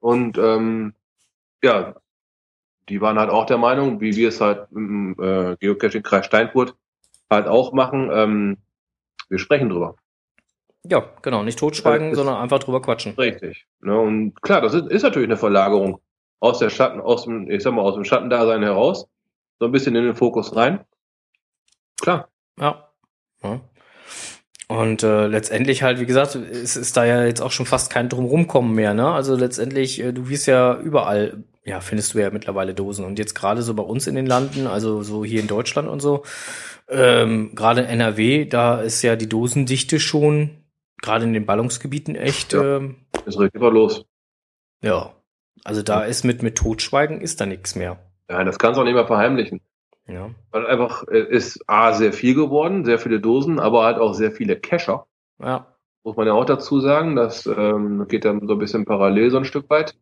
Und 0.00 0.36
ähm, 0.36 0.94
ja, 1.62 1.94
die 2.88 3.00
waren 3.00 3.18
halt 3.18 3.30
auch 3.30 3.46
der 3.46 3.58
Meinung, 3.58 4.00
wie 4.00 4.14
wir 4.16 4.28
es 4.28 4.40
halt 4.40 4.66
im 4.72 5.16
äh, 5.20 5.56
Geocaching-Kreis 5.58 6.26
Steinfurt 6.26 6.74
halt 7.30 7.46
auch 7.46 7.72
machen, 7.72 8.10
ähm, 8.12 8.58
wir 9.28 9.38
sprechen 9.38 9.70
drüber. 9.70 9.96
Ja, 10.86 11.02
genau. 11.22 11.42
Nicht 11.42 11.58
totschweigen, 11.58 12.08
Ja, 12.08 12.12
ist- 12.12 12.18
sondern 12.18 12.36
einfach 12.36 12.58
drüber 12.58 12.82
quatschen. 12.82 13.14
Richtig. 13.14 13.66
Ne? 13.80 13.98
Und 13.98 14.40
klar, 14.42 14.60
das 14.60 14.74
ist, 14.74 14.86
ist 14.90 15.02
natürlich 15.02 15.28
eine 15.28 15.38
Verlagerung 15.38 16.00
aus 16.40 16.58
der 16.58 16.68
Schatten, 16.68 17.00
aus 17.00 17.24
dem, 17.24 17.50
ich 17.50 17.62
sag 17.62 17.72
mal, 17.72 17.80
aus 17.82 17.94
dem 17.94 18.04
Schattendasein 18.04 18.62
heraus, 18.62 19.08
so 19.58 19.64
ein 19.66 19.72
bisschen 19.72 19.94
in 19.96 20.04
den 20.04 20.14
Fokus 20.14 20.54
rein. 20.54 20.80
Klar. 22.02 22.28
Ja. 22.60 22.90
ja. 23.42 23.60
Und 24.68 25.02
äh, 25.02 25.26
letztendlich 25.26 25.82
halt, 25.82 26.00
wie 26.00 26.06
gesagt, 26.06 26.34
es 26.34 26.76
ist 26.76 26.96
da 26.96 27.04
ja 27.04 27.24
jetzt 27.24 27.40
auch 27.40 27.50
schon 27.50 27.66
fast 27.66 27.90
kein 27.90 28.08
Drumrumkommen 28.08 28.74
mehr, 28.74 28.92
ne? 28.94 29.08
Also 29.10 29.36
letztendlich, 29.36 30.00
äh, 30.02 30.12
du 30.12 30.28
wirst 30.28 30.46
ja 30.46 30.78
überall, 30.78 31.44
ja, 31.64 31.80
findest 31.80 32.14
du 32.14 32.18
ja 32.18 32.30
mittlerweile 32.30 32.74
Dosen. 32.74 33.04
Und 33.04 33.18
jetzt 33.18 33.34
gerade 33.34 33.62
so 33.62 33.74
bei 33.74 33.82
uns 33.82 34.06
in 34.06 34.14
den 34.14 34.26
Landen, 34.26 34.66
also 34.66 35.02
so 35.02 35.24
hier 35.24 35.40
in 35.40 35.46
Deutschland 35.46 35.88
und 35.88 36.00
so, 36.00 36.22
ähm, 36.88 37.54
gerade 37.54 37.80
in 37.82 37.86
NRW, 37.86 38.44
da 38.44 38.80
ist 38.80 39.02
ja 39.02 39.16
die 39.16 39.28
Dosendichte 39.28 39.98
schon, 40.00 40.50
gerade 41.00 41.24
in 41.24 41.32
den 41.32 41.46
Ballungsgebieten 41.46 42.16
echt, 42.16 42.52
Ja. 42.52 42.76
ähm, 42.76 42.96
Ist 43.26 43.38
richtig 43.38 43.60
was 43.60 43.72
los. 43.72 44.04
ja. 44.82 45.12
Also 45.66 45.80
da 45.80 46.02
ist 46.04 46.24
mit, 46.24 46.42
mit 46.42 46.58
Totschweigen 46.58 47.22
ist 47.22 47.40
da 47.40 47.46
nichts 47.46 47.74
mehr. 47.74 47.98
Ja, 48.28 48.44
das 48.44 48.58
kannst 48.58 48.76
du 48.76 48.82
auch 48.82 48.84
nicht 48.84 48.92
mehr 48.92 49.06
verheimlichen. 49.06 49.62
Ja. 50.06 50.28
Weil 50.50 50.66
einfach 50.66 51.08
äh, 51.08 51.20
ist 51.26 51.62
A, 51.66 51.94
sehr 51.94 52.12
viel 52.12 52.34
geworden, 52.34 52.84
sehr 52.84 52.98
viele 52.98 53.18
Dosen, 53.18 53.58
aber 53.58 53.84
halt 53.84 53.96
auch 53.96 54.12
sehr 54.12 54.30
viele 54.30 54.56
Cacher. 54.60 55.06
Ja. 55.40 55.74
Muss 56.02 56.16
man 56.18 56.26
ja 56.26 56.34
auch 56.34 56.44
dazu 56.44 56.80
sagen. 56.80 57.16
Das 57.16 57.46
ähm, 57.46 58.06
geht 58.08 58.26
dann 58.26 58.46
so 58.46 58.52
ein 58.52 58.58
bisschen 58.58 58.84
parallel 58.84 59.30
so 59.30 59.38
ein 59.38 59.46
Stück 59.46 59.70
weit. 59.70 59.94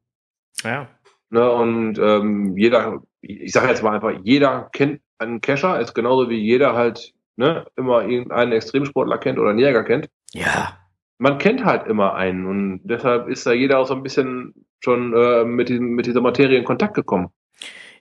Ja. 0.64 0.88
Ne? 1.32 1.50
Und 1.50 1.98
ähm, 1.98 2.56
jeder, 2.58 3.00
ich 3.22 3.52
sage 3.52 3.68
jetzt 3.68 3.82
mal 3.82 3.94
einfach, 3.94 4.12
jeder 4.22 4.68
kennt 4.72 5.00
einen 5.18 5.40
Cacher, 5.40 5.80
ist 5.80 5.94
genauso 5.94 6.28
wie 6.28 6.36
jeder 6.38 6.74
halt 6.74 7.14
ne, 7.36 7.64
immer 7.76 8.02
irgendeinen 8.04 8.52
Extremsportler 8.52 9.16
kennt 9.16 9.38
oder 9.38 9.50
einen 9.50 9.58
Jäger 9.58 9.82
kennt. 9.82 10.08
Ja. 10.34 10.76
Man 11.16 11.38
kennt 11.38 11.64
halt 11.64 11.86
immer 11.86 12.14
einen 12.14 12.46
und 12.46 12.80
deshalb 12.84 13.28
ist 13.28 13.46
da 13.46 13.52
jeder 13.52 13.78
auch 13.78 13.86
so 13.86 13.94
ein 13.94 14.02
bisschen 14.02 14.52
schon 14.80 15.14
äh, 15.14 15.44
mit, 15.44 15.70
diesem, 15.70 15.90
mit 15.94 16.04
dieser 16.04 16.20
Materie 16.20 16.58
in 16.58 16.64
Kontakt 16.64 16.94
gekommen. 16.94 17.28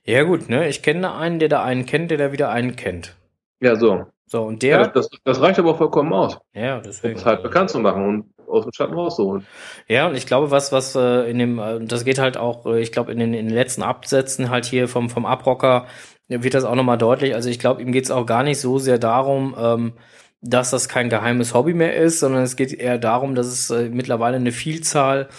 Ja, 0.04 0.24
gut, 0.24 0.50
ne? 0.50 0.68
Ich 0.68 0.84
kenne 0.84 1.14
einen, 1.16 1.40
der 1.40 1.48
da 1.48 1.64
einen 1.64 1.86
kennt, 1.86 2.12
der 2.12 2.18
da 2.18 2.32
wieder 2.34 2.50
einen 2.50 2.76
kennt. 2.76 3.16
Ja, 3.62 3.76
so. 3.76 4.08
So, 4.26 4.42
und 4.44 4.62
Ja, 4.64 4.78
der. 4.80 4.88
das, 4.88 5.10
das 5.24 5.40
reicht 5.42 5.60
aber 5.60 5.76
vollkommen 5.76 6.12
aus, 6.12 6.38
Ja, 6.54 6.78
um 6.78 6.84
deswegen. 6.84 7.16
es 7.16 7.26
halt 7.26 7.44
bekannt 7.44 7.70
zu 7.70 7.80
machen 7.80 8.06
und 8.08 8.41
aus 8.52 8.64
dem 8.64 8.74
Schatten 8.74 8.94
rauszuholen. 8.94 9.46
Ja, 9.88 10.08
und 10.08 10.16
ich 10.16 10.26
glaube, 10.26 10.52
was, 10.52 10.72
was 10.72 10.96
äh, 10.96 11.30
in 11.30 11.40
dem, 11.40 11.60
äh, 11.60 11.80
das 11.84 12.06
geht 12.06 12.20
halt 12.20 12.38
auch, 12.38 12.66
äh, 12.66 12.82
ich 12.82 12.92
glaube, 12.92 13.12
in 13.12 13.20
den, 13.20 13.34
in 13.34 13.48
den 13.48 13.56
letzten 13.56 13.84
Absätzen 13.84 14.50
halt 14.50 14.66
hier 14.66 14.88
vom, 14.88 15.10
vom 15.10 15.26
Abrocker 15.26 15.88
äh, 16.30 16.44
wird 16.44 16.54
das 16.54 16.64
auch 16.64 16.76
nochmal 16.76 16.98
deutlich. 16.98 17.36
Also 17.36 17.50
ich 17.50 17.60
glaube, 17.60 17.82
ihm 17.82 17.92
geht's 17.92 18.12
auch 18.12 18.26
gar 18.26 18.44
nicht 18.44 18.60
so 18.60 18.80
sehr 18.80 18.98
darum, 18.98 19.56
ähm, 19.58 19.94
dass 20.42 20.72
das 20.72 20.90
kein 20.90 21.10
geheimes 21.10 21.54
Hobby 21.54 21.74
mehr 21.74 21.96
ist, 21.96 22.20
sondern 22.20 22.44
es 22.44 22.56
geht 22.56 22.74
eher 22.74 22.98
darum, 22.98 23.36
dass 23.36 23.48
es 23.48 23.70
äh, 23.70 23.90
mittlerweile 23.90 24.38
eine 24.38 24.52
Vielzahl, 24.52 25.30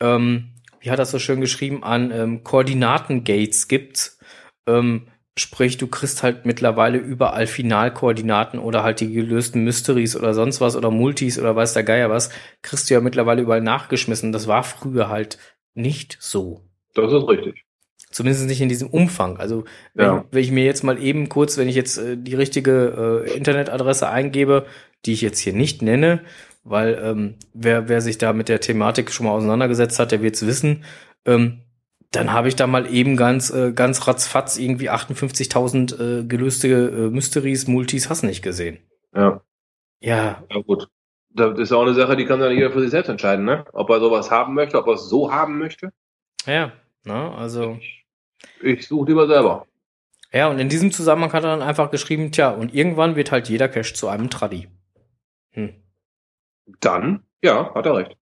ähm, 0.00 0.48
wie 0.80 0.90
hat 0.90 0.98
das 0.98 1.10
so 1.10 1.18
schön 1.18 1.40
geschrieben, 1.40 1.84
an 1.84 2.10
ähm, 2.10 2.44
Koordinatengates 2.44 3.68
gibt. 3.68 4.16
Ähm, 4.66 5.08
sprich, 5.38 5.76
du 5.76 5.86
kriegst 5.86 6.22
halt 6.22 6.46
mittlerweile 6.46 6.98
überall 6.98 7.46
Finalkoordinaten 7.46 8.58
oder 8.58 8.82
halt 8.82 9.00
die 9.00 9.12
gelösten 9.12 9.64
Mysteries 9.64 10.16
oder 10.16 10.32
sonst 10.34 10.60
was 10.60 10.76
oder 10.76 10.90
Multis 10.90 11.38
oder 11.38 11.54
weiß 11.54 11.74
der 11.74 11.82
Geier 11.84 12.10
was, 12.10 12.30
kriegst 12.62 12.88
du 12.88 12.94
ja 12.94 13.00
mittlerweile 13.00 13.42
überall 13.42 13.60
nachgeschmissen. 13.60 14.32
Das 14.32 14.46
war 14.46 14.64
früher 14.64 15.08
halt 15.08 15.38
nicht 15.74 16.16
so. 16.20 16.62
Das 16.94 17.12
ist 17.12 17.28
richtig. 17.28 17.64
Zumindest 18.10 18.46
nicht 18.46 18.62
in 18.62 18.70
diesem 18.70 18.88
Umfang. 18.88 19.36
Also 19.36 19.64
wenn, 19.92 20.06
Ja. 20.06 20.24
wenn 20.30 20.42
ich 20.42 20.50
mir 20.50 20.64
jetzt 20.64 20.84
mal 20.84 21.02
eben 21.02 21.28
kurz, 21.28 21.58
wenn 21.58 21.68
ich 21.68 21.74
jetzt 21.74 21.98
äh, 21.98 22.16
die 22.16 22.34
richtige 22.34 23.24
äh, 23.26 23.36
Internetadresse 23.36 24.08
eingebe, 24.08 24.64
die 25.04 25.12
ich 25.12 25.20
jetzt 25.20 25.38
hier 25.40 25.52
nicht 25.52 25.82
nenne, 25.82 26.20
weil 26.64 26.98
ähm, 27.02 27.34
wer, 27.52 27.88
wer 27.90 28.00
sich 28.00 28.16
da 28.16 28.32
mit 28.32 28.48
der 28.48 28.60
Thematik 28.60 29.12
schon 29.12 29.26
mal 29.26 29.32
auseinandergesetzt 29.32 29.98
hat, 29.98 30.12
der 30.12 30.22
wird 30.22 30.36
es 30.36 30.46
wissen, 30.46 30.84
ähm, 31.26 31.60
dann 32.12 32.32
habe 32.32 32.48
ich 32.48 32.56
da 32.56 32.66
mal 32.66 32.92
eben 32.92 33.16
ganz, 33.16 33.50
äh, 33.50 33.72
ganz 33.72 34.06
ratzfatz 34.06 34.58
irgendwie 34.58 34.90
58.000 34.90 36.20
äh, 36.20 36.24
gelöste 36.24 36.68
äh, 36.68 37.10
Mysteries, 37.10 37.66
Multis, 37.66 38.08
hast 38.08 38.22
nicht 38.22 38.42
gesehen. 38.42 38.78
Ja, 39.14 39.40
Ja, 40.00 40.44
ja 40.50 40.60
gut. 40.62 40.88
Das 41.30 41.58
ist 41.58 41.72
auch 41.72 41.82
eine 41.82 41.92
Sache, 41.92 42.16
die 42.16 42.24
kann 42.24 42.40
dann 42.40 42.52
jeder 42.52 42.70
für 42.70 42.80
sich 42.80 42.90
selbst 42.90 43.10
entscheiden, 43.10 43.44
ne? 43.44 43.66
Ob 43.72 43.90
er 43.90 44.00
sowas 44.00 44.30
haben 44.30 44.54
möchte, 44.54 44.78
ob 44.78 44.86
er 44.86 44.94
es 44.94 45.08
so 45.08 45.30
haben 45.30 45.58
möchte. 45.58 45.92
ja, 46.46 46.72
ne, 47.04 47.34
also. 47.36 47.78
Ich 48.62 48.86
suche 48.86 49.08
lieber 49.08 49.26
selber. 49.26 49.66
Ja, 50.32 50.48
und 50.48 50.58
in 50.58 50.68
diesem 50.68 50.92
Zusammenhang 50.92 51.32
hat 51.32 51.44
er 51.44 51.50
dann 51.50 51.62
einfach 51.62 51.90
geschrieben, 51.90 52.32
tja, 52.32 52.50
und 52.50 52.74
irgendwann 52.74 53.16
wird 53.16 53.32
halt 53.32 53.48
jeder 53.48 53.68
Cache 53.68 53.94
zu 53.94 54.08
einem 54.08 54.30
Traddy. 54.30 54.68
Hm. 55.52 55.74
Dann, 56.80 57.24
ja, 57.42 57.74
hat 57.74 57.86
er 57.86 57.96
recht. 57.96 58.16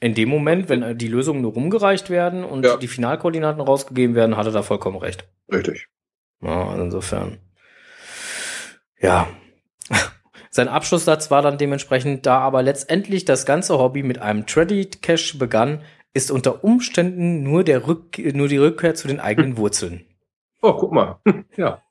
In 0.00 0.14
dem 0.14 0.28
Moment, 0.30 0.68
wenn 0.70 0.96
die 0.96 1.08
Lösungen 1.08 1.42
nur 1.42 1.52
rumgereicht 1.52 2.08
werden 2.08 2.42
und 2.44 2.64
Ja. 2.64 2.76
die 2.78 2.88
Finalkoordinaten 2.88 3.60
rausgegeben 3.60 4.14
werden, 4.16 4.36
hat 4.36 4.46
er 4.46 4.52
da 4.52 4.62
vollkommen 4.62 4.96
recht. 4.96 5.28
Richtig. 5.52 5.88
Ja, 6.42 6.68
also 6.70 6.82
insofern. 6.82 7.38
Ja. 8.98 9.28
Sein 10.50 10.68
Abschlusssatz 10.68 11.30
war 11.30 11.42
dann 11.42 11.58
dementsprechend, 11.58 12.26
da 12.26 12.38
aber 12.38 12.62
letztendlich 12.62 13.24
das 13.24 13.44
ganze 13.46 13.78
Hobby 13.78 14.02
mit 14.02 14.20
einem 14.20 14.46
Traddy 14.46 14.86
Cache 15.02 15.36
begann, 15.38 15.82
ist 16.12 16.30
unter 16.30 16.64
Umständen 16.64 17.42
nur 17.42 17.62
der 17.62 17.86
Rück 17.86 18.18
nur 18.34 18.48
die 18.48 18.56
Rückkehr 18.56 18.94
zu 18.94 19.06
den 19.06 19.20
eigenen 19.20 19.56
Wurzeln. 19.58 20.06
Oh, 20.62 20.72
guck 20.72 20.92
mal. 20.92 21.20
ja. 21.56 21.82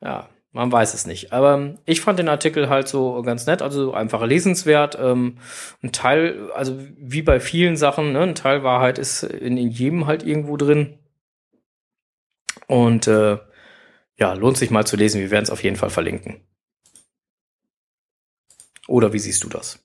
Ja, 0.00 0.28
man 0.58 0.72
weiß 0.72 0.92
es 0.92 1.06
nicht. 1.06 1.32
Aber 1.32 1.76
ich 1.86 2.00
fand 2.00 2.18
den 2.18 2.28
Artikel 2.28 2.68
halt 2.68 2.88
so 2.88 3.22
ganz 3.22 3.46
nett, 3.46 3.62
also 3.62 3.94
einfach 3.94 4.26
lesenswert. 4.26 4.98
Ähm, 5.00 5.38
ein 5.84 5.92
Teil, 5.92 6.50
also 6.50 6.76
wie 6.98 7.22
bei 7.22 7.38
vielen 7.38 7.76
Sachen, 7.76 8.10
ne, 8.10 8.22
ein 8.22 8.34
Teil 8.34 8.64
Wahrheit 8.64 8.98
ist 8.98 9.22
in, 9.22 9.56
in 9.56 9.70
jedem 9.70 10.08
halt 10.08 10.24
irgendwo 10.24 10.56
drin. 10.56 10.98
Und 12.66 13.06
äh, 13.06 13.38
ja, 14.18 14.32
lohnt 14.32 14.56
sich 14.56 14.70
mal 14.70 14.84
zu 14.84 14.96
lesen. 14.96 15.20
Wir 15.20 15.30
werden 15.30 15.44
es 15.44 15.50
auf 15.50 15.62
jeden 15.62 15.76
Fall 15.76 15.90
verlinken. 15.90 16.40
Oder 18.88 19.12
wie 19.12 19.20
siehst 19.20 19.44
du 19.44 19.48
das? 19.48 19.78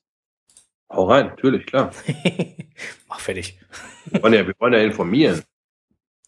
Hau 0.90 1.04
rein, 1.04 1.28
natürlich, 1.28 1.66
klar. 1.66 1.92
Mach 3.08 3.20
fertig. 3.20 3.60
Wir 4.06 4.20
wollen 4.24 4.34
ja, 4.34 4.44
wir 4.44 4.54
wollen 4.58 4.72
ja 4.72 4.80
informieren. 4.80 5.44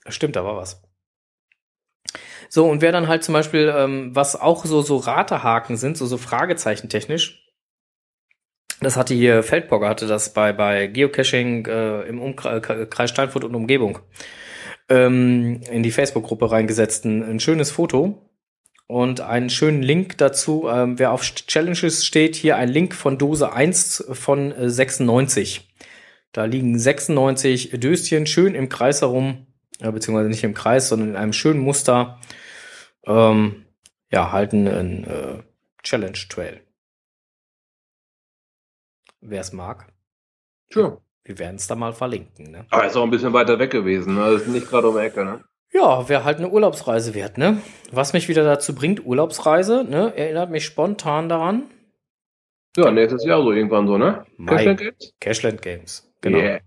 Stimmt, 0.09 0.37
da 0.37 0.45
war 0.45 0.55
was. 0.55 0.86
So, 2.49 2.69
und 2.69 2.83
wer 2.83 2.93
dann 2.93 3.09
halt 3.09 3.25
zum 3.25 3.33
Beispiel, 3.33 3.73
ähm, 3.77 4.15
was 4.15 4.41
auch 4.41 4.65
so, 4.65 4.83
so 4.83 4.97
Ratehaken 4.97 5.77
sind, 5.77 5.97
so, 5.97 6.07
so 6.07 6.17
Fragezeichen 6.17 6.89
technisch, 6.89 7.43
das 8.81 8.97
hatte 8.97 9.15
hier 9.15 9.43
Feldbogger, 9.43 9.89
hatte 9.89 10.07
das 10.07 10.35
bei, 10.35 10.53
bei 10.53 10.87
Geocaching 10.87 11.67
äh, 11.67 12.03
im 12.03 12.21
Umkreis 12.21 13.11
Steinfurt 13.11 13.45
und 13.45 13.55
Umgebung 13.55 14.01
ähm, 14.89 15.61
in 15.71 15.83
die 15.83 15.91
Facebook-Gruppe 15.91 16.51
reingesetzt. 16.51 17.05
Ein, 17.05 17.23
ein 17.23 17.41
schönes 17.41 17.71
Foto 17.71 18.31
und 18.87 19.21
einen 19.21 19.51
schönen 19.51 19.83
Link 19.83 20.19
dazu. 20.19 20.69
Ähm, 20.69 20.99
wer 20.99 21.13
auf 21.13 21.23
Challenges 21.23 22.05
steht, 22.05 22.37
hier 22.37 22.57
ein 22.57 22.69
Link 22.69 22.95
von 22.95 23.19
Dose 23.19 23.53
1 23.53 24.09
von 24.13 24.53
äh, 24.53 24.69
96. 24.69 25.73
Da 26.33 26.45
liegen 26.45 26.79
96 26.79 27.81
Döschen 27.81 28.27
schön 28.27 28.55
im 28.55 28.69
Kreis 28.69 29.01
herum, 29.01 29.47
ja, 29.81 29.91
beziehungsweise 29.91 30.29
nicht 30.29 30.45
im 30.45 30.55
Kreis, 30.55 30.89
sondern 30.89 31.11
in 31.11 31.17
einem 31.17 31.33
schönen 31.33 31.61
Muster. 31.61 32.19
Ähm, 33.05 33.67
ja, 34.11 34.33
halten 34.33 34.67
ein 34.69 35.05
äh, 35.05 35.43
Challenge 35.83 36.19
Trail. 36.29 36.61
Wer 39.21 39.41
es 39.41 39.53
mag, 39.53 39.93
Sure. 40.73 41.01
wir 41.25 41.39
werden 41.39 41.57
es 41.57 41.67
da 41.67 41.75
mal 41.75 41.93
verlinken. 41.93 42.51
Ne? 42.51 42.67
Aber 42.71 42.87
ist 42.87 42.97
auch 42.97 43.03
ein 43.03 43.11
bisschen 43.11 43.33
weiter 43.33 43.59
weg 43.59 43.71
gewesen. 43.71 44.15
Ne? 44.15 44.33
Das 44.33 44.43
ist 44.43 44.49
nicht 44.49 44.69
gerade 44.69 44.89
um 44.89 44.95
die 44.95 45.01
Ecke, 45.01 45.25
ne? 45.25 45.45
Ja, 45.73 46.09
wäre 46.09 46.25
halt 46.25 46.39
eine 46.39 46.49
Urlaubsreise 46.49 47.15
wert, 47.15 47.39
ne? 47.39 47.61
Was 47.91 48.13
mich 48.13 48.29
wieder 48.29 48.45
dazu 48.45 48.75
bringt, 48.75 49.05
Urlaubsreise, 49.05 49.85
ne? 49.85 50.13
Erinnert 50.17 50.51
mich 50.51 50.65
spontan 50.65 51.29
daran. 51.29 51.65
Ja, 52.77 52.91
nächstes 52.91 53.25
Jahr 53.25 53.43
so 53.43 53.51
irgendwann 53.53 53.87
so, 53.87 53.99
ne? 53.99 54.25
Mai. 54.37 54.53
Cashland 54.57 54.79
Games? 54.81 55.15
Cashland 55.21 55.63
Games. 55.63 56.13
Genau. 56.21 56.39
Yeah. 56.39 56.61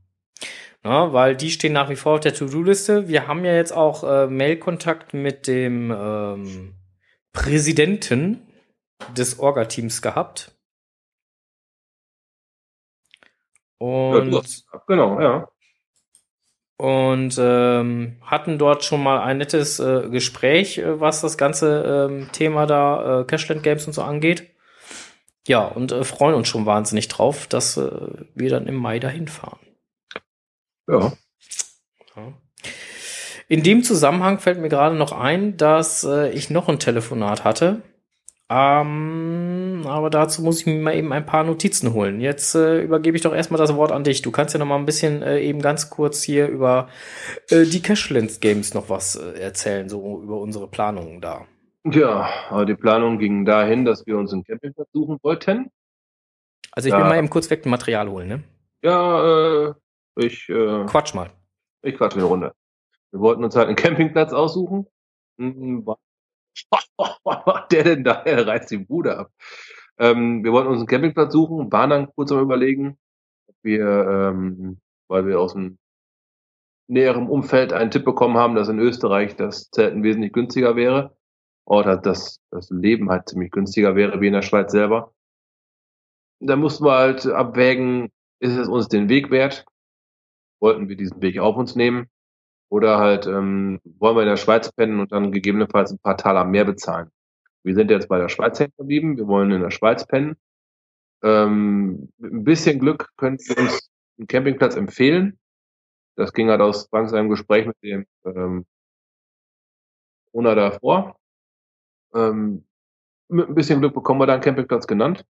Ja, 0.84 1.12
weil 1.12 1.36
die 1.36 1.52
stehen 1.52 1.74
nach 1.74 1.90
wie 1.90 1.96
vor 1.98 2.14
auf 2.16 2.20
der 2.22 2.34
To-Do-Liste. 2.34 3.08
Wir 3.10 3.28
haben 3.28 3.44
ja 3.44 3.54
jetzt 3.54 3.74
auch 3.74 4.04
äh, 4.04 4.28
Mail-Kontakt 4.28 5.14
mit 5.14 5.46
dem 5.48 5.92
ähm, 5.92 6.76
Präsidenten 7.34 8.48
des 9.16 9.40
Orga-Teams 9.40 10.02
gehabt. 10.02 10.56
Ja, 13.82 13.88
Und, 13.88 14.34
hast- 14.36 14.66
genau, 14.88 15.20
ja. 15.22 15.48
und 16.78 17.38
ähm, 17.40 18.18
hatten 18.22 18.58
dort 18.58 18.84
schon 18.84 19.04
mal 19.04 19.22
ein 19.22 19.38
nettes 19.38 19.80
äh, 19.80 20.10
Gespräch, 20.10 20.78
äh, 20.78 21.00
was 21.00 21.22
das 21.22 21.38
ganze 21.38 22.08
ähm, 22.10 22.30
Thema 22.32 22.66
da, 22.66 23.22
äh, 23.22 23.24
Cashland 23.26 23.64
Games 23.64 23.86
und 23.88 23.94
so 23.94 24.02
angeht. 24.02 24.50
Ja, 25.48 25.66
und 25.66 25.92
äh, 25.92 26.04
freuen 26.04 26.36
uns 26.36 26.48
schon 26.48 26.66
wahnsinnig 26.66 27.08
drauf, 27.08 27.48
dass 27.48 27.78
äh, 27.78 27.90
wir 28.36 28.50
dann 28.50 28.68
im 28.68 28.76
Mai 28.76 29.00
dahin 29.00 29.28
fahren. 29.28 29.60
Ja. 30.90 31.14
Ja. 32.16 32.34
In 33.48 33.64
dem 33.64 33.84
Zusammenhang 33.84 34.40
fällt 34.40 34.60
mir 34.60 34.70
gerade 34.70 34.96
noch 34.96 35.12
ein, 35.12 35.58
dass 35.58 36.04
äh, 36.04 36.30
ich 36.32 36.50
noch 36.50 36.70
ein 36.70 36.80
Telefonat 36.80 37.44
hatte. 37.44 37.82
Ähm, 38.52 39.84
aber 39.86 40.10
dazu 40.10 40.42
muss 40.42 40.62
ich 40.62 40.66
mir 40.66 40.80
mal 40.82 40.96
eben 40.96 41.14
ein 41.14 41.26
paar 41.26 41.44
Notizen 41.44 41.94
holen. 41.94 42.20
Jetzt 42.20 42.56
äh, 42.56 42.82
übergebe 42.82 43.16
ich 43.16 43.22
doch 43.24 43.34
erstmal 43.34 43.60
das 43.60 43.76
Wort 43.76 43.92
an 43.92 44.04
dich. 44.04 44.24
Du 44.24 44.32
kannst 44.32 44.54
ja 44.54 44.60
noch 44.60 44.66
mal 44.66 44.78
ein 44.78 44.88
bisschen 44.88 45.22
äh, 45.22 45.40
eben 45.40 45.62
ganz 45.62 45.90
kurz 45.92 46.24
hier 46.24 46.48
über 46.48 46.90
äh, 47.50 47.66
die 47.66 47.82
Cashlands 47.82 48.40
Games 48.40 48.74
noch 48.74 48.90
was 48.90 49.16
äh, 49.16 49.40
erzählen, 49.40 49.88
so 49.88 50.22
über 50.24 50.40
unsere 50.40 50.68
Planungen 50.68 51.22
da. 51.22 51.46
Ja, 51.86 52.28
aber 52.50 52.66
die 52.66 52.76
Planung 52.76 53.20
ging 53.20 53.46
dahin, 53.46 53.86
dass 53.86 54.06
wir 54.08 54.18
uns 54.18 54.34
einen 54.34 54.44
Campingplatz 54.44 54.90
suchen 54.94 55.18
wollten. 55.22 55.70
Also 56.72 56.88
ich 56.88 56.94
Ja. 56.94 57.00
will 57.00 57.06
mal 57.10 57.18
eben 57.18 57.30
kurz 57.30 57.50
weg 57.52 57.66
ein 57.66 57.70
Material 57.70 58.10
holen, 58.10 58.28
ne? 58.28 58.44
Ja, 58.84 59.68
äh, 59.70 59.74
ich, 60.20 60.50
äh, 60.50 60.86
Quatsch 60.86 61.14
mal. 61.14 61.32
ich 61.84 61.96
quatsche 61.96 62.18
eine 62.18 62.26
Runde. 62.26 62.54
Wir 63.12 63.20
wollten 63.22 63.44
uns 63.44 63.56
halt 63.56 63.68
einen 63.68 63.76
Campingplatz 63.76 64.34
aussuchen. 64.34 64.88
Hm, 65.40 65.86
wa- 65.86 65.98
Was 66.72 66.90
macht 67.46 67.72
der 67.72 67.84
denn 67.84 68.04
da? 68.04 68.22
Er 68.24 68.46
reißt 68.46 68.70
die 68.72 68.78
Bude 68.78 69.18
ab. 69.18 69.32
Ähm, 69.98 70.44
wir 70.44 70.52
wollten 70.52 70.70
uns 70.70 70.80
einen 70.80 70.88
Campingplatz 70.88 71.34
suchen, 71.34 71.72
waren 71.72 71.90
dann 71.90 72.12
kurz 72.16 72.32
am 72.32 72.40
überlegen, 72.42 72.98
ob 73.48 73.56
wir, 73.64 73.86
ähm, 74.34 74.80
weil 75.10 75.26
wir 75.26 75.40
aus 75.40 75.54
dem 75.54 75.78
näheren 76.88 77.28
Umfeld 77.28 77.72
einen 77.74 77.92
Tipp 77.92 78.06
bekommen 78.06 78.38
haben, 78.38 78.56
dass 78.56 78.68
in 78.70 78.80
Österreich 78.80 79.36
das 79.36 79.70
Zelten 79.72 80.04
wesentlich 80.04 80.34
günstiger 80.34 80.76
wäre. 80.76 81.16
Oder 81.66 81.98
dass 81.98 82.40
das 82.50 82.70
Leben 82.72 83.12
halt 83.12 83.30
ziemlich 83.30 83.52
günstiger 83.52 83.96
wäre 83.96 84.22
wie 84.22 84.28
in 84.28 84.34
der 84.34 84.42
Schweiz 84.42 84.72
selber. 84.72 85.14
Da 86.40 86.56
mussten 86.56 86.86
wir 86.86 86.94
halt 86.94 87.26
abwägen, 87.28 88.10
ist 88.40 88.56
es 88.58 88.68
uns 88.68 88.88
den 88.88 89.08
Weg 89.10 89.30
wert? 89.30 89.66
Wollten 90.60 90.90
wir 90.90 90.96
diesen 90.96 91.22
Weg 91.22 91.40
auf 91.40 91.56
uns 91.56 91.76
nehmen? 91.76 92.08
Oder 92.70 93.00
halt 93.00 93.26
ähm, 93.26 93.80
wollen 93.84 94.16
wir 94.16 94.24
in 94.24 94.30
der 94.30 94.38
Schweiz 94.38 94.72
pennen 94.72 95.00
und 95.00 95.12
dann 95.12 95.32
gegebenenfalls 95.32 95.92
ein 95.92 96.00
paar 96.00 96.18
Taler 96.18 96.46
mehr 96.46 96.66
bezahlen? 96.66 97.10
Wir 97.64 97.76
sind 97.76 97.92
jetzt 97.92 98.08
bei 98.08 98.20
der 98.20 98.30
Schweiz 98.30 98.60
hängen 98.60 98.74
geblieben. 98.78 99.18
Wir 99.18 99.28
wollen 99.28 99.52
in 99.52 99.62
der 99.62 99.72
Schweiz 99.72 100.06
pennen. 100.06 100.38
Ähm, 101.24 102.10
mit 102.18 102.32
ein 102.32 102.44
bisschen 102.44 102.80
Glück 102.80 103.10
können 103.18 103.38
wir 103.40 103.58
uns 103.58 103.90
einen 104.18 104.28
Campingplatz 104.28 104.76
empfehlen. 104.76 105.40
Das 106.16 106.34
ging 106.34 106.50
halt 106.50 106.62
aus 106.62 106.88
Frank 106.90 107.10
seinem 107.10 107.30
Gespräch 107.30 107.66
mit 107.66 107.78
dem 107.82 108.06
ähm, 108.26 108.66
Owner 110.32 110.56
davor. 110.56 111.18
Ähm, 112.14 112.66
mit 113.28 113.48
ein 113.48 113.56
bisschen 113.56 113.80
Glück 113.80 113.94
bekommen 113.94 114.20
wir 114.20 114.28
da 114.28 114.34
einen 114.34 114.42
Campingplatz 114.42 114.88
genannt, 114.88 115.26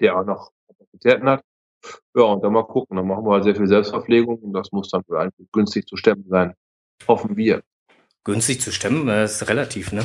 der 0.00 0.18
auch 0.18 0.24
noch 0.24 0.52
Kapazitäten 0.66 1.28
hat. 1.28 1.44
Ja, 2.14 2.22
und 2.22 2.42
dann 2.44 2.52
mal 2.52 2.64
gucken. 2.64 2.96
Dann 2.96 3.06
machen 3.06 3.24
wir 3.24 3.32
halt 3.32 3.44
sehr 3.44 3.56
viel 3.56 3.66
Selbstverpflegung 3.66 4.38
und 4.38 4.52
das 4.52 4.72
muss 4.72 4.90
dann 4.90 5.02
wohl 5.08 5.18
eigentlich 5.18 5.48
günstig 5.52 5.86
zu 5.86 5.96
stemmen 5.96 6.24
sein. 6.28 6.54
Hoffen 7.08 7.36
wir. 7.36 7.62
Günstig 8.24 8.62
zu 8.62 8.72
stemmen, 8.72 9.06
äh, 9.08 9.24
ist 9.24 9.46
relativ, 9.50 9.92
ne? 9.92 10.02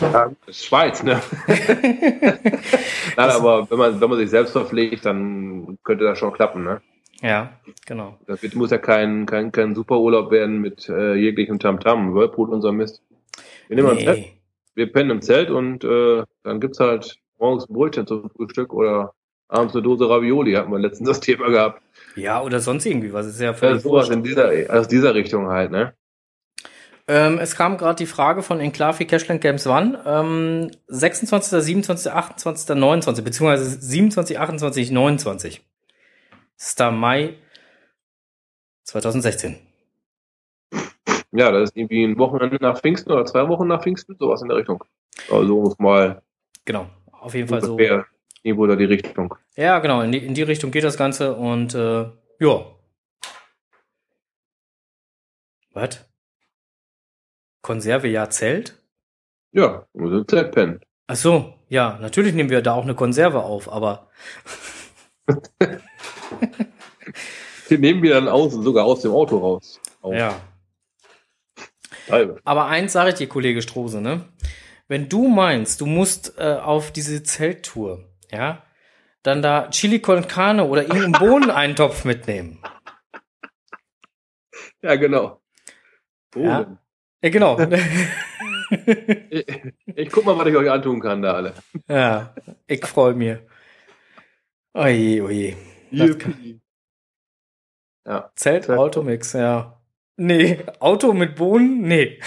Ja, 0.00 0.30
ist 0.46 0.64
Schweiz, 0.64 1.02
ne? 1.02 1.20
Nein, 3.16 3.30
aber 3.30 3.68
wenn 3.68 3.78
man, 3.78 4.00
wenn 4.00 4.08
man 4.08 4.18
sich 4.18 4.30
selbst 4.30 4.52
verpflegt, 4.52 5.04
dann 5.04 5.76
könnte 5.82 6.04
das 6.04 6.16
schon 6.18 6.32
klappen, 6.32 6.62
ne? 6.62 6.80
ja, 7.22 7.58
genau. 7.84 8.18
Das 8.28 8.40
wird, 8.42 8.54
muss 8.54 8.70
ja 8.70 8.78
kein, 8.78 9.26
kein, 9.26 9.50
kein 9.50 9.74
Superurlaub 9.74 10.30
werden 10.30 10.60
mit 10.60 10.88
äh, 10.88 11.14
jeglichem 11.14 11.58
Tamtam, 11.58 12.14
Whirlpool 12.14 12.60
so 12.60 12.70
Mist. 12.70 13.02
Wir 13.66 13.76
nehmen 13.76 13.90
ein 13.90 13.98
Zelt, 13.98 14.18
Nee. 14.18 14.32
wir 14.74 14.92
pennen 14.92 15.10
im 15.10 15.22
Zelt 15.22 15.50
und 15.50 15.82
äh, 15.82 16.22
dann 16.44 16.60
gibt's 16.60 16.78
halt 16.78 17.18
morgens 17.38 17.68
ein 17.68 17.74
Brötchen 17.74 18.06
zum 18.06 18.30
Frühstück 18.30 18.72
oder 18.72 19.12
abends 19.48 19.74
eine 19.74 19.82
Dose 19.82 20.08
Ravioli, 20.08 20.52
hatten 20.54 20.70
wir 20.72 20.78
letztens 20.78 21.08
das 21.08 21.20
Thema 21.20 21.48
gehabt. 21.50 21.82
Ja, 22.16 22.42
oder 22.42 22.60
sonst 22.60 22.86
irgendwie 22.86 23.12
was. 23.12 23.26
Ist 23.26 23.40
ja 23.40 23.46
Ja, 23.48 23.54
völlig 23.54 23.82
sowas 23.82 24.06
wurscht. 24.08 24.12
in 24.12 24.22
dieser, 24.22 24.50
aus 24.70 24.88
dieser 24.88 25.14
Richtung 25.14 25.48
halt, 25.48 25.70
ne? 25.70 25.94
Ähm, 27.08 27.38
es 27.38 27.54
kam 27.54 27.76
gerade 27.78 27.96
die 27.96 28.06
Frage 28.06 28.42
von 28.42 28.58
Enclave 28.58 29.04
Cashland 29.04 29.40
Games 29.40 29.66
wann? 29.66 29.96
Ähm, 30.04 30.70
26., 30.88 31.62
27., 31.62 32.10
28., 32.12 32.74
29., 32.76 33.24
beziehungsweise 33.24 33.64
27., 33.80 34.38
28., 34.40 34.90
29. 34.90 35.64
Das 36.58 36.68
ist 36.68 36.80
da 36.80 36.90
Mai 36.90 37.34
2016. 38.84 39.56
Ja, 41.32 41.50
das 41.52 41.70
ist 41.70 41.76
irgendwie 41.76 42.02
ein 42.04 42.18
Wochenende 42.18 42.56
nach 42.60 42.80
Pfingsten 42.80 43.12
oder 43.12 43.24
zwei 43.26 43.46
Wochen 43.48 43.66
nach 43.68 43.82
Pfingsten, 43.82 44.16
sowas 44.18 44.42
in 44.42 44.48
der 44.48 44.56
Richtung. 44.56 44.82
Also 45.30 45.60
muss 45.60 45.78
mal 45.78 46.22
Genau. 46.64 46.88
Auf 47.12 47.34
jeden 47.34 47.48
Fall 47.48 47.62
so. 47.62 47.72
ungefähr 47.72 48.06
irgendwo 48.46 48.66
da 48.66 48.76
die 48.76 48.84
Richtung. 48.84 49.34
Ja, 49.56 49.78
genau. 49.80 50.00
In 50.00 50.12
die, 50.12 50.24
in 50.24 50.34
die 50.34 50.42
Richtung 50.42 50.70
geht 50.70 50.84
das 50.84 50.96
Ganze 50.96 51.34
und 51.34 51.74
äh, 51.74 52.06
ja. 52.38 52.66
Was? 55.72 56.08
Konserve 57.62 58.08
ja 58.08 58.30
Zelt? 58.30 58.80
Ja, 59.52 59.86
wir 59.92 60.02
müssen 60.02 60.18
im 60.18 60.28
Zelt 60.28 60.52
pennen. 60.52 60.80
Ach 61.08 61.16
so, 61.16 61.54
ja, 61.68 61.98
natürlich 62.00 62.34
nehmen 62.34 62.50
wir 62.50 62.62
da 62.62 62.74
auch 62.74 62.84
eine 62.84 62.94
Konserve 62.94 63.42
auf, 63.42 63.70
aber 63.70 64.08
Die 67.70 67.78
nehmen 67.78 68.02
wir 68.02 68.14
dann 68.14 68.28
aus, 68.28 68.52
sogar 68.52 68.84
aus 68.84 69.02
dem 69.02 69.12
Auto 69.12 69.38
raus. 69.38 69.80
Auf. 70.00 70.14
ja. 70.14 70.40
Aber 72.44 72.66
eins 72.66 72.92
sage 72.92 73.10
ich 73.10 73.16
dir, 73.16 73.28
Kollege 73.28 73.62
Strose, 73.62 74.00
ne? 74.00 74.26
Wenn 74.86 75.08
du 75.08 75.26
meinst, 75.26 75.80
du 75.80 75.86
musst 75.86 76.38
äh, 76.38 76.54
auf 76.54 76.92
diese 76.92 77.24
Zelttour, 77.24 78.05
ja, 78.30 78.62
dann 79.22 79.42
da 79.42 79.68
Chili 79.70 80.00
con 80.00 80.26
Carne 80.28 80.64
oder 80.64 80.82
irgendeinen 80.82 81.12
Bohneneintopf 81.12 82.04
mitnehmen. 82.04 82.62
Ja, 84.82 84.94
genau. 84.96 85.40
Oh, 86.34 86.40
Ja. 86.40 86.78
Ja, 87.22 87.30
genau. 87.30 87.58
Ich, 87.58 89.46
ich 89.86 90.10
guck 90.10 90.24
mal, 90.24 90.36
was 90.38 90.46
ich 90.46 90.56
euch 90.56 90.70
antun 90.70 91.00
kann, 91.00 91.22
da 91.22 91.34
alle. 91.34 91.54
ja, 91.88 92.34
ich 92.66 92.84
freue 92.84 93.14
mich. 93.14 93.38
Oje, 94.74 95.24
oje. 95.24 95.56
Kann-. 96.18 96.60
Ja. 98.06 98.30
Zelt, 98.36 98.68
Automix, 98.70 99.32
ja. 99.32 99.80
Nee, 100.16 100.64
Auto 100.80 101.12
mit 101.12 101.36
Bohnen? 101.36 101.82
Nee. 101.82 102.20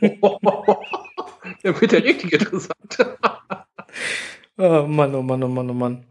Ja, 1.62 1.78
wird 1.78 1.92
ja 1.92 1.98
richtig 1.98 2.32
interessant. 2.32 2.98
Oh 4.56 4.86
Mann, 4.86 5.14
oh 5.14 5.22
Mann, 5.22 5.42
oh 5.42 5.48
Mann, 5.48 5.70
oh 5.70 5.74
Mann. 5.74 6.04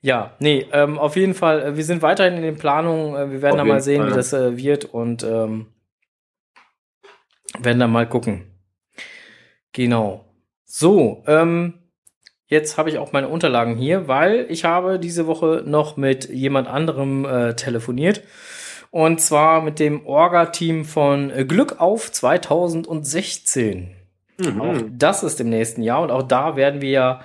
Ja, 0.00 0.34
nee, 0.38 0.66
ähm, 0.72 0.98
auf 0.98 1.16
jeden 1.16 1.34
Fall, 1.34 1.62
äh, 1.62 1.76
wir 1.76 1.84
sind 1.84 2.02
weiterhin 2.02 2.34
in 2.34 2.42
den 2.42 2.56
Planungen. 2.56 3.14
Äh, 3.16 3.30
wir 3.32 3.42
werden 3.42 3.60
Auf 3.60 3.66
da 3.66 3.72
mal 3.72 3.80
sehen, 3.80 4.02
Fall. 4.02 4.10
wie 4.10 4.14
das 4.14 4.32
äh, 4.32 4.56
wird 4.56 4.84
und 4.84 5.24
ähm, 5.24 5.66
werden 7.58 7.80
da 7.80 7.86
mal 7.86 8.08
gucken. 8.08 8.44
Genau. 9.72 10.24
So, 10.64 11.22
ähm, 11.26 11.74
jetzt 12.46 12.78
habe 12.78 12.88
ich 12.90 12.98
auch 12.98 13.12
meine 13.12 13.28
Unterlagen 13.28 13.76
hier, 13.76 14.08
weil 14.08 14.46
ich 14.48 14.64
habe 14.64 14.98
diese 14.98 15.26
Woche 15.26 15.62
noch 15.66 15.96
mit 15.96 16.28
jemand 16.28 16.68
anderem 16.68 17.24
äh, 17.24 17.54
telefoniert. 17.54 18.22
Und 18.90 19.20
zwar 19.20 19.60
mit 19.62 19.78
dem 19.78 20.06
Orga-Team 20.06 20.84
von 20.84 21.30
äh, 21.30 21.44
Glück 21.44 21.80
auf 21.80 22.10
2016. 22.12 23.94
Auch 24.60 24.72
Mhm. 24.72 24.98
das 24.98 25.22
ist 25.22 25.40
im 25.40 25.48
nächsten 25.48 25.82
Jahr 25.82 26.02
und 26.02 26.10
auch 26.10 26.22
da 26.22 26.56
werden 26.56 26.82
wir 26.82 26.90
ja 26.90 27.20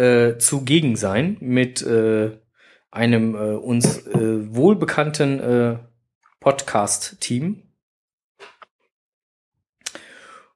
äh, 0.00 0.38
zugegen 0.38 0.96
sein 0.96 1.36
mit 1.40 1.82
äh, 1.82 2.30
einem 2.90 3.34
äh, 3.34 3.56
uns 3.56 4.06
äh, 4.06 4.54
wohlbekannten 4.54 5.40
äh, 5.40 5.78
Podcast-Team. 6.40 7.62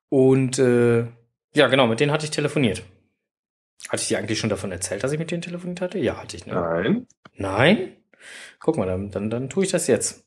Und 0.09 0.59
äh, 0.59 1.07
ja, 1.55 1.69
genau, 1.69 1.87
mit 1.87 2.01
denen 2.01 2.13
hatte 2.13 2.25
ich 2.25 2.31
telefoniert. 2.31 2.83
Hatte 3.89 4.03
ich 4.03 4.09
dir 4.09 4.19
eigentlich 4.19 4.39
schon 4.39 4.51
davon 4.51 4.73
erzählt, 4.73 5.05
dass 5.05 5.13
ich 5.13 5.19
mit 5.19 5.31
denen 5.31 5.43
telefoniert 5.43 5.83
hatte? 5.83 5.99
Ja, 5.99 6.17
hatte 6.17 6.37
ich, 6.37 6.47
ne? 6.47 6.55
Nein. 6.55 7.07
Nein? 7.35 7.97
Guck 8.61 8.79
mal, 8.79 8.87
dann, 8.87 9.11
dann, 9.11 9.29
dann 9.29 9.51
tue 9.51 9.65
ich 9.65 9.71
das 9.71 9.87
jetzt. 9.87 10.27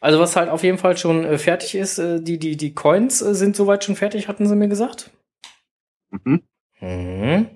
Also 0.00 0.20
was 0.20 0.36
halt 0.36 0.48
auf 0.48 0.62
jeden 0.62 0.78
Fall 0.78 0.96
schon 0.96 1.24
äh, 1.24 1.38
fertig 1.38 1.74
ist, 1.74 1.98
äh, 1.98 2.20
die, 2.22 2.38
die, 2.38 2.56
die 2.56 2.74
Coins 2.74 3.20
äh, 3.20 3.34
sind 3.34 3.56
soweit 3.56 3.82
schon 3.82 3.96
fertig, 3.96 4.28
hatten 4.28 4.46
sie 4.46 4.54
mir 4.54 4.68
gesagt. 4.68 5.10
Mhm. 6.10 6.42
Mhm. 6.80 7.50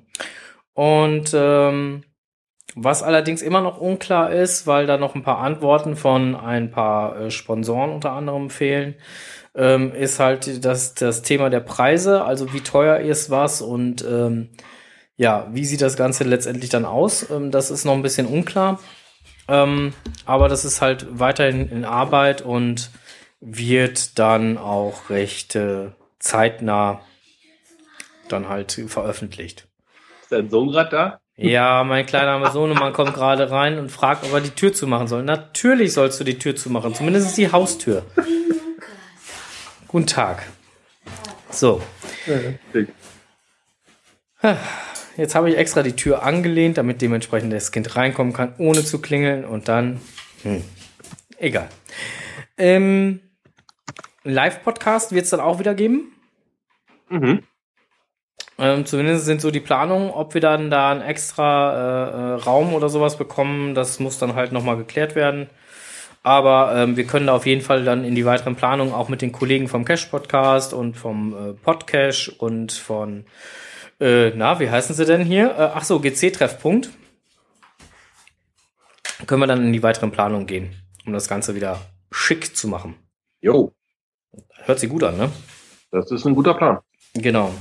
Und 0.79 1.33
ähm, 1.35 2.05
was 2.76 3.03
allerdings 3.03 3.43
immer 3.43 3.61
noch 3.61 3.81
unklar 3.81 4.31
ist, 4.31 4.64
weil 4.68 4.87
da 4.87 4.97
noch 4.97 5.16
ein 5.16 5.24
paar 5.24 5.39
Antworten 5.39 5.97
von 5.97 6.37
ein 6.37 6.70
paar 6.70 7.20
äh, 7.20 7.31
Sponsoren 7.33 7.91
unter 7.91 8.12
anderem 8.12 8.49
fehlen, 8.49 8.95
ähm, 9.57 9.93
ist 9.93 10.20
halt 10.20 10.64
das, 10.64 10.95
das 10.95 11.22
Thema 11.22 11.51
der 11.51 11.59
Preise, 11.59 12.22
also 12.22 12.53
wie 12.53 12.61
teuer 12.61 12.99
ist 12.99 13.29
was 13.29 13.61
und 13.61 14.05
ähm, 14.09 14.51
ja, 15.16 15.49
wie 15.51 15.64
sieht 15.64 15.81
das 15.81 15.97
Ganze 15.97 16.22
letztendlich 16.22 16.70
dann 16.70 16.85
aus? 16.85 17.29
Ähm, 17.29 17.51
das 17.51 17.72
ist 17.72 17.85
noch 17.85 17.95
ein 17.95 18.03
bisschen 18.03 18.29
unklar. 18.29 18.79
Ähm, 19.49 19.95
aber 20.26 20.49
das 20.49 20.64
ist 20.64 20.81
halt 20.81 21.09
weiterhin 21.11 21.68
in 21.70 21.85
Arbeit 21.85 22.43
und 22.43 22.93
wird 23.41 24.16
dann 24.20 24.59
auch 24.59 25.11
recht 25.11 25.57
äh, 25.57 25.91
zeitnah 26.20 27.01
dann 28.29 28.49
halt 28.49 28.81
veröffentlicht. 28.87 29.68
Ist 30.29 30.33
dein 30.33 30.51
Sohn 30.51 30.70
gerade 30.70 30.91
da? 30.91 31.20
Ja, 31.37 31.85
mein 31.85 32.05
kleiner 32.05 32.51
Sohnemann 32.51 32.93
kommt 32.93 33.14
gerade 33.14 33.51
rein 33.51 33.79
und 33.79 33.91
fragt, 33.91 34.24
ob 34.24 34.35
er 34.35 34.43
die 34.43 34.51
Tür 34.51 34.74
zumachen 34.74 35.09
soll. 35.09 35.22
Natürlich 35.22 35.95
sollst 35.95 36.20
du 36.20 36.24
die 36.24 36.39
Tür 36.39 36.55
zumachen, 36.55 36.95
zumindest 36.95 37.39
die 37.39 37.51
Haustür. 37.51 38.05
Guten 39.87 40.07
Tag. 40.07 40.43
So, 41.51 41.81
jetzt 45.16 45.35
habe 45.35 45.49
ich 45.49 45.57
extra 45.57 45.83
die 45.83 45.97
Tür 45.97 46.22
angelehnt, 46.22 46.76
damit 46.76 47.01
dementsprechend 47.01 47.51
das 47.51 47.72
Kind 47.72 47.97
reinkommen 47.97 48.35
kann, 48.35 48.55
ohne 48.59 48.85
zu 48.85 49.01
klingeln 49.01 49.47
und 49.47 49.68
dann, 49.68 49.99
hm, 50.43 50.62
egal. 51.39 51.70
Ähm, 52.59 53.20
Live-Podcast 54.24 55.12
wird 55.12 55.24
es 55.24 55.31
dann 55.31 55.41
auch 55.41 55.59
wieder 55.59 55.74
geben. 55.74 56.12
Mhm. 57.09 57.45
Ähm, 58.59 58.85
zumindest 58.87 59.25
sind 59.25 59.41
so 59.41 59.51
die 59.51 59.61
Planungen, 59.61 60.11
ob 60.11 60.35
wir 60.35 60.41
dann 60.41 60.71
da 60.71 60.91
einen 60.91 61.03
extra 61.03 61.73
äh, 61.73 62.11
äh, 62.11 62.35
Raum 62.43 62.75
oder 62.75 62.89
sowas 62.89 63.17
bekommen, 63.17 63.75
das 63.75 64.01
muss 64.01 64.19
dann 64.19 64.35
halt 64.35 64.53
nochmal 64.53 64.77
geklärt 64.77 65.15
werden. 65.15 65.49
Aber 66.25 66.75
ähm, 66.75 66.97
wir 66.97 67.05
können 67.05 67.29
da 67.29 67.35
auf 67.37 67.47
jeden 67.47 67.63
Fall 67.63 67.85
dann 67.85 68.05
in 68.05 68.15
die 68.15 68.25
weiteren 68.25 68.57
Planungen 68.57 68.93
auch 68.93 69.09
mit 69.09 69.23
den 69.23 69.33
Kollegen 69.33 69.69
vom 69.69 69.85
Cash 69.85 70.07
Podcast 70.07 70.75
und 70.75 70.97
vom 70.97 71.35
äh, 71.35 71.53
Podcash 71.55 72.29
und 72.29 72.73
von, 72.73 73.25
äh, 74.01 74.31
na, 74.31 74.59
wie 74.59 74.69
heißen 74.69 74.95
sie 74.95 75.07
denn 75.07 75.25
hier? 75.25 75.51
Äh, 75.51 75.71
ach 75.75 75.85
so, 75.85 76.01
GC-Treffpunkt. 76.01 76.91
Können 79.27 79.43
wir 79.43 79.47
dann 79.47 79.63
in 79.63 79.73
die 79.73 79.83
weiteren 79.83 80.11
Planungen 80.11 80.47
gehen, 80.47 80.75
um 81.07 81.13
das 81.13 81.29
Ganze 81.29 81.55
wieder 81.55 81.81
schick 82.11 82.57
zu 82.57 82.69
machen. 82.69 82.97
Jo, 83.41 83.73
Hört 84.69 84.81
sich 84.81 84.91
gut 84.91 85.03
an, 85.03 85.17
ne? 85.17 85.31
das 85.91 86.11
ist 86.11 86.27
ein 86.27 86.35
guter 86.35 86.53
Plan. 86.53 86.79
Genau. 87.15 87.55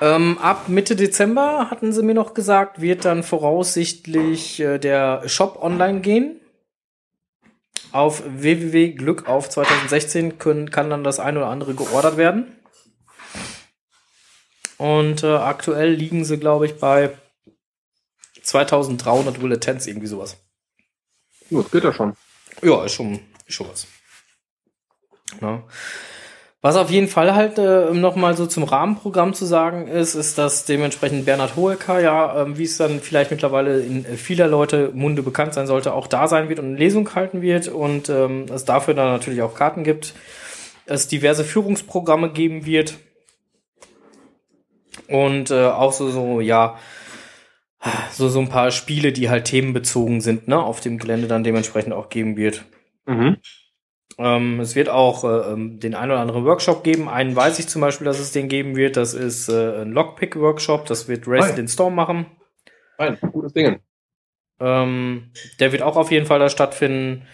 Ähm, 0.00 0.38
ab 0.38 0.68
Mitte 0.68 0.94
Dezember 0.94 1.70
hatten 1.70 1.92
sie 1.92 2.02
mir 2.02 2.14
noch 2.14 2.34
gesagt, 2.34 2.80
wird 2.80 3.04
dann 3.04 3.22
voraussichtlich 3.22 4.60
äh, 4.60 4.78
der 4.78 5.26
Shop 5.28 5.58
online 5.62 6.00
gehen. 6.00 6.40
Auf 7.92 8.22
www.glückauf 8.26 9.48
2016 9.48 10.38
können, 10.38 10.70
kann 10.70 10.90
dann 10.90 11.04
das 11.04 11.18
ein 11.18 11.36
oder 11.36 11.46
andere 11.46 11.74
geordert 11.74 12.18
werden. 12.18 12.56
Und 14.76 15.22
äh, 15.22 15.34
aktuell 15.34 15.92
liegen 15.92 16.24
sie, 16.24 16.38
glaube 16.38 16.66
ich, 16.66 16.78
bei 16.78 17.16
2300 18.42 19.40
Bulletins, 19.40 19.86
irgendwie 19.86 20.06
sowas. 20.06 20.36
Das 21.48 21.70
geht 21.70 21.84
ja 21.84 21.92
schon. 21.92 22.14
Ja, 22.62 22.84
ist 22.84 22.92
schon, 22.92 23.20
ist 23.46 23.54
schon 23.54 23.68
was. 23.68 23.86
Ja. 25.40 25.64
Was 26.66 26.74
auf 26.74 26.90
jeden 26.90 27.06
Fall 27.06 27.36
halt 27.36 27.58
äh, 27.58 27.94
nochmal 27.94 28.36
so 28.36 28.44
zum 28.44 28.64
Rahmenprogramm 28.64 29.34
zu 29.34 29.44
sagen 29.46 29.86
ist, 29.86 30.16
ist, 30.16 30.36
dass 30.36 30.64
dementsprechend 30.64 31.24
Bernhard 31.24 31.54
Hoeker 31.54 32.00
ja, 32.00 32.42
ähm, 32.42 32.58
wie 32.58 32.64
es 32.64 32.76
dann 32.76 32.98
vielleicht 32.98 33.30
mittlerweile 33.30 33.78
in 33.82 34.04
äh, 34.04 34.16
vieler 34.16 34.48
Leute 34.48 34.90
Munde 34.92 35.22
bekannt 35.22 35.54
sein 35.54 35.68
sollte, 35.68 35.94
auch 35.94 36.08
da 36.08 36.26
sein 36.26 36.48
wird 36.48 36.58
und 36.58 36.64
eine 36.64 36.76
Lesung 36.76 37.14
halten 37.14 37.40
wird 37.40 37.68
und 37.68 38.08
ähm, 38.08 38.46
es 38.52 38.64
dafür 38.64 38.94
dann 38.94 39.12
natürlich 39.12 39.42
auch 39.42 39.54
Karten 39.54 39.84
gibt, 39.84 40.14
es 40.86 41.06
diverse 41.06 41.44
Führungsprogramme 41.44 42.32
geben 42.32 42.66
wird 42.66 42.98
und 45.06 45.52
äh, 45.52 45.66
auch 45.66 45.92
so, 45.92 46.10
so, 46.10 46.40
ja, 46.40 46.80
so, 48.10 48.28
so 48.28 48.40
ein 48.40 48.48
paar 48.48 48.72
Spiele, 48.72 49.12
die 49.12 49.30
halt 49.30 49.44
themenbezogen 49.44 50.20
sind, 50.20 50.48
ne, 50.48 50.58
auf 50.60 50.80
dem 50.80 50.98
Gelände 50.98 51.28
dann 51.28 51.44
dementsprechend 51.44 51.92
auch 51.92 52.08
geben 52.08 52.36
wird. 52.36 52.64
Mhm. 53.06 53.36
Ähm, 54.18 54.60
es 54.60 54.74
wird 54.74 54.88
auch 54.88 55.24
äh, 55.24 55.52
ähm, 55.52 55.78
den 55.78 55.94
einen 55.94 56.12
oder 56.12 56.20
anderen 56.20 56.44
Workshop 56.44 56.82
geben. 56.82 57.08
Einen 57.08 57.36
weiß 57.36 57.58
ich 57.58 57.68
zum 57.68 57.82
Beispiel, 57.82 58.06
dass 58.06 58.18
es 58.18 58.32
den 58.32 58.48
geben 58.48 58.76
wird. 58.76 58.96
Das 58.96 59.12
ist 59.14 59.48
äh, 59.48 59.82
ein 59.82 59.92
Lockpick-Workshop. 59.92 60.86
Das 60.86 61.08
wird 61.08 61.26
den 61.54 61.68
Storm 61.68 61.94
machen. 61.94 62.26
Ein 62.98 63.18
gutes 63.32 63.52
Ding. 63.52 63.80
Ähm, 64.58 65.32
der 65.60 65.72
wird 65.72 65.82
auch 65.82 65.96
auf 65.96 66.10
jeden 66.10 66.26
Fall 66.26 66.38
da 66.38 66.48
stattfinden. 66.48 67.26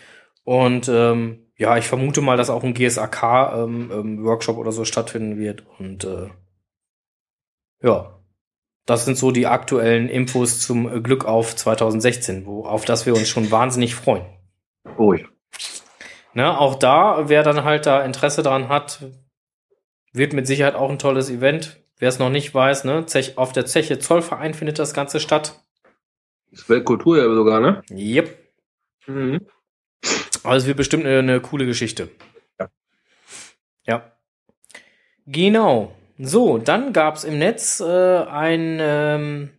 Und 0.44 0.88
ähm, 0.88 1.46
ja, 1.56 1.76
ich 1.76 1.86
vermute 1.86 2.20
mal, 2.20 2.36
dass 2.36 2.50
auch 2.50 2.64
ein 2.64 2.74
GSAK-Workshop 2.74 4.56
ähm, 4.56 4.56
ähm, 4.56 4.60
oder 4.60 4.72
so 4.72 4.84
stattfinden 4.84 5.38
wird. 5.38 5.64
Und 5.78 6.02
äh, 6.02 6.30
ja, 7.80 8.18
das 8.86 9.04
sind 9.04 9.16
so 9.16 9.30
die 9.30 9.46
aktuellen 9.46 10.08
Infos 10.08 10.58
zum 10.58 11.04
Glück 11.04 11.24
auf 11.24 11.54
2016, 11.54 12.46
wo, 12.46 12.64
auf 12.64 12.84
das 12.84 13.06
wir 13.06 13.14
uns 13.14 13.28
schon 13.28 13.52
wahnsinnig 13.52 13.94
freuen. 13.94 14.24
Ruhig. 14.98 15.26
Ne, 16.34 16.58
auch 16.58 16.76
da, 16.76 17.28
wer 17.28 17.42
dann 17.42 17.64
halt 17.64 17.86
da 17.86 18.04
Interesse 18.04 18.42
daran 18.42 18.68
hat, 18.68 19.04
wird 20.12 20.32
mit 20.32 20.46
Sicherheit 20.46 20.74
auch 20.74 20.90
ein 20.90 20.98
tolles 20.98 21.28
Event. 21.28 21.78
Wer 21.98 22.08
es 22.08 22.18
noch 22.18 22.30
nicht 22.30 22.54
weiß, 22.54 22.84
ne, 22.84 23.06
Zech, 23.06 23.38
auf 23.38 23.52
der 23.52 23.66
Zeche 23.66 23.98
Zollverein 23.98 24.54
findet 24.54 24.78
das 24.78 24.94
Ganze 24.94 25.20
statt. 25.20 25.62
Das 26.50 26.68
Weltkultur 26.68 27.18
ja 27.18 27.34
sogar, 27.34 27.60
ne? 27.60 27.82
Yep. 27.90 28.38
Mhm. 29.06 29.46
Aber 30.42 30.56
es 30.56 30.66
wird 30.66 30.76
bestimmt 30.76 31.06
eine, 31.06 31.18
eine 31.18 31.40
coole 31.40 31.66
Geschichte. 31.66 32.08
Ja. 32.58 32.68
Ja. 33.86 34.12
Genau. 35.26 35.94
So, 36.18 36.58
dann 36.58 36.92
gab's 36.92 37.24
im 37.24 37.38
Netz 37.38 37.80
äh, 37.80 37.84
einen 37.84 38.78
ähm, 38.80 39.50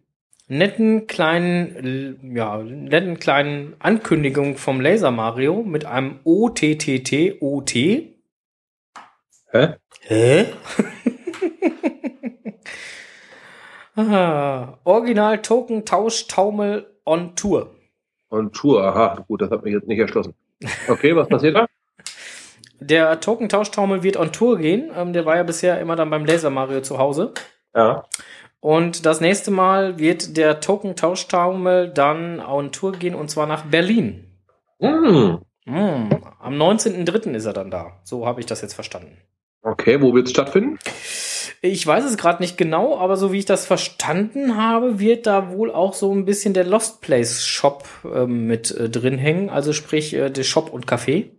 netten 0.48 1.08
kleinen, 1.08 2.36
ja, 2.36 2.58
netten 2.58 3.20
kleinen 3.20 3.76
Ankündigung 3.80 4.58
vom 4.58 4.82
Laser 4.82 5.12
Mario 5.12 5.64
mit 5.64 5.86
einem 5.86 6.20
OTTT-OT. 6.24 7.74
Hä? 9.52 9.76
Hä? 10.02 10.46
ah, 13.96 14.80
Original 14.84 15.42
Token 15.42 15.86
Tausch 15.86 16.28
Taumel 16.28 16.88
on 17.06 17.36
Tour. 17.36 17.76
Und 18.30 18.54
Tour, 18.54 18.84
aha, 18.84 19.24
gut, 19.28 19.42
das 19.42 19.52
hat 19.52 19.64
mich 19.64 19.74
jetzt 19.74 19.88
nicht 19.88 20.00
erschlossen. 20.00 20.34
Okay, 20.88 21.16
was 21.16 21.28
passiert 21.28 21.56
da? 21.56 21.68
Der 22.80 23.20
Token 23.22 23.48
Tausch 23.48 23.72
Taumel 23.72 24.04
wird 24.04 24.18
on 24.18 24.32
Tour 24.34 24.58
gehen. 24.58 24.92
Ähm, 24.96 25.14
der 25.14 25.26
war 25.26 25.38
ja 25.38 25.44
bisher 25.44 25.80
immer 25.80 25.96
dann 25.96 26.10
beim 26.10 26.26
Laser 26.26 26.50
Mario 26.50 26.82
zu 26.82 26.98
Hause. 26.98 27.34
Ja. 27.74 28.04
Und 28.64 29.06
das 29.06 29.20
nächste 29.20 29.52
Mal 29.52 30.00
wird 30.00 30.38
der 30.38 30.62
Token 30.62 30.96
Tausch 30.96 31.28
Taumel 31.28 31.90
dann 31.90 32.40
on 32.40 32.72
Tour 32.72 32.94
gehen 32.94 33.14
und 33.14 33.30
zwar 33.30 33.46
nach 33.46 33.66
Berlin. 33.66 34.24
Mhm. 34.80 35.42
Hm, 35.66 36.10
am 36.40 36.54
19.03. 36.54 37.34
ist 37.34 37.44
er 37.44 37.52
dann 37.52 37.70
da. 37.70 38.00
So 38.06 38.26
habe 38.26 38.40
ich 38.40 38.46
das 38.46 38.62
jetzt 38.62 38.74
verstanden. 38.74 39.18
Okay, 39.64 40.02
wo 40.02 40.14
wird 40.14 40.28
es 40.28 40.32
stattfinden? 40.32 40.80
Ich 41.62 41.86
weiß 41.86 42.06
es 42.06 42.16
gerade 42.16 42.42
nicht 42.42 42.58
genau, 42.58 42.98
aber 42.98 43.18
so 43.18 43.34
wie 43.34 43.40
ich 43.40 43.46
das 43.46 43.66
verstanden 43.66 44.56
habe, 44.56 44.98
wird 44.98 45.28
da 45.28 45.52
wohl 45.52 45.70
auch 45.70 45.94
so 45.94 46.14
ein 46.14 46.24
bisschen 46.24 46.54
der 46.54 46.64
Lost 46.64 47.02
Place 47.02 47.46
Shop 47.46 47.84
ähm, 48.06 48.48
mit 48.48 48.72
äh, 48.72 48.90
drin 48.90 49.18
hängen. 49.18 49.50
Also 49.50 49.74
sprich 49.74 50.14
äh, 50.14 50.30
der 50.30 50.44
Shop 50.44 50.72
und 50.72 50.88
Café. 50.88 51.32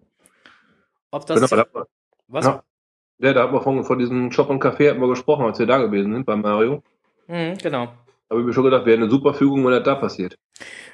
Ob 1.11 1.25
das. 1.25 1.41
Genau, 1.41 1.65
da, 1.73 1.87
was? 2.29 2.45
ja. 2.45 3.33
da 3.33 3.45
hat 3.45 3.53
man 3.53 3.63
von, 3.63 3.83
von 3.85 3.99
diesem 3.99 4.31
Shop 4.31 4.51
und 4.51 4.63
Café 4.63 4.91
hatten 4.91 5.01
wir 5.01 5.09
gesprochen, 5.09 5.47
als 5.47 5.59
wir 5.59 5.65
da 5.65 5.79
gewesen 5.79 6.13
sind 6.13 6.27
bei 6.27 6.37
Mario. 6.37 6.83
Mhm, 7.29 7.59
genau. 7.63 7.89
Habe 8.31 8.41
ich 8.41 8.47
mir 8.47 8.53
schon 8.53 8.65
gedacht, 8.65 8.87
wäre 8.87 8.97
eine 8.97 9.11
super 9.11 9.35
Fügung, 9.35 9.65
wenn 9.65 9.73
das 9.73 9.83
da 9.83 9.95
passiert. 9.95 10.37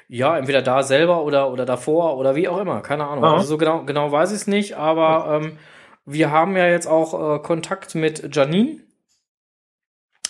Ja, 0.07 0.37
entweder 0.37 0.61
da 0.61 0.83
selber 0.83 1.23
oder, 1.23 1.51
oder 1.51 1.65
davor 1.65 2.17
oder 2.17 2.35
wie 2.35 2.47
auch 2.47 2.59
immer. 2.59 2.81
Keine 2.81 3.07
Ahnung. 3.07 3.23
Ja. 3.23 3.33
Also 3.33 3.47
so 3.47 3.57
genau, 3.57 3.83
genau 3.85 4.11
weiß 4.11 4.31
ich 4.31 4.37
es 4.37 4.47
nicht, 4.47 4.75
aber 4.75 5.41
ähm, 5.41 5.57
wir 6.05 6.31
haben 6.31 6.57
ja 6.57 6.67
jetzt 6.67 6.87
auch 6.87 7.35
äh, 7.35 7.39
Kontakt 7.39 7.95
mit 7.95 8.35
Janine, 8.35 8.81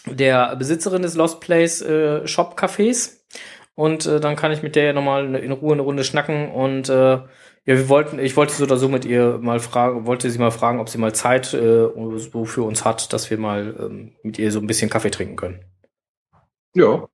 der 0.06 0.56
Besitzerin 0.56 1.02
des 1.02 1.16
Lost 1.16 1.41
Place 1.41 1.82
äh, 1.82 2.28
Shop 2.28 2.60
Cafés. 2.60 3.22
Und 3.74 4.06
äh, 4.06 4.20
dann 4.20 4.36
kann 4.36 4.52
ich 4.52 4.62
mit 4.62 4.76
der 4.76 4.86
ja 4.86 4.93
nochmal 4.93 5.34
in 5.36 5.52
Ruhe 5.52 5.74
eine 5.74 5.82
Runde 5.82 6.04
schnacken 6.04 6.52
und 6.52 6.89
äh, 6.89 7.20
ja, 7.66 7.78
wir 7.78 7.89
wollten, 7.89 8.20
ich 8.20 8.36
wollte 8.36 8.54
so 8.54 8.64
oder 8.64 8.78
so 8.78 8.89
mit 8.89 9.06
ihr 9.06 9.38
mal 9.39 9.60
fragen, 9.60 10.08
wollte 10.08 10.30
sie 10.30 10.39
mal 10.39 10.52
fragen, 10.52 10.80
ob 10.80 10.89
sie 10.89 10.97
mal 10.97 11.14
Zeit 11.14 11.54
äh, 11.54 11.88
so 12.18 12.45
für 12.45 12.64
uns 12.64 12.84
hat, 12.84 13.14
dass 13.14 13.30
wir 13.30 13.38
mal 13.38 13.76
ähm, 13.80 14.16
mit 14.24 14.39
ihr 14.39 14.52
so 14.52 14.60
ein 14.60 14.68
bisschen 14.68 14.89
Kaffee 14.89 15.12
trinken 15.12 15.36
können. 15.36 15.70
Ja. 16.74 17.07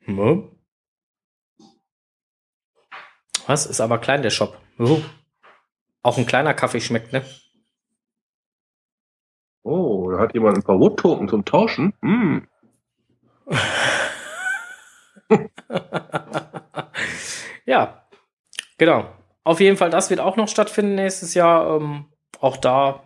Hm? 0.00 0.50
Was? 3.46 3.66
Ist 3.66 3.80
aber 3.80 3.98
klein, 3.98 4.22
der 4.22 4.30
Shop. 4.30 4.58
Oh. 4.78 5.00
Auch 6.02 6.18
ein 6.18 6.26
kleiner 6.26 6.54
Kaffee 6.54 6.80
schmeckt, 6.80 7.12
ne? 7.12 7.24
Oh, 9.62 10.10
da 10.10 10.18
hat 10.18 10.34
jemand 10.34 10.56
ein 10.56 10.62
paar 10.62 10.78
Wood-Token 10.78 11.28
zum 11.28 11.44
Tauschen. 11.44 11.94
Hm. 12.02 12.46
ja, 17.66 18.02
genau. 18.76 19.06
Auf 19.44 19.60
jeden 19.60 19.76
Fall, 19.76 19.90
das 19.90 20.10
wird 20.10 20.20
auch 20.20 20.36
noch 20.36 20.48
stattfinden 20.48 20.94
nächstes 20.94 21.34
Jahr. 21.34 21.76
Ähm, 21.76 22.06
auch 22.40 22.56
da 22.58 23.02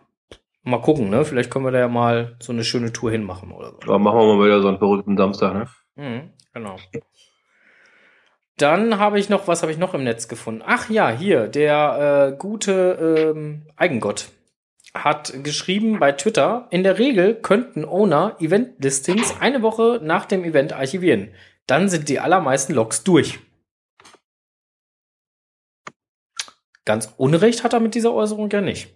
mal 0.64 0.80
gucken, 0.80 1.10
ne? 1.10 1.24
Vielleicht 1.24 1.50
können 1.50 1.64
wir 1.64 1.72
da 1.72 1.78
ja 1.78 1.88
mal 1.88 2.36
so 2.40 2.52
eine 2.52 2.64
schöne 2.64 2.92
Tour 2.92 3.10
hinmachen 3.10 3.52
oder 3.52 3.72
so. 3.72 3.78
Da 3.78 3.98
machen 3.98 4.18
wir 4.18 4.36
mal 4.36 4.44
wieder 4.44 4.60
so 4.60 4.68
einen 4.68 4.78
verrückten 4.78 5.16
Samstag, 5.16 5.54
ne? 5.54 5.68
Mhm, 6.02 6.30
genau. 6.52 6.76
Dann 8.56 8.98
habe 8.98 9.20
ich 9.20 9.28
noch, 9.28 9.46
was 9.46 9.62
habe 9.62 9.70
ich 9.70 9.78
noch 9.78 9.94
im 9.94 10.02
Netz 10.02 10.26
gefunden? 10.26 10.62
Ach 10.66 10.90
ja, 10.90 11.10
hier, 11.10 11.46
der 11.46 12.32
äh, 12.32 12.36
gute 12.36 13.32
ähm, 13.34 13.68
Eigengott 13.76 14.30
hat 14.94 15.32
geschrieben 15.44 16.00
bei 16.00 16.12
Twitter, 16.12 16.66
in 16.70 16.82
der 16.82 16.98
Regel 16.98 17.36
könnten 17.36 17.84
Owner 17.84 18.36
Event-Listings 18.40 19.40
eine 19.40 19.62
Woche 19.62 20.00
nach 20.02 20.26
dem 20.26 20.44
Event 20.44 20.72
archivieren. 20.72 21.28
Dann 21.66 21.88
sind 21.88 22.08
die 22.08 22.18
allermeisten 22.18 22.74
Logs 22.74 23.04
durch. 23.04 23.38
Ganz 26.84 27.14
Unrecht 27.16 27.62
hat 27.62 27.74
er 27.74 27.80
mit 27.80 27.94
dieser 27.94 28.12
Äußerung 28.12 28.50
ja 28.50 28.60
nicht. 28.60 28.92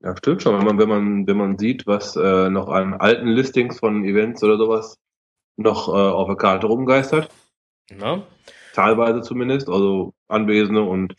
Ja, 0.00 0.14
stimmt 0.14 0.42
schon. 0.42 0.58
Wenn 0.58 0.66
man, 0.66 0.78
wenn 0.78 0.88
man, 0.88 1.26
wenn 1.26 1.36
man 1.38 1.58
sieht, 1.58 1.86
was 1.86 2.14
äh, 2.14 2.50
noch 2.50 2.68
an 2.68 2.92
alten 2.92 3.28
Listings 3.28 3.80
von 3.80 4.04
Events 4.04 4.44
oder 4.44 4.58
sowas 4.58 4.98
noch 5.56 5.88
äh, 5.88 5.92
auf 5.92 6.28
der 6.28 6.36
Karte 6.36 6.66
rumgeistert, 6.66 7.28
Ne? 7.90 8.22
teilweise 8.74 9.22
zumindest, 9.22 9.68
also 9.68 10.12
Anwesende 10.28 10.82
und 10.82 11.14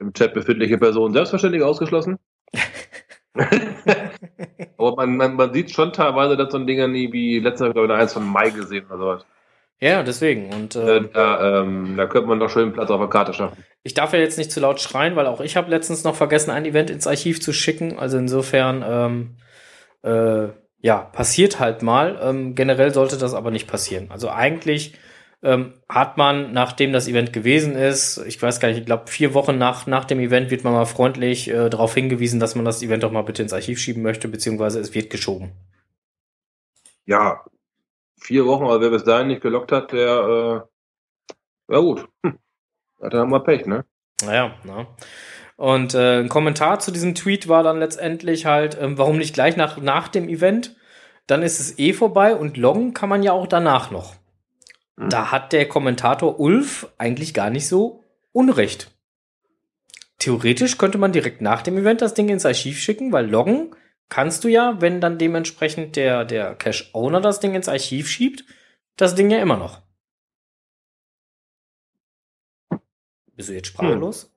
im 0.00 0.12
Chat 0.12 0.34
befindliche 0.34 0.78
Personen 0.78 1.12
selbstverständlich 1.12 1.62
ausgeschlossen. 1.62 2.18
Aber 4.78 4.96
man, 4.96 5.16
man, 5.16 5.34
man 5.36 5.52
sieht 5.52 5.70
schon 5.70 5.92
teilweise, 5.92 6.36
dass 6.36 6.50
so 6.52 6.58
ein 6.58 6.66
Ding 6.66 6.90
nie 6.90 7.12
wie 7.12 7.40
glaube 7.40 7.84
ich, 7.86 7.90
eins 7.90 8.12
von 8.12 8.26
Mai 8.26 8.50
gesehen 8.50 8.86
oder 8.86 8.98
sowas. 8.98 9.26
Ja, 9.80 10.02
deswegen. 10.02 10.52
Und 10.52 10.74
Äh, 10.74 10.96
äh, 10.96 11.08
Da, 11.12 11.60
ähm, 11.62 11.96
da 11.96 12.06
könnte 12.06 12.28
man 12.28 12.40
doch 12.40 12.50
schön 12.50 12.72
Platz 12.72 12.90
auf 12.90 12.98
der 13.00 13.08
Karte 13.08 13.32
schaffen. 13.32 13.64
ich 13.84 13.94
darf 13.94 14.12
ja 14.12 14.18
jetzt 14.18 14.38
nicht 14.38 14.50
zu 14.50 14.60
laut 14.60 14.80
schreien, 14.80 15.14
weil 15.14 15.26
auch 15.26 15.40
ich 15.40 15.56
habe 15.56 15.70
letztens 15.70 16.02
noch 16.04 16.16
vergessen, 16.16 16.50
ein 16.50 16.64
Event 16.64 16.90
ins 16.90 17.06
Archiv 17.06 17.40
zu 17.40 17.52
schicken. 17.52 17.98
Also 17.98 18.18
insofern, 18.18 18.84
ähm, 18.86 19.36
äh, 20.02 20.48
ja, 20.80 20.98
passiert 20.98 21.60
halt 21.60 21.82
mal. 21.82 22.18
Ähm, 22.22 22.54
generell 22.54 22.92
sollte 22.94 23.18
das 23.18 23.34
aber 23.34 23.50
nicht 23.50 23.66
passieren. 23.66 24.10
Also 24.10 24.30
eigentlich 24.30 24.94
ähm, 25.42 25.74
hat 25.88 26.16
man, 26.16 26.52
nachdem 26.52 26.92
das 26.92 27.08
Event 27.08 27.32
gewesen 27.32 27.76
ist, 27.76 28.18
ich 28.26 28.40
weiß 28.40 28.60
gar 28.60 28.68
nicht, 28.68 28.78
ich 28.78 28.86
glaube 28.86 29.08
vier 29.08 29.34
Wochen 29.34 29.58
nach, 29.58 29.86
nach 29.86 30.04
dem 30.04 30.20
Event 30.20 30.50
wird 30.50 30.64
man 30.64 30.72
mal 30.72 30.84
freundlich 30.84 31.48
äh, 31.48 31.68
darauf 31.70 31.94
hingewiesen, 31.94 32.40
dass 32.40 32.54
man 32.54 32.64
das 32.64 32.82
Event 32.82 33.02
doch 33.02 33.12
mal 33.12 33.22
bitte 33.22 33.42
ins 33.42 33.52
Archiv 33.52 33.78
schieben 33.78 34.02
möchte, 34.02 34.28
beziehungsweise 34.28 34.80
es 34.80 34.94
wird 34.94 35.10
geschoben. 35.10 35.52
Ja, 37.06 37.44
vier 38.20 38.46
Wochen, 38.46 38.64
aber 38.64 38.80
wer 38.80 38.90
bis 38.90 39.04
dahin 39.04 39.28
nicht 39.28 39.42
gelockt 39.42 39.72
hat, 39.72 39.92
der, 39.92 40.66
äh, 41.68 41.72
ja 41.72 41.80
gut. 41.80 42.08
Hm. 42.24 42.38
Hat 43.00 43.14
er 43.14 43.26
mal 43.26 43.40
Pech, 43.40 43.66
ne? 43.66 43.84
Naja, 44.24 44.56
na. 44.64 44.88
Und 45.58 45.94
äh, 45.94 46.20
ein 46.20 46.28
Kommentar 46.28 46.78
zu 46.78 46.92
diesem 46.92 47.16
Tweet 47.16 47.48
war 47.48 47.64
dann 47.64 47.80
letztendlich 47.80 48.46
halt, 48.46 48.78
ähm, 48.80 48.96
warum 48.96 49.18
nicht 49.18 49.34
gleich 49.34 49.56
nach, 49.56 49.76
nach 49.78 50.06
dem 50.06 50.28
Event? 50.28 50.76
Dann 51.26 51.42
ist 51.42 51.58
es 51.58 51.80
eh 51.80 51.92
vorbei 51.92 52.36
und 52.36 52.56
loggen 52.56 52.94
kann 52.94 53.08
man 53.08 53.24
ja 53.24 53.32
auch 53.32 53.48
danach 53.48 53.90
noch. 53.90 54.14
Mhm. 54.94 55.10
Da 55.10 55.32
hat 55.32 55.52
der 55.52 55.66
Kommentator 55.66 56.38
Ulf 56.38 56.86
eigentlich 56.96 57.34
gar 57.34 57.50
nicht 57.50 57.66
so 57.66 58.04
Unrecht. 58.30 58.92
Theoretisch 60.20 60.78
könnte 60.78 60.96
man 60.96 61.10
direkt 61.10 61.40
nach 61.40 61.62
dem 61.62 61.76
Event 61.76 62.02
das 62.02 62.14
Ding 62.14 62.28
ins 62.28 62.46
Archiv 62.46 62.78
schicken, 62.78 63.10
weil 63.10 63.28
loggen 63.28 63.74
kannst 64.08 64.44
du 64.44 64.48
ja, 64.48 64.80
wenn 64.80 65.00
dann 65.00 65.18
dementsprechend 65.18 65.96
der, 65.96 66.24
der 66.24 66.54
Cache-Owner 66.54 67.20
das 67.20 67.40
Ding 67.40 67.56
ins 67.56 67.68
Archiv 67.68 68.08
schiebt, 68.08 68.44
das 68.94 69.16
Ding 69.16 69.28
ja 69.28 69.40
immer 69.40 69.56
noch. 69.56 69.82
Bist 73.34 73.48
du 73.48 73.54
jetzt 73.54 73.66
sprachlos? 73.66 74.32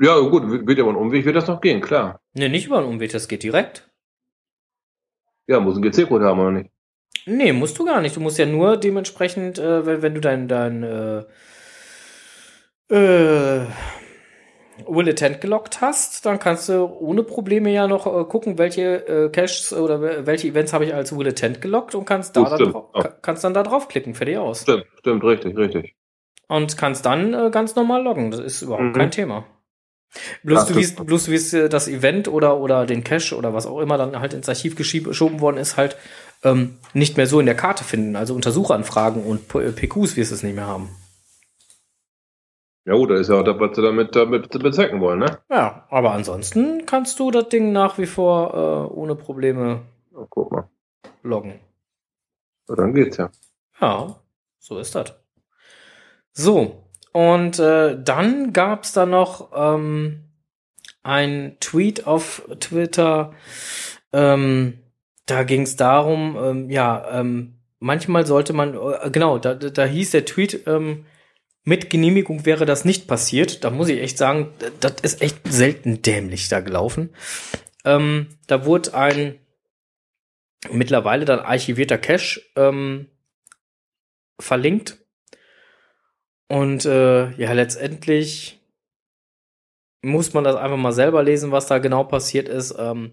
Ja, 0.00 0.18
gut, 0.20 0.44
wird 0.66 0.78
ja 0.78 0.84
aber 0.84 0.92
ein 0.92 0.96
Umweg, 0.96 1.24
wird 1.24 1.34
das 1.36 1.48
noch 1.48 1.60
gehen, 1.60 1.80
klar. 1.80 2.20
Nee, 2.34 2.48
nicht 2.48 2.66
über 2.66 2.78
einen 2.78 2.86
Umweg, 2.88 3.10
das 3.12 3.26
geht 3.28 3.42
direkt. 3.42 3.88
Ja, 5.48 5.58
muss 5.60 5.76
ein 5.76 5.82
GC-Code 5.82 6.24
haben, 6.24 6.38
oder 6.40 6.52
nicht? 6.52 6.70
Nee, 7.26 7.52
musst 7.52 7.78
du 7.78 7.84
gar 7.84 8.00
nicht. 8.00 8.14
Du 8.14 8.20
musst 8.20 8.38
ja 8.38 8.46
nur 8.46 8.76
dementsprechend, 8.76 9.58
äh, 9.58 9.84
wenn, 9.86 10.02
wenn 10.02 10.14
du 10.14 10.20
dein, 10.20 10.46
dein 10.46 10.82
äh, 10.82 11.24
äh, 12.94 13.66
Will 14.86 15.08
Attend 15.08 15.40
gelockt 15.40 15.80
hast, 15.80 16.24
dann 16.24 16.38
kannst 16.38 16.68
du 16.68 16.84
ohne 16.84 17.22
Probleme 17.24 17.70
ja 17.72 17.88
noch 17.88 18.06
äh, 18.06 18.24
gucken, 18.24 18.56
welche 18.58 19.06
äh, 19.08 19.28
Caches 19.30 19.72
oder 19.72 20.00
wel- 20.00 20.26
welche 20.26 20.48
Events 20.48 20.72
habe 20.72 20.84
ich 20.84 20.94
als 20.94 21.16
Will 21.16 21.28
Attend 21.28 21.60
gelockt 21.60 21.94
und 21.94 22.04
kannst 22.04 22.36
da 22.36 22.56
Ja. 22.56 22.72
ka- 23.02 23.18
kannst 23.20 23.42
dann 23.44 23.54
da 23.54 23.62
draufklicken, 23.64 24.14
fertig 24.14 24.38
aus. 24.38 24.62
Stimmt, 24.62 24.86
stimmt, 25.00 25.24
richtig, 25.24 25.56
richtig. 25.56 25.96
Und 26.46 26.78
kannst 26.78 27.04
dann 27.04 27.34
äh, 27.34 27.50
ganz 27.50 27.74
normal 27.74 28.02
loggen. 28.04 28.30
Das 28.30 28.40
ist 28.40 28.62
überhaupt 28.62 28.84
Mhm. 28.84 28.92
kein 28.92 29.10
Thema. 29.10 29.44
Bloß 30.42 30.66
du 30.66 30.74
wirst, 30.76 31.04
bloß 31.06 31.24
du 31.26 31.30
wirst 31.32 31.54
äh, 31.54 31.68
das 31.68 31.86
Event 31.88 32.28
oder, 32.28 32.56
oder 32.58 32.86
den 32.86 33.04
Cache 33.04 33.36
oder 33.36 33.52
was 33.54 33.66
auch 33.66 33.80
immer 33.80 33.98
dann 33.98 34.18
halt 34.18 34.34
ins 34.34 34.48
Archiv 34.48 34.74
geschoben 34.76 35.40
worden 35.40 35.58
ist, 35.58 35.76
halt 35.76 35.96
ähm, 36.42 36.78
nicht 36.94 37.16
mehr 37.16 37.26
so 37.26 37.40
in 37.40 37.46
der 37.46 37.54
Karte 37.56 37.84
finden. 37.84 38.16
Also 38.16 38.34
Untersuchanfragen 38.34 39.22
und 39.24 39.48
P- 39.48 39.64
äh, 39.64 39.72
PQs 39.72 40.16
wirst 40.16 40.30
du 40.30 40.34
es 40.36 40.42
nicht 40.42 40.54
mehr 40.54 40.66
haben. 40.66 40.88
Ja 42.86 42.94
gut, 42.94 43.10
das 43.10 43.20
ist 43.20 43.28
ja 43.28 43.34
auch 43.40 43.42
das, 43.44 43.58
was 43.60 43.76
sie 43.76 43.82
damit, 43.82 44.16
damit 44.16 44.48
bezwecken 44.48 45.00
wollen, 45.02 45.18
ne? 45.18 45.38
Ja, 45.50 45.86
aber 45.90 46.12
ansonsten 46.12 46.86
kannst 46.86 47.18
du 47.20 47.30
das 47.30 47.50
Ding 47.50 47.72
nach 47.72 47.98
wie 47.98 48.06
vor 48.06 48.54
äh, 48.90 48.94
ohne 48.94 49.14
Probleme 49.14 49.82
Ja, 50.14 50.26
guck 50.30 50.50
mal. 50.52 50.68
loggen. 51.22 51.60
Ja, 52.68 52.76
dann 52.76 52.94
geht's 52.94 53.18
ja. 53.18 53.30
Ja, 53.80 54.18
so 54.58 54.78
ist 54.78 54.94
das. 54.94 55.12
So, 56.32 56.87
und 57.18 57.58
äh, 57.58 58.00
dann 58.00 58.52
gab's 58.52 58.92
da 58.92 59.04
noch 59.04 59.50
ähm, 59.52 60.20
ein 61.02 61.56
Tweet 61.58 62.06
auf 62.06 62.48
Twitter. 62.60 63.34
Ähm, 64.12 64.78
da 65.26 65.42
ging's 65.42 65.74
darum, 65.74 66.38
ähm, 66.40 66.70
ja, 66.70 67.18
ähm, 67.18 67.58
manchmal 67.80 68.24
sollte 68.24 68.52
man, 68.52 68.74
äh, 68.74 69.10
genau, 69.10 69.38
da, 69.38 69.54
da 69.54 69.84
hieß 69.84 70.12
der 70.12 70.26
Tweet, 70.26 70.64
ähm, 70.68 71.06
mit 71.64 71.90
Genehmigung 71.90 72.46
wäre 72.46 72.66
das 72.66 72.84
nicht 72.84 73.08
passiert. 73.08 73.64
Da 73.64 73.70
muss 73.70 73.88
ich 73.88 74.00
echt 74.00 74.16
sagen, 74.16 74.52
das 74.78 75.00
ist 75.02 75.20
echt 75.20 75.38
selten 75.48 76.02
dämlich 76.02 76.48
da 76.48 76.60
gelaufen. 76.60 77.10
Ähm, 77.84 78.28
da 78.46 78.64
wurde 78.64 78.94
ein 78.94 79.40
mittlerweile 80.70 81.24
dann 81.24 81.40
archivierter 81.40 81.98
Cache 81.98 82.42
verlinkt. 84.40 84.98
Und 86.48 86.86
äh, 86.86 87.30
ja, 87.32 87.52
letztendlich 87.52 88.60
muss 90.02 90.32
man 90.32 90.44
das 90.44 90.56
einfach 90.56 90.76
mal 90.76 90.92
selber 90.92 91.22
lesen, 91.22 91.52
was 91.52 91.66
da 91.66 91.78
genau 91.78 92.04
passiert 92.04 92.48
ist. 92.48 92.74
Ähm, 92.78 93.12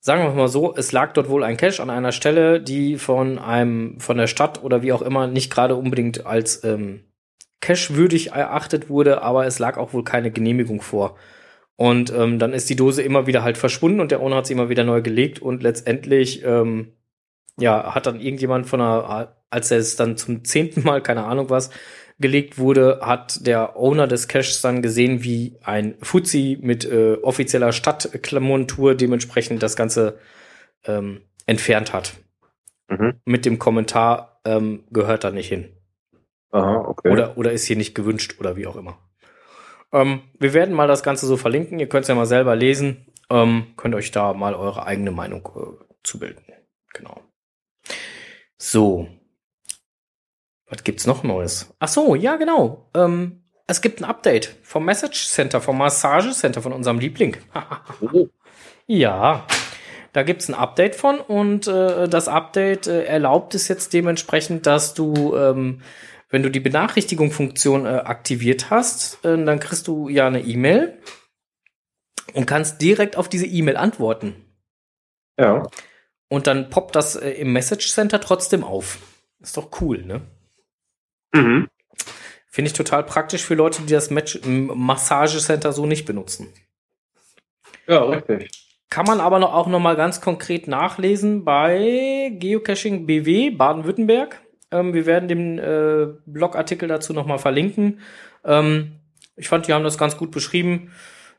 sagen 0.00 0.22
wir 0.22 0.30
mal 0.30 0.48
so, 0.48 0.74
es 0.76 0.92
lag 0.92 1.12
dort 1.12 1.28
wohl 1.28 1.44
ein 1.44 1.56
Cache 1.56 1.82
an 1.82 1.90
einer 1.90 2.12
Stelle, 2.12 2.60
die 2.60 2.96
von 2.96 3.38
einem, 3.38 4.00
von 4.00 4.16
der 4.16 4.26
Stadt 4.26 4.62
oder 4.62 4.82
wie 4.82 4.92
auch 4.92 5.02
immer 5.02 5.26
nicht 5.26 5.52
gerade 5.52 5.76
unbedingt 5.76 6.26
als 6.26 6.64
ähm, 6.64 7.04
Cache-würdig 7.60 8.32
erachtet 8.32 8.88
wurde, 8.88 9.22
aber 9.22 9.46
es 9.46 9.58
lag 9.58 9.76
auch 9.76 9.92
wohl 9.92 10.04
keine 10.04 10.30
Genehmigung 10.30 10.80
vor. 10.80 11.16
Und 11.76 12.12
ähm, 12.12 12.38
dann 12.38 12.52
ist 12.52 12.68
die 12.68 12.76
Dose 12.76 13.02
immer 13.02 13.26
wieder 13.26 13.42
halt 13.42 13.56
verschwunden 13.56 14.00
und 14.00 14.10
der 14.10 14.20
Owner 14.20 14.36
hat 14.36 14.46
sie 14.46 14.52
immer 14.52 14.68
wieder 14.68 14.84
neu 14.84 15.00
gelegt 15.02 15.40
und 15.40 15.62
letztendlich 15.62 16.44
ähm, 16.44 16.92
ja, 17.58 17.94
hat 17.94 18.06
dann 18.06 18.20
irgendjemand 18.20 18.66
von 18.66 18.80
einer, 18.80 19.36
als 19.50 19.70
er 19.70 19.78
es 19.78 19.96
dann 19.96 20.16
zum 20.16 20.44
zehnten 20.44 20.82
Mal, 20.82 21.02
keine 21.02 21.24
Ahnung 21.24 21.50
was, 21.50 21.70
gelegt 22.20 22.58
wurde, 22.58 23.00
hat 23.02 23.46
der 23.46 23.76
Owner 23.76 24.06
des 24.06 24.28
Caches 24.28 24.60
dann 24.60 24.82
gesehen, 24.82 25.24
wie 25.24 25.56
ein 25.64 25.94
Fuzzi 26.02 26.58
mit 26.60 26.84
äh, 26.84 27.14
offizieller 27.22 27.72
Stadtklamontur 27.72 28.94
dementsprechend 28.94 29.62
das 29.62 29.74
Ganze 29.74 30.18
ähm, 30.84 31.22
entfernt 31.46 31.92
hat. 31.92 32.14
Mhm. 32.88 33.20
Mit 33.24 33.46
dem 33.46 33.58
Kommentar 33.58 34.40
ähm, 34.44 34.84
gehört 34.90 35.24
da 35.24 35.30
nicht 35.30 35.48
hin. 35.48 35.70
Aha, 36.50 36.84
okay. 36.86 37.10
Oder, 37.10 37.38
oder 37.38 37.52
ist 37.52 37.64
hier 37.64 37.76
nicht 37.76 37.94
gewünscht 37.94 38.36
oder 38.38 38.56
wie 38.56 38.66
auch 38.66 38.76
immer. 38.76 38.98
Ähm, 39.92 40.20
wir 40.38 40.52
werden 40.52 40.74
mal 40.74 40.88
das 40.88 41.02
Ganze 41.02 41.26
so 41.26 41.36
verlinken. 41.36 41.78
Ihr 41.78 41.88
könnt 41.88 42.02
es 42.02 42.08
ja 42.08 42.14
mal 42.14 42.26
selber 42.26 42.54
lesen. 42.54 43.06
Ähm, 43.30 43.68
könnt 43.76 43.94
euch 43.94 44.10
da 44.10 44.34
mal 44.34 44.54
eure 44.54 44.86
eigene 44.86 45.10
Meinung 45.10 45.48
äh, 45.56 45.84
zubilden. 46.02 46.44
Genau. 46.92 47.20
So. 48.58 49.08
Was 50.70 50.84
gibt's 50.84 51.06
noch 51.06 51.24
Neues? 51.24 51.74
Ach 51.80 51.88
so, 51.88 52.14
ja, 52.14 52.36
genau. 52.36 52.88
Ähm, 52.94 53.42
es 53.66 53.80
gibt 53.80 54.00
ein 54.00 54.04
Update 54.04 54.56
vom 54.62 54.84
Message 54.84 55.26
Center, 55.28 55.60
vom 55.60 55.78
Massage 55.78 56.30
Center 56.30 56.62
von 56.62 56.72
unserem 56.72 56.98
Liebling. 56.98 57.36
oh, 58.12 58.28
Ja, 58.86 59.46
da 60.12 60.22
gibt's 60.22 60.48
ein 60.48 60.54
Update 60.54 60.94
von 60.94 61.18
und 61.20 61.66
äh, 61.66 62.08
das 62.08 62.28
Update 62.28 62.86
äh, 62.86 63.04
erlaubt 63.04 63.54
es 63.54 63.68
jetzt 63.68 63.92
dementsprechend, 63.92 64.66
dass 64.66 64.94
du, 64.94 65.36
ähm, 65.36 65.82
wenn 66.28 66.42
du 66.42 66.50
die 66.50 66.60
Benachrichtigung-Funktion 66.60 67.86
äh, 67.86 67.88
aktiviert 67.88 68.70
hast, 68.70 69.24
äh, 69.24 69.44
dann 69.44 69.60
kriegst 69.60 69.88
du 69.88 70.08
ja 70.08 70.26
eine 70.26 70.40
E-Mail 70.40 70.98
und 72.32 72.46
kannst 72.46 72.80
direkt 72.80 73.16
auf 73.16 73.28
diese 73.28 73.46
E-Mail 73.46 73.76
antworten. 73.76 74.34
ja. 75.38 75.66
Und 76.32 76.46
dann 76.46 76.70
poppt 76.70 76.94
das 76.94 77.16
äh, 77.16 77.30
im 77.30 77.52
Message 77.52 77.92
Center 77.92 78.20
trotzdem 78.20 78.62
auf. 78.62 78.98
Ist 79.40 79.56
doch 79.56 79.80
cool, 79.80 80.04
ne? 80.04 80.22
Mhm. 81.32 81.68
Finde 82.48 82.68
ich 82.68 82.72
total 82.72 83.04
praktisch 83.04 83.44
für 83.44 83.54
Leute, 83.54 83.82
die 83.82 83.92
das 83.92 84.10
Match 84.10 84.40
Massage 84.44 85.38
Center 85.38 85.72
so 85.72 85.86
nicht 85.86 86.04
benutzen. 86.04 86.52
Ja, 87.86 88.02
richtig. 88.04 88.50
Kann 88.90 89.06
man 89.06 89.20
aber 89.20 89.38
noch, 89.38 89.54
auch 89.54 89.68
noch 89.68 89.78
mal 89.78 89.94
ganz 89.94 90.20
konkret 90.20 90.66
nachlesen 90.66 91.44
bei 91.44 92.32
Geocaching 92.34 93.06
BW 93.06 93.50
Baden-Württemberg. 93.50 94.40
Ähm, 94.72 94.94
wir 94.94 95.06
werden 95.06 95.28
den 95.28 95.58
äh, 95.58 96.08
Blogartikel 96.26 96.88
dazu 96.88 97.12
noch 97.12 97.26
mal 97.26 97.38
verlinken. 97.38 98.00
Ähm, 98.44 99.00
ich 99.36 99.48
fand, 99.48 99.68
die 99.68 99.72
haben 99.72 99.84
das 99.84 99.96
ganz 99.96 100.16
gut 100.16 100.32
beschrieben. 100.32 100.92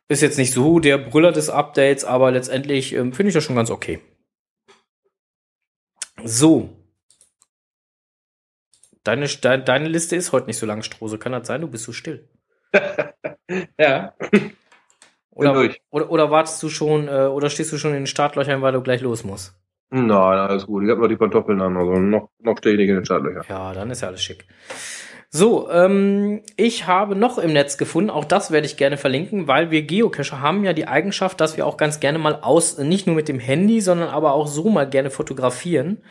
Ist 0.07 0.21
jetzt 0.21 0.37
nicht 0.37 0.53
so 0.53 0.79
der 0.79 0.97
Brüller 0.97 1.31
des 1.31 1.49
Updates, 1.49 2.05
aber 2.05 2.31
letztendlich 2.31 2.93
ähm, 2.93 3.13
finde 3.13 3.29
ich 3.29 3.33
das 3.33 3.43
schon 3.43 3.55
ganz 3.55 3.69
okay. 3.69 3.99
So. 6.23 6.69
Deine, 9.03 9.27
de, 9.27 9.63
deine 9.63 9.87
Liste 9.87 10.15
ist 10.15 10.31
heute 10.31 10.47
nicht 10.47 10.57
so 10.57 10.65
lang, 10.65 10.83
Strose. 10.83 11.17
Kann 11.17 11.31
das 11.31 11.47
sein? 11.47 11.61
Du 11.61 11.67
bist 11.67 11.85
so 11.85 11.91
still. 11.91 12.27
Ja. 13.77 14.13
Oder, 15.33 15.69
oder, 15.89 16.11
oder 16.11 16.29
wartest 16.29 16.61
du 16.61 16.69
schon, 16.69 17.07
äh, 17.07 17.25
oder 17.25 17.49
stehst 17.49 17.71
du 17.71 17.77
schon 17.77 17.91
in 17.91 18.01
den 18.01 18.07
Startlöchern, 18.07 18.61
weil 18.61 18.73
du 18.73 18.81
gleich 18.81 19.01
los 19.01 19.23
musst? 19.23 19.55
Nein, 19.89 20.11
alles 20.11 20.67
gut. 20.67 20.83
Ich 20.83 20.89
habe 20.89 21.01
noch 21.01 21.07
die 21.07 21.15
Pantoffeln 21.15 21.61
an, 21.61 21.77
also 21.77 21.93
noch, 21.93 22.29
noch 22.39 22.57
stehe 22.57 22.75
ich 22.75 22.79
nicht 22.79 22.89
in 22.89 22.95
den 22.95 23.05
Startlöchern. 23.05 23.45
Ja, 23.47 23.73
dann 23.73 23.89
ist 23.89 24.01
ja 24.01 24.09
alles 24.09 24.21
schick. 24.21 24.45
So, 25.29 25.69
ähm, 25.71 26.41
ich 26.57 26.87
habe 26.87 27.15
noch 27.15 27.37
im 27.37 27.53
Netz 27.53 27.77
gefunden, 27.77 28.09
auch 28.09 28.25
das 28.25 28.51
werde 28.51 28.67
ich 28.67 28.75
gerne 28.75 28.97
verlinken, 28.97 29.47
weil 29.47 29.71
wir 29.71 29.83
Geocacher 29.83 30.41
haben 30.41 30.65
ja 30.65 30.73
die 30.73 30.89
Eigenschaft, 30.89 31.39
dass 31.39 31.55
wir 31.55 31.65
auch 31.65 31.77
ganz 31.77 32.01
gerne 32.01 32.19
mal 32.19 32.35
aus, 32.41 32.77
nicht 32.77 33.07
nur 33.07 33.15
mit 33.15 33.29
dem 33.29 33.39
Handy, 33.39 33.79
sondern 33.79 34.09
aber 34.09 34.33
auch 34.33 34.47
so 34.47 34.69
mal 34.69 34.89
gerne 34.89 35.09
fotografieren. 35.09 36.03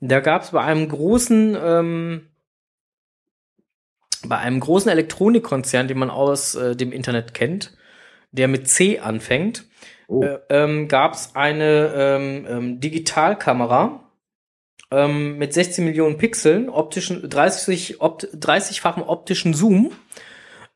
Da 0.00 0.18
gab 0.18 0.42
es 0.42 0.50
bei 0.50 0.60
einem 0.60 0.88
großen, 0.88 1.56
ähm, 1.62 2.28
bei 4.26 4.38
einem 4.38 4.60
großen 4.60 4.90
Elektronikkonzern, 4.90 5.88
den 5.88 5.98
man 5.98 6.10
aus 6.10 6.54
äh, 6.54 6.76
dem 6.76 6.92
Internet 6.92 7.34
kennt, 7.34 7.76
der 8.32 8.48
mit 8.48 8.68
C 8.68 8.98
anfängt, 8.98 9.64
Oh. 10.06 10.22
äh, 10.22 10.38
ähm, 10.50 10.88
gab 10.88 11.14
es 11.14 11.34
eine 11.34 11.92
ähm, 11.96 12.46
ähm, 12.48 12.80
Digitalkamera 12.80 14.00
ähm, 14.90 15.38
mit 15.38 15.54
16 15.54 15.84
Millionen 15.84 16.18
Pixeln, 16.18 16.68
optischen 16.68 17.28
30 17.28 18.00
opt, 18.00 18.24
30-fachen 18.34 19.02
optischen 19.02 19.54
Zoom 19.54 19.92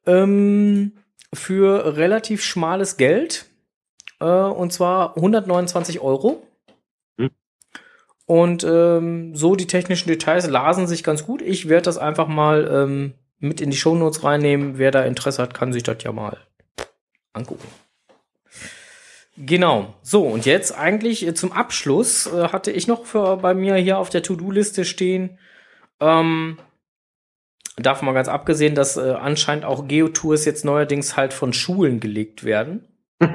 ähm, 0.07 0.93
für 1.35 1.97
relativ 1.97 2.43
schmales 2.43 2.97
Geld 2.97 3.47
äh, 4.21 4.25
und 4.25 4.73
zwar 4.73 5.17
129 5.17 6.01
Euro. 6.01 6.43
Hm. 7.19 7.31
Und 8.25 8.65
ähm, 8.65 9.35
so 9.37 9.57
die 9.57 9.67
technischen 9.67 10.09
Details 10.09 10.49
lasen 10.49 10.87
sich 10.87 11.05
ganz 11.05 11.25
gut. 11.25 11.43
Ich 11.43 11.69
werde 11.69 11.85
das 11.85 11.99
einfach 11.99 12.29
mal 12.29 12.67
mit 13.39 13.61
in 13.61 13.71
die 13.71 13.77
Shownotes 13.77 14.25
reinnehmen. 14.25 14.79
Wer 14.79 14.91
da 14.91 15.03
Interesse 15.03 15.43
hat, 15.43 15.55
kann 15.55 15.73
sich 15.73 15.83
das 15.83 16.03
ja 16.03 16.13
mal 16.13 16.39
angucken. 17.33 17.69
Genau. 19.37 19.95
So, 20.03 20.27
und 20.27 20.47
jetzt 20.47 20.77
eigentlich 20.77 21.27
äh, 21.27 21.35
zum 21.35 21.53
Abschluss 21.53 22.27
äh, 22.27 22.49
hatte 22.49 22.73
ich 22.73 22.89
noch 22.89 23.07
für, 23.07 23.37
bei 23.37 23.55
mir 23.55 23.77
hier 23.77 23.99
auf 23.99 24.11
der 24.11 24.25
To-Do-Liste 24.25 24.85
stehen, 24.85 25.39
ähm, 26.01 26.59
davon 27.77 28.07
mal 28.07 28.13
ganz 28.13 28.29
abgesehen, 28.29 28.75
dass 28.75 28.97
äh, 28.97 29.13
anscheinend 29.13 29.65
auch 29.65 29.87
Geotours 29.87 30.45
jetzt 30.45 30.65
neuerdings 30.65 31.17
halt 31.17 31.33
von 31.33 31.53
Schulen 31.53 32.01
gelegt 32.01 32.45
werden. 32.45 32.85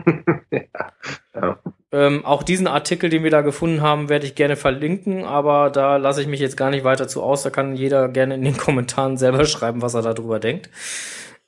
Ja. 1.36 1.58
Ähm, 1.94 2.26
auch 2.26 2.42
diesen 2.42 2.66
Artikel, 2.66 3.12
den 3.12 3.24
wir 3.24 3.30
da 3.30 3.42
gefunden 3.42 3.82
haben, 3.82 4.10
werde 4.10 4.26
ich 4.26 4.34
gerne 4.34 4.56
verlinken, 4.56 5.24
aber 5.26 5.70
da 5.70 5.98
lasse 5.98 6.22
ich 6.22 6.28
mich 6.28 6.40
jetzt 6.40 6.58
gar 6.58 6.72
nicht 6.72 6.84
weiter 6.84 7.08
zu 7.08 7.22
aus. 7.22 7.44
Da 7.44 7.52
kann 7.52 7.76
jeder 7.76 8.10
gerne 8.10 8.34
in 8.34 8.42
den 8.42 8.58
Kommentaren 8.58 9.18
selber 9.18 9.46
schreiben, 9.46 9.84
was 9.84 9.94
er 9.94 10.02
darüber 10.02 10.40
denkt. 10.40 10.72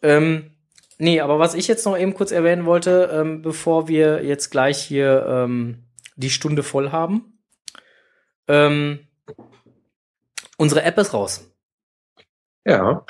Ähm, 0.04 0.52
nee, 1.00 1.20
aber 1.20 1.40
was 1.40 1.56
ich 1.56 1.68
jetzt 1.68 1.86
noch 1.86 1.98
eben 1.98 2.14
kurz 2.14 2.32
erwähnen 2.32 2.66
wollte, 2.66 3.10
ähm, 3.12 3.42
bevor 3.42 3.88
wir 3.88 4.24
jetzt 4.24 4.52
gleich 4.52 4.78
hier 4.78 5.26
ähm, 5.28 5.84
die 6.16 6.30
Stunde 6.30 6.62
voll 6.62 6.92
haben. 6.92 7.40
Ähm, 8.48 9.00
unsere 10.58 10.84
App 10.84 11.00
ist 11.00 11.14
raus 11.14 11.50
ja, 12.66 13.06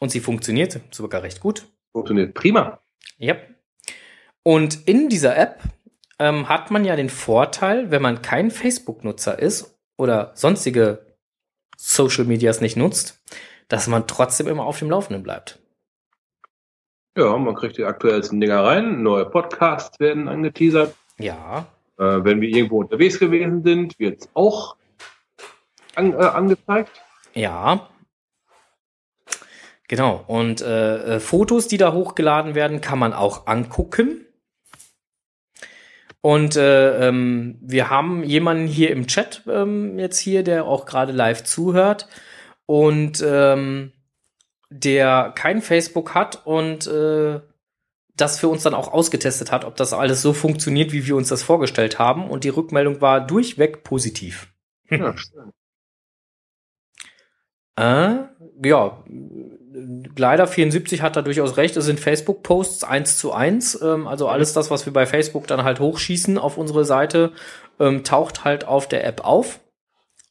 und 0.00 0.10
sie 0.10 0.20
funktioniert 0.20 0.80
sogar 0.90 1.22
recht 1.22 1.40
gut. 1.40 1.66
funktioniert 1.92 2.34
prima. 2.34 2.80
Ja. 3.18 3.36
Und 4.42 4.88
in 4.88 5.08
dieser 5.08 5.36
App 5.36 5.62
ähm, 6.18 6.48
hat 6.48 6.70
man 6.70 6.84
ja 6.84 6.96
den 6.96 7.10
Vorteil, 7.10 7.90
wenn 7.90 8.02
man 8.02 8.22
kein 8.22 8.50
Facebook-Nutzer 8.50 9.38
ist 9.38 9.78
oder 9.96 10.32
sonstige 10.34 11.06
Social 11.76 12.24
Medias 12.24 12.60
nicht 12.60 12.76
nutzt, 12.76 13.20
dass 13.68 13.86
man 13.86 14.06
trotzdem 14.06 14.48
immer 14.48 14.64
auf 14.66 14.78
dem 14.78 14.90
Laufenden 14.90 15.22
bleibt. 15.22 15.58
Ja, 17.16 17.36
man 17.36 17.54
kriegt 17.54 17.76
die 17.78 17.84
aktuellsten 17.84 18.40
Dinger 18.40 18.62
rein. 18.64 19.02
Neue 19.02 19.26
Podcasts 19.26 19.98
werden 20.00 20.28
angeteasert. 20.28 20.94
Ja, 21.18 21.66
Äh, 21.98 22.22
wenn 22.22 22.40
wir 22.40 22.48
irgendwo 22.48 22.78
unterwegs 22.80 23.18
gewesen 23.18 23.64
sind, 23.64 23.98
wird 23.98 24.20
es 24.20 24.28
auch 24.34 24.76
an, 25.96 26.12
äh, 26.12 26.16
angezeigt. 26.16 26.92
ja. 27.34 27.88
Genau. 29.88 30.22
Und 30.26 30.60
äh, 30.60 31.16
äh, 31.16 31.20
Fotos, 31.20 31.66
die 31.66 31.78
da 31.78 31.94
hochgeladen 31.94 32.54
werden, 32.54 32.82
kann 32.82 32.98
man 32.98 33.14
auch 33.14 33.46
angucken. 33.46 34.26
Und 36.20 36.56
äh, 36.56 37.08
ähm, 37.08 37.58
wir 37.60 37.90
haben 37.90 38.24
jemanden 38.24 38.66
hier 38.66 38.90
im 38.90 39.06
Chat 39.06 39.44
ähm, 39.48 39.98
jetzt 39.98 40.18
hier, 40.18 40.42
der 40.42 40.64
auch 40.64 40.84
gerade 40.84 41.12
live 41.12 41.44
zuhört 41.44 42.08
und 42.66 43.24
ähm, 43.24 43.92
der 44.70 45.32
kein 45.34 45.62
Facebook 45.62 46.14
hat 46.14 46.44
und 46.44 46.86
äh, 46.86 47.40
das 48.16 48.40
für 48.40 48.48
uns 48.48 48.64
dann 48.64 48.74
auch 48.74 48.92
ausgetestet 48.92 49.52
hat, 49.52 49.64
ob 49.64 49.76
das 49.76 49.92
alles 49.92 50.20
so 50.20 50.32
funktioniert, 50.32 50.92
wie 50.92 51.06
wir 51.06 51.16
uns 51.16 51.28
das 51.28 51.42
vorgestellt 51.42 51.98
haben. 51.98 52.28
Und 52.28 52.44
die 52.44 52.48
Rückmeldung 52.48 53.00
war 53.00 53.24
durchweg 53.24 53.84
positiv. 53.84 54.52
Ja, 54.90 55.16
schön. 55.16 55.52
Äh, 57.76 58.24
ja, 58.64 59.04
leider 60.16 60.46
74 60.46 61.02
hat 61.02 61.16
da 61.16 61.22
durchaus 61.22 61.56
recht. 61.56 61.76
Es 61.76 61.84
sind 61.84 62.00
Facebook-Posts 62.00 62.84
eins 62.84 63.18
zu 63.18 63.32
eins. 63.32 63.80
Ähm, 63.80 64.06
also 64.06 64.28
alles 64.28 64.52
das, 64.52 64.70
was 64.70 64.86
wir 64.86 64.92
bei 64.92 65.06
Facebook 65.06 65.46
dann 65.46 65.64
halt 65.64 65.80
hochschießen 65.80 66.38
auf 66.38 66.58
unsere 66.58 66.84
Seite, 66.84 67.32
ähm, 67.80 68.04
taucht 68.04 68.44
halt 68.44 68.66
auf 68.66 68.88
der 68.88 69.06
App 69.06 69.24
auf. 69.24 69.60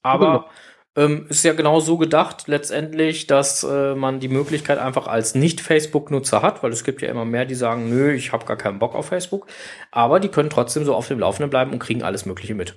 Aber 0.01 0.47
ähm, 0.95 1.27
ist 1.29 1.43
ja 1.43 1.53
genau 1.53 1.79
so 1.79 1.97
gedacht 1.97 2.47
letztendlich, 2.47 3.27
dass 3.27 3.63
äh, 3.63 3.93
man 3.93 4.19
die 4.19 4.29
Möglichkeit 4.29 4.79
einfach 4.79 5.07
als 5.07 5.35
Nicht-Facebook-Nutzer 5.35 6.41
hat, 6.41 6.63
weil 6.63 6.71
es 6.71 6.83
gibt 6.83 7.01
ja 7.01 7.09
immer 7.09 7.25
mehr, 7.25 7.45
die 7.45 7.55
sagen, 7.55 7.89
nö, 7.89 8.11
ich 8.11 8.33
habe 8.33 8.45
gar 8.45 8.57
keinen 8.57 8.79
Bock 8.79 8.95
auf 8.95 9.07
Facebook. 9.07 9.47
Aber 9.91 10.19
die 10.19 10.29
können 10.29 10.49
trotzdem 10.49 10.85
so 10.85 10.95
auf 10.95 11.07
dem 11.07 11.19
Laufenden 11.19 11.51
bleiben 11.51 11.71
und 11.71 11.79
kriegen 11.79 12.01
alles 12.01 12.25
Mögliche 12.25 12.55
mit. 12.55 12.75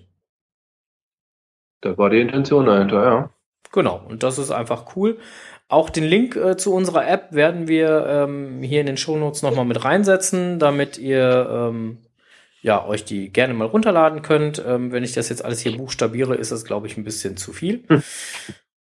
Das 1.80 1.96
war 1.96 2.10
die 2.10 2.20
Intention 2.20 2.66
dahinter, 2.66 3.04
ja. 3.04 3.30
Genau, 3.72 4.04
und 4.06 4.22
das 4.22 4.38
ist 4.38 4.50
einfach 4.50 4.96
cool. 4.96 5.18
Auch 5.70 5.88
den 5.88 6.02
Link 6.04 6.34
äh, 6.34 6.56
zu 6.56 6.74
unserer 6.74 7.08
App 7.08 7.28
werden 7.30 7.68
wir 7.68 8.04
ähm, 8.06 8.60
hier 8.60 8.80
in 8.80 8.86
den 8.86 8.96
Shownotes 8.96 9.42
nochmal 9.42 9.64
mit 9.64 9.84
reinsetzen, 9.84 10.58
damit 10.58 10.98
ihr 10.98 11.48
ähm, 11.48 11.98
ja, 12.60 12.84
euch 12.84 13.04
die 13.04 13.32
gerne 13.32 13.54
mal 13.54 13.68
runterladen 13.68 14.22
könnt. 14.22 14.60
Ähm, 14.66 14.90
wenn 14.90 15.04
ich 15.04 15.12
das 15.12 15.28
jetzt 15.28 15.44
alles 15.44 15.60
hier 15.60 15.76
buchstabiere, 15.76 16.34
ist 16.34 16.50
das, 16.50 16.64
glaube 16.64 16.88
ich, 16.88 16.96
ein 16.96 17.04
bisschen 17.04 17.36
zu 17.36 17.52
viel. 17.52 17.84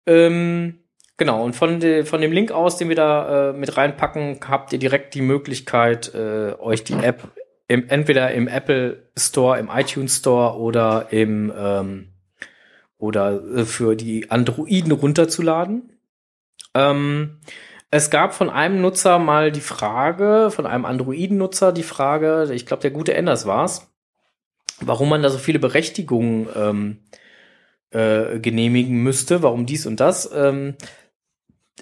ähm, 0.06 0.80
genau, 1.16 1.46
und 1.46 1.56
von, 1.56 1.80
de, 1.80 2.04
von 2.04 2.20
dem 2.20 2.34
Link 2.34 2.52
aus, 2.52 2.76
den 2.76 2.90
wir 2.90 2.98
da 2.98 3.52
äh, 3.52 3.54
mit 3.54 3.78
reinpacken, 3.78 4.42
habt 4.46 4.74
ihr 4.74 4.80
direkt 4.80 5.16
die 5.16 5.22
Möglichkeit, 5.22 6.14
äh, 6.14 6.56
euch 6.60 6.84
die 6.84 6.94
App 6.94 7.32
im, 7.70 7.88
entweder 7.88 8.32
im 8.32 8.50
Apple 8.50 9.10
Store, 9.18 9.58
im 9.60 9.70
iTunes 9.74 10.18
Store 10.18 10.60
oder 10.60 11.08
im 11.12 11.54
ähm, 11.58 12.10
oder 12.98 13.42
äh, 13.56 13.66
für 13.66 13.96
die 13.96 14.30
Androiden 14.30 14.92
runterzuladen. 14.92 15.95
Ähm, 16.76 17.40
es 17.90 18.10
gab 18.10 18.34
von 18.34 18.50
einem 18.50 18.82
Nutzer 18.82 19.18
mal 19.18 19.52
die 19.52 19.62
Frage, 19.62 20.52
von 20.52 20.66
einem 20.66 20.86
Androiden-Nutzer 20.86 21.72
die 21.72 21.84
Frage, 21.84 22.50
ich 22.54 22.66
glaube, 22.66 22.82
der 22.82 22.92
gute 22.92 23.14
Enders 23.14 23.46
war's, 23.46 23.96
warum 24.82 25.10
man 25.10 25.24
da 25.24 25.30
so 25.30 25.38
viele 25.38 25.60
Berechtigungen 25.60 26.48
ähm, 26.56 27.00
äh, 27.92 28.40
genehmigen 28.40 29.02
müsste, 29.02 29.42
warum 29.42 29.66
dies 29.66 29.86
und 29.86 30.00
das. 30.00 30.30
Ähm, 30.36 30.76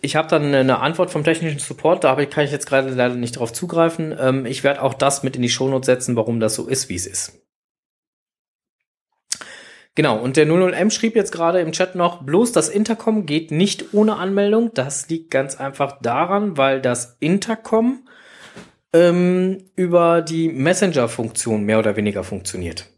ich 0.01 0.15
habe 0.15 0.27
dann 0.27 0.53
eine 0.53 0.79
Antwort 0.79 1.09
vom 1.09 1.23
technischen 1.23 1.59
Support, 1.59 2.03
da 2.03 2.11
hab 2.11 2.19
ich, 2.19 2.29
kann 2.29 2.45
ich 2.45 2.51
jetzt 2.51 2.67
gerade 2.67 2.89
leider 2.89 3.15
nicht 3.15 3.39
drauf 3.39 3.51
zugreifen. 3.51 4.15
Ähm, 4.19 4.45
ich 4.45 4.63
werde 4.63 4.83
auch 4.83 4.93
das 4.93 5.23
mit 5.23 5.35
in 5.35 5.41
die 5.41 5.49
Shownotes 5.49 5.87
setzen, 5.87 6.15
warum 6.15 6.39
das 6.39 6.55
so 6.55 6.67
ist, 6.67 6.89
wie 6.89 6.95
es 6.95 7.07
ist. 7.07 7.42
Genau, 9.95 10.17
und 10.17 10.37
der 10.37 10.47
00M 10.47 10.89
schrieb 10.89 11.15
jetzt 11.15 11.31
gerade 11.31 11.61
im 11.61 11.71
Chat 11.71 11.93
noch, 11.93 12.23
bloß 12.23 12.51
das 12.51 12.69
Intercom 12.69 13.27
geht 13.27 13.51
nicht 13.51 13.93
ohne 13.93 14.15
Anmeldung. 14.15 14.73
Das 14.73 15.07
liegt 15.09 15.29
ganz 15.29 15.55
einfach 15.55 16.01
daran, 16.01 16.57
weil 16.57 16.81
das 16.81 17.17
Intercom 17.19 18.07
ähm, 18.91 19.69
über 19.75 20.21
die 20.21 20.49
Messenger-Funktion 20.49 21.63
mehr 21.63 21.77
oder 21.77 21.95
weniger 21.95 22.23
funktioniert. 22.23 22.89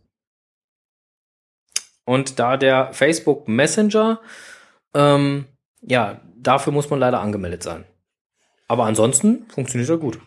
Und 2.05 2.39
da 2.39 2.55
der 2.55 2.93
Facebook 2.93 3.47
Messenger, 3.47 4.21
ähm, 4.93 5.47
ja, 5.81 6.21
dafür 6.37 6.71
muss 6.71 6.89
man 6.89 6.99
leider 6.99 7.19
angemeldet 7.19 7.63
sein. 7.63 7.83
Aber 8.67 8.85
ansonsten 8.85 9.47
funktioniert 9.49 9.89
er 9.89 9.97
gut. 9.97 10.19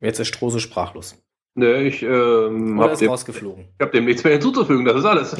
Jetzt 0.00 0.18
ist 0.18 0.28
Strose 0.28 0.60
sprachlos. 0.60 1.22
Ne, 1.54 1.82
ich 1.82 2.02
ähm, 2.02 2.80
habe 2.80 2.96
dem, 2.96 3.10
rausgeflogen. 3.10 3.68
ich 3.78 3.84
hab 3.84 3.92
dem 3.92 4.06
nichts 4.06 4.24
mehr 4.24 4.32
hinzuzufügen, 4.32 4.86
das 4.86 4.96
ist 4.96 5.04
alles. 5.04 5.36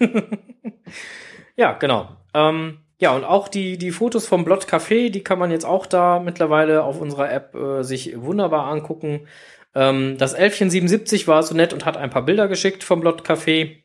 ja, 1.56 1.72
genau. 1.72 2.08
Ähm, 2.34 2.78
ja, 2.98 3.14
und 3.14 3.24
auch 3.24 3.48
die, 3.48 3.76
die 3.76 3.90
Fotos 3.90 4.26
vom 4.26 4.44
Blot 4.44 4.64
Café, 4.66 5.10
die 5.10 5.24
kann 5.24 5.38
man 5.38 5.50
jetzt 5.50 5.66
auch 5.66 5.86
da 5.86 6.20
mittlerweile 6.20 6.84
auf 6.84 7.00
unserer 7.00 7.30
App 7.32 7.54
äh, 7.54 7.82
sich 7.82 8.12
wunderbar 8.20 8.66
angucken. 8.66 9.26
Ähm, 9.74 10.16
das 10.18 10.32
Elfchen 10.32 10.70
77 10.70 11.28
war 11.28 11.42
so 11.42 11.54
nett 11.54 11.72
und 11.72 11.84
hat 11.84 11.96
ein 11.96 12.10
paar 12.10 12.24
Bilder 12.24 12.46
geschickt 12.46 12.84
vom 12.84 13.00
Blot 13.00 13.22
Café, 13.22 13.82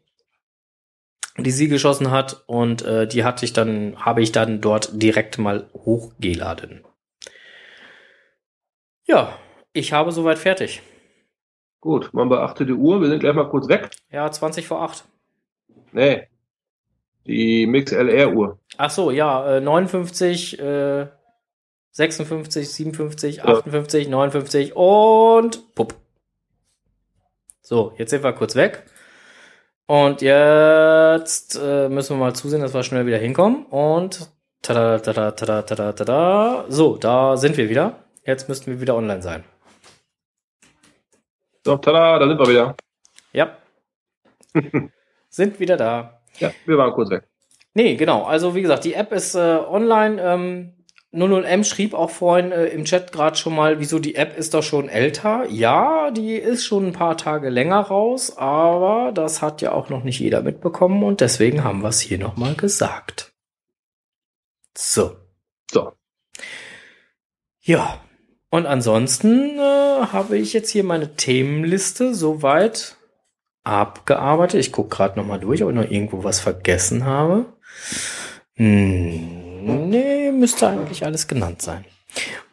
die 1.37 1.51
sie 1.51 1.67
geschossen 1.67 2.11
hat. 2.11 2.43
Und 2.45 2.83
äh, 2.83 3.07
die 3.07 3.23
hatte 3.25 3.43
ich 3.43 3.53
dann, 3.53 3.97
habe 3.97 4.21
ich 4.21 4.31
dann 4.31 4.61
dort 4.61 4.91
direkt 4.93 5.37
mal 5.37 5.67
hochgeladen. 5.73 6.85
Ja, 9.07 9.37
ich 9.73 9.91
habe 9.91 10.11
soweit 10.11 10.39
fertig. 10.39 10.81
Gut, 11.81 12.13
man 12.13 12.29
beachte 12.29 12.65
die 12.65 12.73
Uhr, 12.73 13.01
wir 13.01 13.07
sind 13.09 13.19
gleich 13.19 13.33
mal 13.33 13.49
kurz 13.49 13.67
weg. 13.67 13.89
Ja, 14.11 14.31
20 14.31 14.67
vor 14.67 14.83
8. 14.83 15.03
Nee. 15.91 16.27
Die 17.25 17.65
Mix 17.65 17.91
LR 17.91 18.33
Uhr. 18.33 18.59
Ach 18.77 18.91
so, 18.91 19.09
ja, 19.11 19.57
äh, 19.57 19.61
59, 19.61 20.59
äh, 20.59 21.07
56, 21.91 22.69
57, 22.71 23.37
Ja. 23.37 23.45
58, 23.45 24.07
59 24.07 24.75
und 24.75 25.75
pupp. 25.75 25.95
So, 27.61 27.93
jetzt 27.97 28.11
sind 28.11 28.23
wir 28.23 28.33
kurz 28.33 28.55
weg. 28.55 28.83
Und 29.87 30.21
jetzt 30.21 31.59
äh, 31.61 31.89
müssen 31.89 32.15
wir 32.17 32.25
mal 32.25 32.33
zusehen, 32.33 32.61
dass 32.61 32.73
wir 32.73 32.83
schnell 32.83 33.05
wieder 33.07 33.17
hinkommen. 33.17 33.65
Und 33.65 34.29
tada, 34.61 34.99
tada, 34.99 35.31
tada, 35.31 35.63
tada, 35.63 35.93
tada. 35.93 36.65
So, 36.69 36.95
da 36.97 37.37
sind 37.37 37.57
wir 37.57 37.69
wieder. 37.69 38.03
Jetzt 38.23 38.49
müssten 38.49 38.71
wir 38.71 38.81
wieder 38.81 38.95
online 38.95 39.21
sein. 39.21 39.43
So, 41.65 41.77
tada, 41.77 42.19
da 42.19 42.27
sind 42.27 42.39
wir 42.39 42.47
wieder. 42.47 42.75
Ja. 43.33 43.57
sind 45.29 45.59
wieder 45.59 45.77
da. 45.77 46.21
Ja, 46.39 46.51
wir 46.65 46.77
waren 46.77 46.91
kurz 46.93 47.09
weg. 47.09 47.27
Nee, 47.73 47.95
genau. 47.95 48.23
Also 48.23 48.55
wie 48.55 48.61
gesagt, 48.61 48.83
die 48.83 48.93
App 48.93 49.11
ist 49.11 49.35
äh, 49.35 49.39
online. 49.39 50.21
Ähm, 50.21 50.73
00M 51.13 51.65
schrieb 51.65 51.93
auch 51.93 52.09
vorhin 52.09 52.53
äh, 52.53 52.67
im 52.67 52.85
Chat 52.85 53.11
gerade 53.11 53.35
schon 53.35 53.53
mal, 53.53 53.79
wieso 53.79 53.99
die 53.99 54.15
App 54.15 54.37
ist 54.37 54.53
doch 54.53 54.63
schon 54.63 54.87
älter. 54.87 55.45
Ja, 55.49 56.09
die 56.09 56.35
ist 56.35 56.65
schon 56.65 56.87
ein 56.87 56.93
paar 56.93 57.17
Tage 57.17 57.49
länger 57.49 57.81
raus, 57.81 58.37
aber 58.37 59.11
das 59.13 59.41
hat 59.41 59.61
ja 59.61 59.73
auch 59.73 59.89
noch 59.89 60.03
nicht 60.03 60.19
jeder 60.19 60.41
mitbekommen 60.41 61.03
und 61.03 61.19
deswegen 61.19 61.65
haben 61.65 61.81
wir 61.81 61.89
es 61.89 61.99
hier 61.99 62.17
nochmal 62.17 62.55
gesagt. 62.55 63.33
So. 64.77 65.17
So. 65.69 65.93
Ja. 67.61 67.99
Und 68.51 68.65
ansonsten 68.65 69.57
äh, 69.57 69.61
habe 70.11 70.37
ich 70.37 70.51
jetzt 70.51 70.69
hier 70.69 70.83
meine 70.83 71.15
Themenliste 71.15 72.13
soweit 72.13 72.97
abgearbeitet. 73.63 74.59
Ich 74.59 74.73
gucke 74.73 74.89
gerade 74.95 75.17
nochmal 75.17 75.39
durch, 75.39 75.63
ob 75.63 75.69
ich 75.69 75.75
noch 75.75 75.89
irgendwo 75.89 76.23
was 76.25 76.41
vergessen 76.41 77.05
habe. 77.05 77.45
Hm, 78.55 79.89
nee, 79.89 80.31
müsste 80.31 80.67
eigentlich 80.67 81.05
alles 81.05 81.29
genannt 81.29 81.61
sein. 81.61 81.85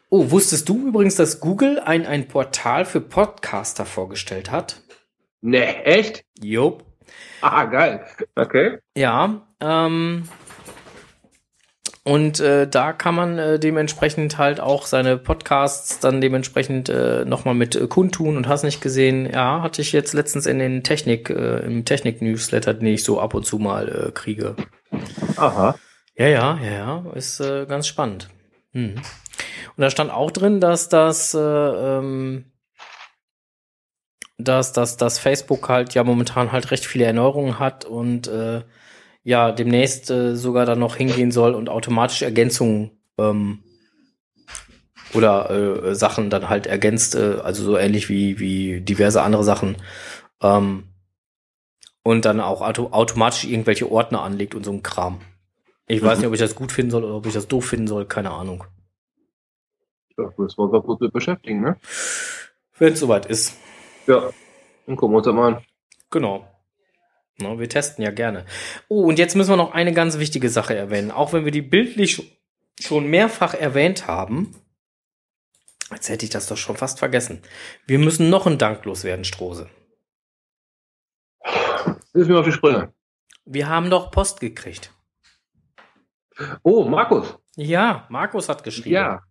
Oh, 0.08 0.30
wusstest 0.30 0.68
du 0.68 0.86
übrigens, 0.86 1.16
dass 1.16 1.40
Google 1.40 1.80
ein, 1.80 2.06
ein 2.06 2.28
Portal 2.28 2.84
für 2.84 3.00
Podcaster 3.00 3.84
vorgestellt 3.84 4.52
hat? 4.52 4.82
Ne, 5.40 5.84
echt? 5.84 6.24
Jupp. 6.40 6.84
Ah, 7.40 7.64
geil. 7.64 8.06
Okay. 8.36 8.78
Ja, 8.96 9.42
ähm, 9.60 10.28
und 12.08 12.40
äh, 12.40 12.66
da 12.66 12.94
kann 12.94 13.14
man 13.14 13.38
äh, 13.38 13.58
dementsprechend 13.58 14.38
halt 14.38 14.60
auch 14.60 14.86
seine 14.86 15.18
Podcasts 15.18 16.00
dann 16.00 16.22
dementsprechend 16.22 16.88
äh, 16.88 17.26
nochmal 17.26 17.52
mit 17.52 17.76
äh, 17.76 17.86
kundtun 17.86 18.38
und 18.38 18.48
hast 18.48 18.62
nicht 18.62 18.80
gesehen. 18.80 19.28
Ja, 19.30 19.60
hatte 19.60 19.82
ich 19.82 19.92
jetzt 19.92 20.14
letztens 20.14 20.46
in 20.46 20.58
den 20.58 20.82
Technik, 20.82 21.28
äh, 21.28 21.58
im 21.58 21.84
Technik-Newsletter, 21.84 22.72
den 22.72 22.88
ich 22.88 23.04
so 23.04 23.20
ab 23.20 23.34
und 23.34 23.44
zu 23.44 23.58
mal 23.58 23.88
äh, 23.88 24.10
kriege. 24.12 24.56
Aha. 25.36 25.74
Ja, 26.16 26.26
ja, 26.28 26.58
ja, 26.62 26.72
ja, 26.72 27.04
ist 27.12 27.40
äh, 27.40 27.66
ganz 27.66 27.86
spannend. 27.86 28.30
Hm. 28.72 28.94
Und 28.94 29.02
da 29.76 29.90
stand 29.90 30.10
auch 30.10 30.30
drin, 30.30 30.62
dass 30.62 30.88
das, 30.88 31.34
äh, 31.34 31.38
ähm, 31.38 32.46
dass, 34.38 34.72
dass, 34.72 34.96
dass 34.96 35.18
Facebook 35.18 35.68
halt 35.68 35.92
ja 35.92 36.04
momentan 36.04 36.52
halt 36.52 36.70
recht 36.70 36.86
viele 36.86 37.04
Erneuerungen 37.04 37.58
hat 37.58 37.84
und 37.84 38.28
äh, 38.28 38.62
ja 39.24 39.52
demnächst 39.52 40.10
äh, 40.10 40.36
sogar 40.36 40.66
dann 40.66 40.78
noch 40.78 40.96
hingehen 40.96 41.30
soll 41.32 41.54
und 41.54 41.68
automatisch 41.68 42.22
Ergänzungen 42.22 42.90
ähm, 43.18 43.62
oder 45.14 45.50
äh, 45.50 45.94
Sachen 45.94 46.30
dann 46.30 46.48
halt 46.48 46.66
ergänzt, 46.66 47.14
äh, 47.14 47.38
also 47.42 47.64
so 47.64 47.76
ähnlich 47.78 48.08
wie, 48.08 48.38
wie 48.38 48.80
diverse 48.80 49.22
andere 49.22 49.44
Sachen. 49.44 49.76
Ähm, 50.42 50.84
und 52.02 52.24
dann 52.24 52.40
auch 52.40 52.62
auto 52.62 52.88
automatisch 52.92 53.44
irgendwelche 53.44 53.90
Ordner 53.90 54.22
anlegt 54.22 54.54
und 54.54 54.64
so 54.64 54.72
ein 54.72 54.82
Kram. 54.82 55.20
Ich 55.86 56.02
weiß 56.02 56.18
Mhm. 56.18 56.20
nicht, 56.22 56.28
ob 56.28 56.34
ich 56.34 56.40
das 56.40 56.54
gut 56.54 56.72
finden 56.72 56.90
soll 56.90 57.04
oder 57.04 57.14
ob 57.14 57.26
ich 57.26 57.34
das 57.34 57.48
doof 57.48 57.66
finden 57.66 57.86
soll, 57.86 58.06
keine 58.06 58.30
Ahnung. 58.30 58.64
Da 60.16 60.24
müssen 60.36 60.58
wir 60.58 60.72
uns 60.72 60.84
kurz 60.84 61.00
mit 61.00 61.12
beschäftigen, 61.12 61.60
ne? 61.60 61.76
Wenn 62.78 62.92
es 62.92 63.00
soweit 63.00 63.26
ist. 63.26 63.56
Ja. 64.06 64.30
Dann 64.86 64.96
gucken 64.96 65.14
wir 65.14 65.18
uns 65.18 65.26
das 65.26 65.34
mal 65.34 65.54
an. 65.54 65.64
Genau. 66.10 66.46
Na, 67.40 67.58
wir 67.58 67.68
testen 67.68 68.02
ja 68.04 68.10
gerne. 68.10 68.44
Oh, 68.88 69.04
und 69.04 69.18
jetzt 69.18 69.36
müssen 69.36 69.50
wir 69.50 69.56
noch 69.56 69.72
eine 69.72 69.92
ganz 69.92 70.18
wichtige 70.18 70.48
Sache 70.50 70.74
erwähnen. 70.74 71.10
Auch 71.10 71.32
wenn 71.32 71.44
wir 71.44 71.52
die 71.52 71.62
bildlich 71.62 72.14
sch- 72.16 72.30
schon 72.80 73.06
mehrfach 73.06 73.54
erwähnt 73.54 74.06
haben, 74.08 74.54
jetzt 75.92 76.08
hätte 76.08 76.24
ich 76.24 76.30
das 76.30 76.46
doch 76.46 76.56
schon 76.56 76.76
fast 76.76 76.98
vergessen. 76.98 77.42
Wir 77.86 77.98
müssen 78.00 78.28
noch 78.28 78.46
einen 78.46 78.58
Dank 78.58 78.84
loswerden, 78.84 79.24
Strose. 79.24 79.68
Hilf 82.12 82.28
mir 82.28 82.38
auf 82.40 82.44
die 82.44 82.52
Sprünge. 82.52 82.92
Wir 83.44 83.68
haben 83.68 83.88
doch 83.90 84.10
Post 84.10 84.40
gekriegt. 84.40 84.92
Oh, 86.62 86.84
Markus. 86.84 87.38
Ja, 87.56 88.06
Markus 88.10 88.48
hat 88.48 88.64
geschrieben. 88.64 88.94
Ja. 88.94 89.22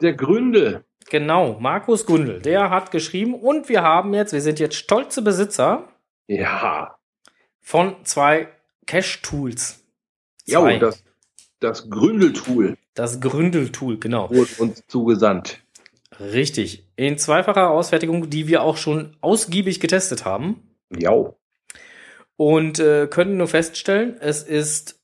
Der 0.00 0.14
Gründe. 0.14 0.84
Genau, 1.10 1.58
Markus 1.58 2.04
Gundel, 2.04 2.42
der 2.42 2.68
hat 2.68 2.90
geschrieben 2.90 3.34
und 3.34 3.70
wir 3.70 3.82
haben 3.82 4.12
jetzt, 4.12 4.34
wir 4.34 4.42
sind 4.42 4.58
jetzt 4.60 4.74
stolze 4.76 5.22
Besitzer 5.22 5.88
Ja. 6.26 6.97
Von 7.68 7.96
zwei 8.04 8.48
Cache-Tools. 8.86 9.84
Ja, 10.46 10.60
Zwei. 10.60 10.78
das, 10.78 11.04
das 11.60 11.90
Gründeltool 11.90 12.78
das 12.94 13.20
Gründel-Tool, 13.20 13.98
genau. 13.98 14.30
wurde 14.30 14.50
uns 14.56 14.82
zugesandt. 14.88 15.60
Richtig. 16.18 16.86
In 16.96 17.18
zweifacher 17.18 17.68
Ausfertigung, 17.68 18.30
die 18.30 18.48
wir 18.48 18.62
auch 18.62 18.78
schon 18.78 19.16
ausgiebig 19.20 19.80
getestet 19.80 20.24
haben. 20.24 20.62
Ja. 20.98 21.34
Und 22.36 22.78
äh, 22.78 23.06
können 23.06 23.36
nur 23.36 23.48
feststellen, 23.48 24.16
es 24.18 24.42
ist 24.42 24.98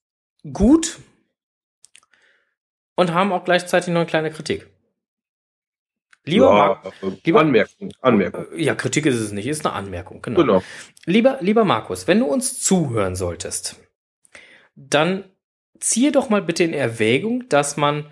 gut 0.50 1.00
und 2.96 3.12
haben 3.12 3.30
auch 3.30 3.44
gleichzeitig 3.44 3.92
noch 3.92 4.00
eine 4.00 4.08
kleine 4.08 4.30
Kritik. 4.30 4.66
Lieber 6.26 6.52
Marc, 6.52 6.84
ja, 6.84 7.08
lieber- 7.24 7.40
Anmerkung. 7.40 7.92
Anmerkung. 8.00 8.46
ja, 8.56 8.74
Kritik 8.74 9.04
ist 9.06 9.20
es 9.20 9.32
nicht, 9.32 9.46
ist 9.46 9.64
eine 9.66 9.74
Anmerkung, 9.74 10.22
genau. 10.22 10.40
Genau. 10.40 10.62
Lieber, 11.04 11.38
lieber 11.40 11.64
Markus, 11.64 12.06
wenn 12.08 12.20
du 12.20 12.26
uns 12.26 12.60
zuhören 12.62 13.14
solltest, 13.14 13.76
dann 14.74 15.24
ziehe 15.80 16.12
doch 16.12 16.30
mal 16.30 16.40
bitte 16.42 16.64
in 16.64 16.72
Erwägung, 16.72 17.48
dass 17.48 17.76
man 17.76 18.10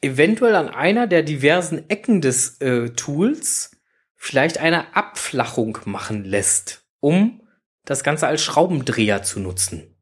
eventuell 0.00 0.54
an 0.54 0.68
einer 0.68 1.06
der 1.08 1.22
diversen 1.22 1.88
Ecken 1.90 2.20
des 2.20 2.60
äh, 2.60 2.90
Tools 2.90 3.72
vielleicht 4.14 4.58
eine 4.58 4.94
Abflachung 4.96 5.78
machen 5.86 6.24
lässt, 6.24 6.84
um 7.00 7.42
das 7.84 8.04
Ganze 8.04 8.26
als 8.28 8.42
Schraubendreher 8.42 9.22
zu 9.22 9.40
nutzen. 9.40 9.96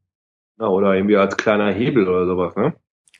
Ja, 0.58 0.66
oder 0.68 0.94
irgendwie 0.94 1.16
als 1.16 1.36
kleiner 1.36 1.72
Hebel 1.72 2.08
oder 2.08 2.26
sowas, 2.26 2.56
ne? 2.56 2.74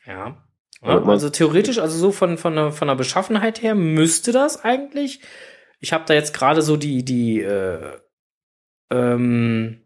Ja. 0.05 0.43
Ja, 0.81 1.01
also 1.03 1.29
theoretisch, 1.29 1.79
also 1.79 1.97
so 1.97 2.11
von, 2.11 2.37
von, 2.37 2.55
der, 2.55 2.71
von 2.71 2.87
der 2.87 2.95
Beschaffenheit 2.95 3.61
her 3.61 3.73
müsste 3.75 4.31
das 4.31 4.63
eigentlich. 4.63 5.21
Ich 5.79 5.93
habe 5.93 6.05
da 6.05 6.13
jetzt 6.13 6.33
gerade 6.33 6.61
so 6.61 6.77
die, 6.77 7.03
die, 7.03 7.41
äh, 7.41 7.97
ähm, 8.91 9.81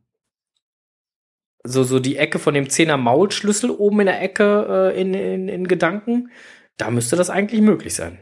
so, 1.63 1.83
so 1.83 1.99
die 1.99 2.17
Ecke 2.17 2.39
von 2.39 2.53
dem 2.53 2.65
10er 2.65 2.97
Maulschlüssel 2.97 3.69
oben 3.69 4.01
in 4.01 4.05
der 4.07 4.21
Ecke 4.21 4.91
äh, 4.93 5.01
in, 5.01 5.13
in, 5.13 5.47
in 5.47 5.67
Gedanken. 5.67 6.31
Da 6.77 6.89
müsste 6.89 7.15
das 7.15 7.29
eigentlich 7.29 7.61
möglich 7.61 7.93
sein. 7.93 8.19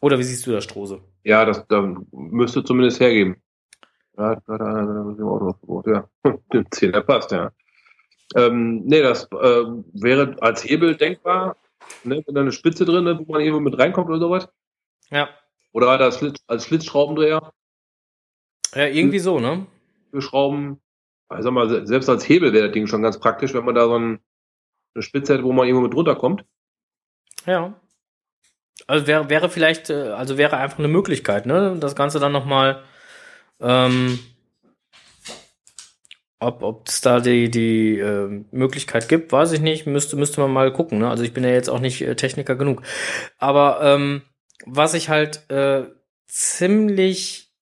Oder 0.00 0.18
wie 0.18 0.24
siehst 0.24 0.46
du 0.46 0.52
das, 0.52 0.64
Strose? 0.64 1.02
Ja, 1.24 1.44
das 1.44 1.66
da 1.68 1.82
müsste 2.12 2.64
zumindest 2.64 3.00
hergeben. 3.00 3.36
Ja, 4.16 4.34
da, 4.46 4.58
da, 4.58 4.58
da, 4.58 4.82
da, 4.82 5.00
im 5.02 5.28
Autoverbot, 5.28 5.86
ja. 5.86 6.08
Den 6.52 6.66
Zehner 6.70 7.02
passt, 7.02 7.30
ja. 7.32 7.52
Ähm, 8.36 8.82
nee, 8.84 9.02
das 9.02 9.24
äh, 9.32 9.64
wäre 9.92 10.36
als 10.40 10.64
Hebel 10.64 10.96
denkbar, 10.96 11.56
ne, 12.04 12.22
wenn 12.24 12.34
da 12.34 12.40
eine 12.42 12.52
Spitze 12.52 12.84
drin 12.84 13.06
ist, 13.06 13.26
wo 13.26 13.32
man 13.32 13.40
irgendwo 13.40 13.60
mit 13.60 13.78
reinkommt 13.78 14.08
oder 14.08 14.20
sowas. 14.20 14.48
Ja. 15.10 15.28
Oder 15.72 15.88
halt 15.88 16.00
als, 16.00 16.18
Schlitz, 16.18 16.38
als 16.46 16.64
Schlitzschraubendreher 16.64 17.52
Ja, 18.74 18.86
irgendwie 18.86 19.18
so, 19.18 19.40
ne? 19.40 19.66
für 20.10 20.22
Schrauben. 20.22 20.80
Ich 21.36 21.42
sag 21.42 21.52
mal, 21.52 21.68
se- 21.68 21.86
selbst 21.86 22.08
als 22.08 22.28
Hebel 22.28 22.52
wäre 22.52 22.66
das 22.66 22.72
Ding 22.74 22.86
schon 22.86 23.02
ganz 23.02 23.18
praktisch, 23.20 23.54
wenn 23.54 23.64
man 23.64 23.74
da 23.76 23.84
so 23.84 23.96
ein, 23.96 24.20
eine 24.94 25.02
Spitze 25.02 25.34
hätte, 25.34 25.44
wo 25.44 25.52
man 25.52 25.66
irgendwo 25.66 25.86
mit 25.86 25.94
runterkommt. 25.94 26.44
Ja. 27.46 27.74
Also 28.86 29.06
wäre, 29.06 29.28
wäre 29.28 29.48
vielleicht, 29.48 29.90
äh, 29.90 30.10
also 30.10 30.38
wäre 30.38 30.56
einfach 30.56 30.78
eine 30.80 30.88
Möglichkeit, 30.88 31.46
ne? 31.46 31.76
Das 31.78 31.94
Ganze 31.94 32.18
dann 32.18 32.32
nochmal, 32.32 32.82
ähm, 33.60 34.18
ob 36.40 36.62
ob 36.62 36.88
es 36.88 37.00
da 37.00 37.20
die, 37.20 37.50
die 37.50 37.98
äh, 37.98 38.44
Möglichkeit 38.50 39.08
gibt, 39.08 39.30
weiß 39.30 39.52
ich 39.52 39.60
nicht. 39.60 39.86
Müsste, 39.86 40.16
müsste 40.16 40.40
man 40.40 40.50
mal 40.50 40.72
gucken. 40.72 40.98
Ne? 40.98 41.08
Also 41.08 41.22
ich 41.22 41.32
bin 41.32 41.44
ja 41.44 41.50
jetzt 41.50 41.68
auch 41.68 41.80
nicht 41.80 42.02
äh, 42.02 42.16
Techniker 42.16 42.56
genug. 42.56 42.82
Aber 43.38 43.80
ähm, 43.82 44.22
was 44.64 44.94
ich 44.94 45.08
halt 45.08 45.48
äh, 45.50 45.84
ziemlich 46.26 47.52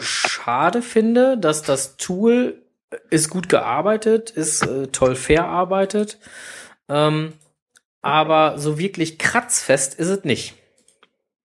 schade 0.00 0.82
finde, 0.82 1.36
dass 1.38 1.62
das 1.62 1.96
Tool 1.96 2.62
ist 3.10 3.28
gut 3.28 3.48
gearbeitet, 3.48 4.30
ist 4.30 4.66
äh, 4.66 4.86
toll 4.88 5.14
verarbeitet. 5.14 6.18
Ähm, 6.88 7.34
aber 8.00 8.58
so 8.58 8.78
wirklich 8.78 9.18
kratzfest 9.18 9.98
ist 9.98 10.08
es 10.08 10.24
nicht. 10.24 10.54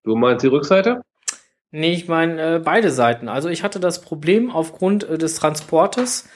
Du 0.04 0.16
meinst 0.16 0.44
die 0.44 0.50
Rückseite? 0.50 1.02
Nee, 1.76 1.94
ich 1.94 2.08
meine 2.08 2.58
äh, 2.58 2.60
beide 2.60 2.92
Seiten. 2.92 3.28
Also 3.28 3.50
ich 3.50 3.64
hatte 3.64 3.80
das 3.80 4.02
Problem 4.02 4.52
aufgrund 4.52 5.10
äh, 5.10 5.18
des 5.18 5.34
Transportes, 5.34 6.30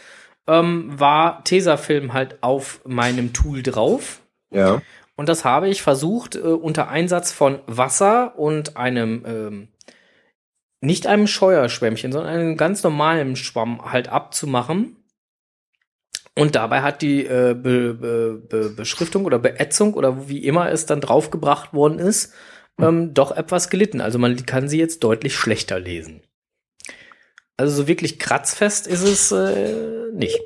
ähm, 0.47 0.99
war 0.99 1.43
Tesafilm 1.43 2.13
halt 2.13 2.41
auf 2.41 2.81
meinem 2.85 3.33
Tool 3.33 3.61
drauf. 3.61 4.21
Ja. 4.49 4.81
Und 5.15 5.29
das 5.29 5.45
habe 5.45 5.69
ich 5.69 5.83
versucht, 5.83 6.35
äh, 6.35 6.39
unter 6.39 6.88
Einsatz 6.88 7.33
von 7.33 7.59
Wasser 7.67 8.39
und 8.39 8.77
einem, 8.77 9.23
ähm, 9.27 9.67
nicht 10.81 11.05
einem 11.05 11.27
Scheuerschwämmchen, 11.27 12.11
sondern 12.11 12.33
einem 12.33 12.57
ganz 12.57 12.81
normalen 12.81 13.35
Schwamm 13.35 13.91
halt 13.91 14.09
abzumachen. 14.09 14.95
Und 16.35 16.55
dabei 16.55 16.81
hat 16.81 17.03
die 17.03 17.23
äh, 17.27 17.53
Be 17.53 17.93
Be 17.93 18.41
Be 18.49 18.69
Beschriftung 18.71 19.25
oder 19.25 19.38
Beätzung 19.38 19.93
oder 19.93 20.27
wie 20.29 20.43
immer 20.43 20.71
es 20.71 20.88
dann 20.88 21.01
draufgebracht 21.01 21.75
worden 21.75 21.99
ist, 21.99 22.33
ähm, 22.80 23.13
doch 23.13 23.32
etwas 23.32 23.69
gelitten. 23.69 24.01
Also 24.01 24.19
man 24.19 24.45
kann 24.45 24.69
sie 24.69 24.80
jetzt 24.80 25.03
deutlich 25.03 25.36
schlechter 25.36 25.80
lesen. 25.80 26.21
Also 27.57 27.84
so 27.84 27.88
wirklich 27.88 28.19
kratzfest 28.19 28.88
ist 28.88 29.03
es 29.03 29.32
äh, 29.32 30.11
nicht. 30.13 30.39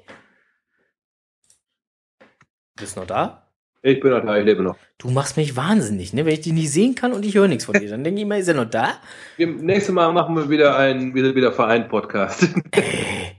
Bist 2.75 2.95
noch 2.95 3.05
da? 3.05 3.47
Ich 3.83 3.99
bin 3.99 4.11
noch 4.11 4.23
da, 4.23 4.37
ich 4.37 4.45
lebe 4.45 4.61
noch. 4.61 4.77
Du 4.97 5.09
machst 5.09 5.37
mich 5.37 5.55
wahnsinnig, 5.55 6.13
ne? 6.13 6.25
Wenn 6.25 6.33
ich 6.33 6.41
dich 6.41 6.53
nicht 6.53 6.71
sehen 6.71 6.93
kann 6.93 7.13
und 7.13 7.25
ich 7.25 7.35
höre 7.35 7.47
nichts 7.47 7.65
von 7.65 7.73
dir, 7.73 7.89
dann 7.89 8.03
denke 8.03 8.19
ich 8.19 8.25
immer, 8.25 8.37
ist 8.37 8.47
er 8.47 8.53
noch 8.53 8.69
da? 8.69 8.93
Nächstes 9.37 9.93
Mal 9.93 10.13
machen 10.13 10.35
wir 10.35 10.49
wieder 10.49 10.77
einen 10.77 11.15
wieder, 11.15 11.33
wieder 11.33 11.51
Verein-Podcast. 11.51 12.43
Ey, 12.71 13.35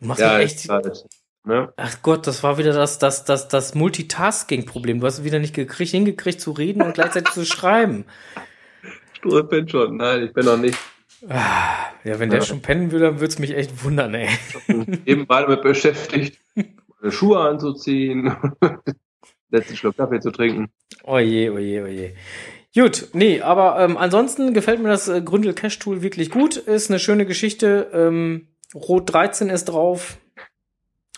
du 0.00 0.06
machst 0.06 0.22
ja, 0.22 0.38
mich 0.38 0.46
echt. 0.46 0.68
halt, 0.70 1.04
ne? 1.46 1.72
Ach 1.76 1.96
Gott, 2.02 2.26
das 2.26 2.42
war 2.42 2.58
wieder 2.58 2.72
das, 2.72 2.98
das, 2.98 3.24
das, 3.24 3.48
das 3.48 3.74
Multitasking-Problem. 3.74 5.00
Du 5.00 5.06
hast 5.06 5.24
wieder 5.24 5.38
nicht 5.38 5.54
gekriegt, 5.54 5.90
hingekriegt 5.90 6.40
zu 6.40 6.52
reden 6.52 6.82
und 6.82 6.94
gleichzeitig 6.94 7.32
zu 7.32 7.44
schreiben. 7.46 8.04
Du 9.22 9.42
bin 9.44 9.68
schon. 9.68 9.96
Nein, 9.96 10.24
ich 10.24 10.32
bin 10.32 10.44
noch 10.44 10.58
nicht. 10.58 10.78
Ah, 11.28 11.86
Ja, 12.04 12.18
wenn 12.18 12.30
der 12.30 12.40
Ja. 12.40 12.44
schon 12.44 12.60
pennen 12.62 12.92
würde, 12.92 13.06
dann 13.06 13.14
würde 13.20 13.32
es 13.32 13.38
mich 13.38 13.56
echt 13.56 13.82
wundern, 13.84 14.14
ey. 14.14 14.28
Eben 15.06 15.24
mal 15.28 15.42
damit 15.42 15.62
beschäftigt, 15.62 16.38
meine 17.00 17.10
Schuhe 17.12 17.40
anzuziehen, 17.40 18.36
letzten 19.50 19.76
Schluck 19.76 19.96
Kaffee 19.96 20.20
zu 20.20 20.30
trinken. 20.30 20.68
Oje, 21.04 21.52
oje, 21.52 21.82
oje. 21.84 22.14
Gut, 22.74 23.08
nee, 23.14 23.40
aber 23.40 23.78
ähm, 23.82 23.96
ansonsten 23.96 24.52
gefällt 24.52 24.82
mir 24.82 24.90
das 24.90 25.08
äh, 25.08 25.22
Gründel 25.22 25.54
Cash 25.54 25.78
Tool 25.78 26.02
wirklich 26.02 26.30
gut. 26.30 26.56
Ist 26.56 26.90
eine 26.90 26.98
schöne 26.98 27.24
Geschichte. 27.24 27.90
Ähm, 27.92 28.48
Rot 28.74 29.12
13 29.12 29.48
ist 29.48 29.64
drauf. 29.64 30.18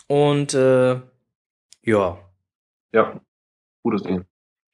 Und 0.09 0.53
äh, 0.55 0.99
ja, 1.83 2.17
Ja, 2.91 3.21
gutes 3.83 4.01
Ding. 4.03 4.25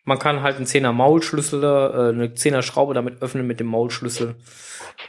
man 0.06 0.18
kann 0.18 0.42
halt 0.42 0.56
einen 0.56 0.66
10er 0.66 0.94
Maulschlüssel, 0.94 1.62
äh, 1.64 2.10
eine 2.10 2.28
10er 2.30 2.62
Schraube 2.62 2.94
damit 2.94 3.22
öffnen 3.22 3.46
mit 3.46 3.60
dem 3.60 3.68
Maulschlüssel. 3.68 4.36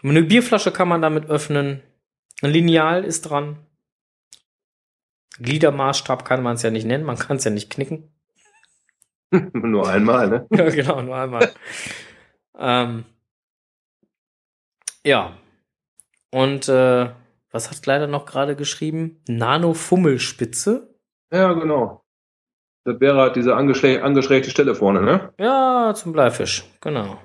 Eine 0.03 0.23
Bierflasche 0.23 0.73
kann 0.73 0.89
man 0.89 1.01
damit 1.01 1.31
öffnen. 1.31 1.81
Ein 2.43 2.51
Lineal 2.51 3.05
ist 3.05 3.23
dran. 3.23 3.57
Gliedermaßstab 5.39 6.25
kann 6.25 6.43
man 6.43 6.55
es 6.57 6.63
ja 6.63 6.71
nicht 6.71 6.87
nennen, 6.87 7.05
man 7.05 7.19
kann 7.19 7.37
es 7.37 7.45
ja 7.45 7.51
nicht 7.51 7.71
knicken. 7.71 8.11
Nur 9.53 9.89
einmal, 9.89 10.29
ne? 10.29 10.47
Ja, 10.51 10.69
genau, 10.71 11.03
nur 11.03 11.17
einmal. 11.17 11.53
ähm, 12.59 13.05
ja. 15.05 15.37
Und 16.31 16.69
äh, 16.69 17.11
was 17.51 17.71
hat 17.71 17.85
leider 17.87 18.07
noch 18.07 18.27
gerade 18.27 18.57
geschrieben? 18.57 19.23
Nano-Fummelspitze. 19.29 20.95
Ja, 21.33 21.53
genau. 21.53 22.05
Das 22.85 23.01
wäre 23.01 23.19
halt 23.19 23.37
diese 23.37 23.57
angeschrä 23.57 24.01
angeschrägte 24.01 24.51
Stelle 24.51 24.75
vorne, 24.75 25.03
ne? 25.03 25.35
Ja, 25.39 25.93
zum 25.95 26.13
Bleifisch, 26.13 26.65
genau. 26.81 27.21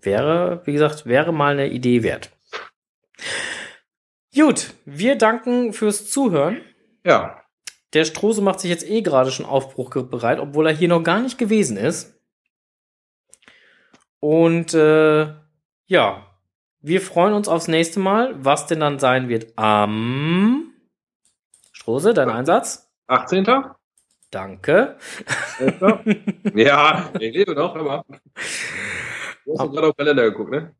Wäre, 0.00 0.62
wie 0.64 0.72
gesagt, 0.72 1.06
wäre 1.06 1.32
mal 1.32 1.52
eine 1.52 1.68
Idee 1.68 2.02
wert. 2.02 2.30
Gut, 4.34 4.74
wir 4.84 5.16
danken 5.16 5.72
fürs 5.72 6.10
Zuhören. 6.10 6.60
Ja. 7.04 7.42
Der 7.94 8.04
Strose 8.04 8.42
macht 8.42 8.60
sich 8.60 8.70
jetzt 8.70 8.88
eh 8.88 9.00
gerade 9.00 9.30
schon 9.30 9.46
aufbruchbereit, 9.46 10.40
obwohl 10.40 10.66
er 10.66 10.74
hier 10.74 10.88
noch 10.88 11.02
gar 11.02 11.20
nicht 11.20 11.38
gewesen 11.38 11.76
ist. 11.76 12.20
Und 14.20 14.74
äh, 14.74 15.32
ja, 15.86 16.25
wir 16.86 17.00
freuen 17.00 17.34
uns 17.34 17.48
aufs 17.48 17.66
nächste 17.66 17.98
Mal, 17.98 18.32
was 18.38 18.68
denn 18.68 18.78
dann 18.78 19.00
sein 19.00 19.28
wird 19.28 19.58
am 19.58 20.72
Strose, 21.72 22.14
dein 22.14 22.30
Einsatz. 22.30 22.88
18. 23.08 23.44
Danke. 24.30 24.96
Ja, 26.54 27.10
ich 27.18 27.34
lebe 27.34 27.54
noch, 27.54 27.74
aber. 27.74 28.04
Du 29.44 29.52
hast 29.52 29.60
doch 29.60 29.72
gerade 29.72 29.88
auf 29.88 29.94
den 29.94 30.04
Kalender 30.04 30.30
geguckt, 30.30 30.50
ne? 30.50 30.74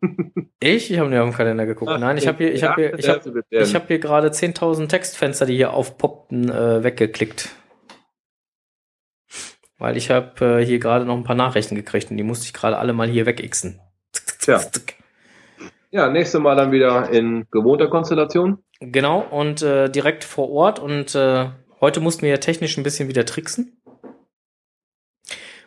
Ich? 0.61 0.91
Ich 0.91 0.99
habe 0.99 1.09
nicht 1.09 1.19
auf 1.19 1.29
den 1.29 1.37
Kalender 1.37 1.67
geguckt. 1.67 1.99
Nein, 1.99 2.19
ich 2.19 2.29
habe 2.29 2.39
hier, 2.39 2.55
ich 2.55 2.63
habe 2.63 2.75
hier, 2.81 2.99
ich 2.99 3.09
habe 3.09 3.43
Ich 3.51 3.75
habe 3.75 3.87
hier 3.89 3.99
gerade 3.99 4.29
10.000 4.29 4.89
Textfenster, 4.89 5.47
die 5.47 5.57
hier 5.57 5.73
aufpoppten, 5.73 6.51
äh, 6.51 6.85
weggeklickt. 6.85 7.49
Weil 9.79 9.97
ich 9.97 10.11
habe 10.11 10.61
äh, 10.61 10.65
hier 10.65 10.79
gerade 10.79 11.05
noch 11.05 11.17
ein 11.17 11.25
paar 11.25 11.37
Nachrichten 11.37 11.75
gekriegt 11.75 12.11
und 12.11 12.17
die 12.17 12.23
musste 12.23 12.47
ich 12.47 12.53
gerade 12.53 12.79
alle 12.79 12.93
mal 12.93 13.09
hier 13.09 13.27
wegixen. 13.27 13.81
Tja. 14.41 14.61
Ja, 15.91 16.09
nächstes 16.09 16.41
Mal 16.41 16.57
dann 16.57 16.72
wieder 16.72 17.11
in 17.11 17.47
gewohnter 17.51 17.89
Konstellation. 17.89 18.59
Genau, 18.80 19.20
und 19.20 19.62
äh, 19.62 19.89
direkt 19.89 20.24
vor 20.24 20.51
Ort. 20.51 20.78
Und 20.78 21.14
äh, 21.14 21.49
heute 21.80 22.01
mussten 22.01 22.22
wir 22.22 22.30
ja 22.30 22.37
technisch 22.37 22.76
ein 22.76 22.82
bisschen 22.82 23.09
wieder 23.09 23.24
tricksen. 23.24 23.80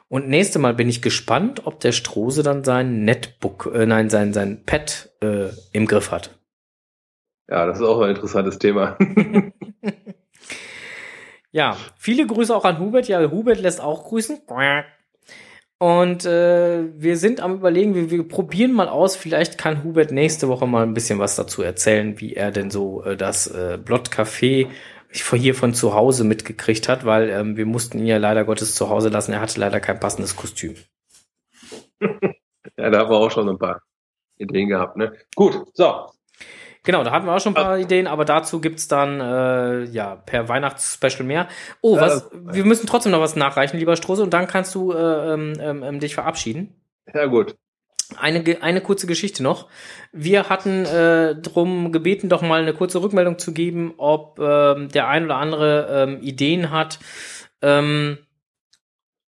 Und 0.08 0.28
nächste 0.28 0.60
Mal 0.60 0.74
bin 0.74 0.90
ich 0.90 1.02
gespannt, 1.02 1.66
ob 1.66 1.80
der 1.80 1.92
Strose 1.92 2.44
dann 2.44 2.64
sein 2.64 3.04
Netbook, 3.06 3.72
äh, 3.74 3.86
nein, 3.86 4.10
sein, 4.10 4.34
sein 4.34 4.64
Pad 4.66 5.10
äh, 5.22 5.50
im 5.72 5.86
Griff 5.86 6.12
hat. 6.12 6.40
Ja, 7.48 7.66
das 7.66 7.80
ist 7.80 7.86
auch 7.86 8.02
ein 8.02 8.12
interessantes 8.12 8.60
Thema. 8.60 8.98
Ja, 11.52 11.78
viele 11.98 12.28
Grüße 12.28 12.56
auch 12.56 12.66
an 12.66 12.80
Hubert. 12.80 13.08
Ja, 13.08 13.32
Hubert 13.32 13.60
lässt 13.60 13.82
auch 13.82 14.06
grüßen. 14.06 14.42
Und 15.82 16.26
äh, 16.26 16.90
wir 17.02 17.16
sind 17.16 17.40
am 17.40 17.56
überlegen, 17.56 17.96
wir, 17.96 18.12
wir 18.12 18.28
probieren 18.28 18.74
mal 18.74 18.90
aus, 18.90 19.16
vielleicht 19.16 19.58
kann 19.58 19.86
Hubert 19.86 20.12
nächste 20.12 20.50
Woche 20.50 20.68
mal 20.68 20.84
ein 20.84 20.94
bisschen 20.94 21.20
was 21.20 21.38
dazu 21.38 21.62
erzählen, 21.62 22.20
wie 22.20 22.34
er 22.34 22.52
denn 22.52 22.70
so 22.70 23.02
äh, 23.04 23.16
das 23.16 23.48
äh, 23.48 23.80
Blott 23.82 24.10
Café 24.10 24.68
hier 25.10 25.56
von 25.56 25.74
zu 25.74 25.94
Hause 25.94 26.26
mitgekriegt 26.26 26.90
hat, 26.90 27.06
weil 27.06 27.30
ähm, 27.30 27.56
wir 27.56 27.66
mussten 27.66 27.98
ihn 27.98 28.08
ja 28.08 28.18
leider 28.18 28.44
Gottes 28.44 28.76
zu 28.76 28.90
Hause 28.90 29.08
lassen. 29.08 29.32
Er 29.32 29.40
hatte 29.40 29.60
leider 29.60 29.80
kein 29.80 30.02
passendes 30.02 30.36
Kostüm. 30.36 30.76
ja, 32.02 32.90
da 32.90 33.00
haben 33.00 33.10
wir 33.10 33.18
auch 33.18 33.32
schon 33.32 33.48
ein 33.48 33.58
paar 33.58 33.82
Ideen 34.38 34.68
gehabt, 34.68 34.98
ne? 34.98 35.14
Gut, 35.34 35.66
so. 35.74 36.10
Genau, 36.84 37.04
da 37.04 37.12
hatten 37.12 37.26
wir 37.26 37.36
auch 37.36 37.42
schon 37.42 37.56
ein 37.56 37.64
paar 37.64 37.78
Ideen, 37.78 38.08
aber 38.08 38.24
dazu 38.26 38.62
gibt's 38.62 38.88
dann 38.88 39.20
äh, 39.20 39.84
ja 39.86 40.16
per 40.16 40.48
Weihnachtsspecial 40.48 41.26
mehr. 41.26 41.48
Oh, 41.82 42.00
was? 42.00 42.30
Wir 42.32 42.66
müssen 42.66 42.88
trotzdem 42.88 43.12
noch 43.12 43.20
was 43.20 43.36
nachreichen, 43.36 43.78
lieber 43.78 43.96
Strose, 43.96 44.24
und 44.24 44.34
dann 44.34 44.48
kannst 44.48 44.74
du 44.76 44.94
äh, 44.94 45.34
ähm, 45.34 45.54
ähm, 45.62 46.00
dich 46.00 46.16
verabschieden. 46.16 46.82
Ja, 47.14 47.26
gut. 47.26 47.56
Eine, 48.18 48.44
eine 48.62 48.82
kurze 48.82 49.06
Geschichte 49.08 49.44
noch. 49.44 49.68
Wir 50.12 50.50
hatten 50.50 50.86
äh, 50.86 51.36
drum 51.36 51.92
gebeten, 51.92 52.28
doch 52.28 52.42
mal 52.42 52.62
eine 52.62 52.74
kurze 52.74 53.02
Rückmeldung 53.04 53.38
zu 53.38 53.54
geben, 53.54 53.94
ob 53.98 54.40
ähm, 54.40 54.90
der 54.90 55.08
ein 55.10 55.26
oder 55.26 55.36
andere 55.36 55.88
ähm, 55.92 56.22
Ideen 56.22 56.72
hat, 56.72 56.98
ähm, 57.62 58.18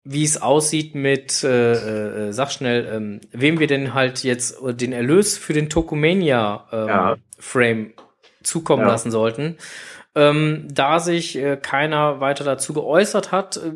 wie 0.08 0.24
es 0.24 0.40
aussieht 0.40 0.94
mit, 0.94 1.42
äh, 1.44 2.28
äh, 2.28 2.32
sag 2.32 2.50
schnell, 2.52 2.88
ähm, 2.92 3.20
wem 3.32 3.58
wir 3.58 3.66
denn 3.66 3.92
halt 3.94 4.22
jetzt 4.24 4.62
äh, 4.62 4.72
den 4.74 4.92
Erlös 4.92 5.36
für 5.36 5.52
den 5.52 5.68
Tokomania 5.68 6.66
ähm, 6.72 6.88
Ja. 6.88 7.16
Frame 7.38 7.92
zukommen 8.42 8.82
Ja. 8.82 8.88
lassen 8.88 9.10
sollten. 9.10 9.56
Ähm, 10.14 10.68
da 10.70 10.98
sich 11.00 11.36
äh, 11.36 11.56
keiner 11.60 12.20
weiter 12.20 12.44
dazu 12.44 12.72
geäußert 12.72 13.32
hat, 13.32 13.56
äh, 13.58 13.72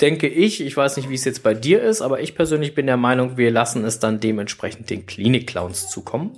denke 0.00 0.26
ich, 0.28 0.60
ich 0.60 0.76
weiß 0.76 0.96
nicht, 0.96 1.08
wie 1.10 1.14
es 1.14 1.24
jetzt 1.24 1.42
bei 1.42 1.54
dir 1.54 1.82
ist, 1.82 2.02
aber 2.02 2.20
ich 2.20 2.34
persönlich 2.34 2.74
bin 2.74 2.86
der 2.86 2.96
Meinung, 2.96 3.36
wir 3.36 3.50
lassen 3.50 3.84
es 3.84 3.98
dann 3.98 4.18
dementsprechend 4.20 4.90
den 4.90 5.06
Klinik-Clowns 5.06 5.88
zukommen 5.90 6.36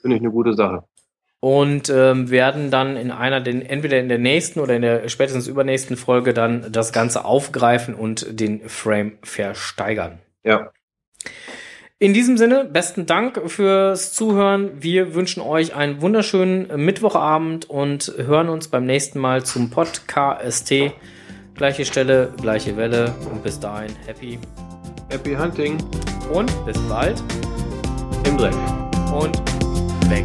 Finde 0.00 0.16
ich 0.16 0.22
eine 0.22 0.30
gute 0.30 0.54
Sache. 0.54 0.84
Und 1.40 1.88
ähm, 1.88 2.30
werden 2.30 2.70
dann 2.70 2.96
in 2.96 3.10
einer, 3.10 3.40
den, 3.40 3.62
entweder 3.62 3.98
in 3.98 4.08
der 4.08 4.18
nächsten 4.18 4.60
oder 4.60 4.76
in 4.76 4.82
der 4.82 5.08
spätestens 5.08 5.46
übernächsten 5.46 5.96
Folge 5.96 6.34
dann 6.34 6.70
das 6.70 6.92
Ganze 6.92 7.24
aufgreifen 7.24 7.94
und 7.94 8.26
den 8.38 8.68
Frame 8.68 9.18
versteigern. 9.22 10.18
Ja. 10.44 10.70
In 11.98 12.14
diesem 12.14 12.38
Sinne, 12.38 12.64
besten 12.64 13.04
Dank 13.04 13.40
fürs 13.50 14.14
Zuhören. 14.14 14.82
Wir 14.82 15.14
wünschen 15.14 15.42
euch 15.42 15.74
einen 15.74 16.00
wunderschönen 16.00 16.82
Mittwochabend 16.82 17.68
und 17.68 18.14
hören 18.16 18.48
uns 18.48 18.68
beim 18.68 18.86
nächsten 18.86 19.18
Mal 19.18 19.44
zum 19.44 19.70
Podcast. 19.70 20.72
Gleiche 21.54 21.84
Stelle, 21.84 22.32
gleiche 22.40 22.78
Welle 22.78 23.14
und 23.30 23.42
bis 23.42 23.60
dahin 23.60 23.94
happy 24.06 24.38
Happy 25.10 25.34
Hunting 25.34 25.76
und 26.32 26.52
bis 26.64 26.78
bald 26.88 27.22
im 28.24 28.38
Dreck. 28.38 28.54
und 29.12 29.36
weg. 30.08 30.24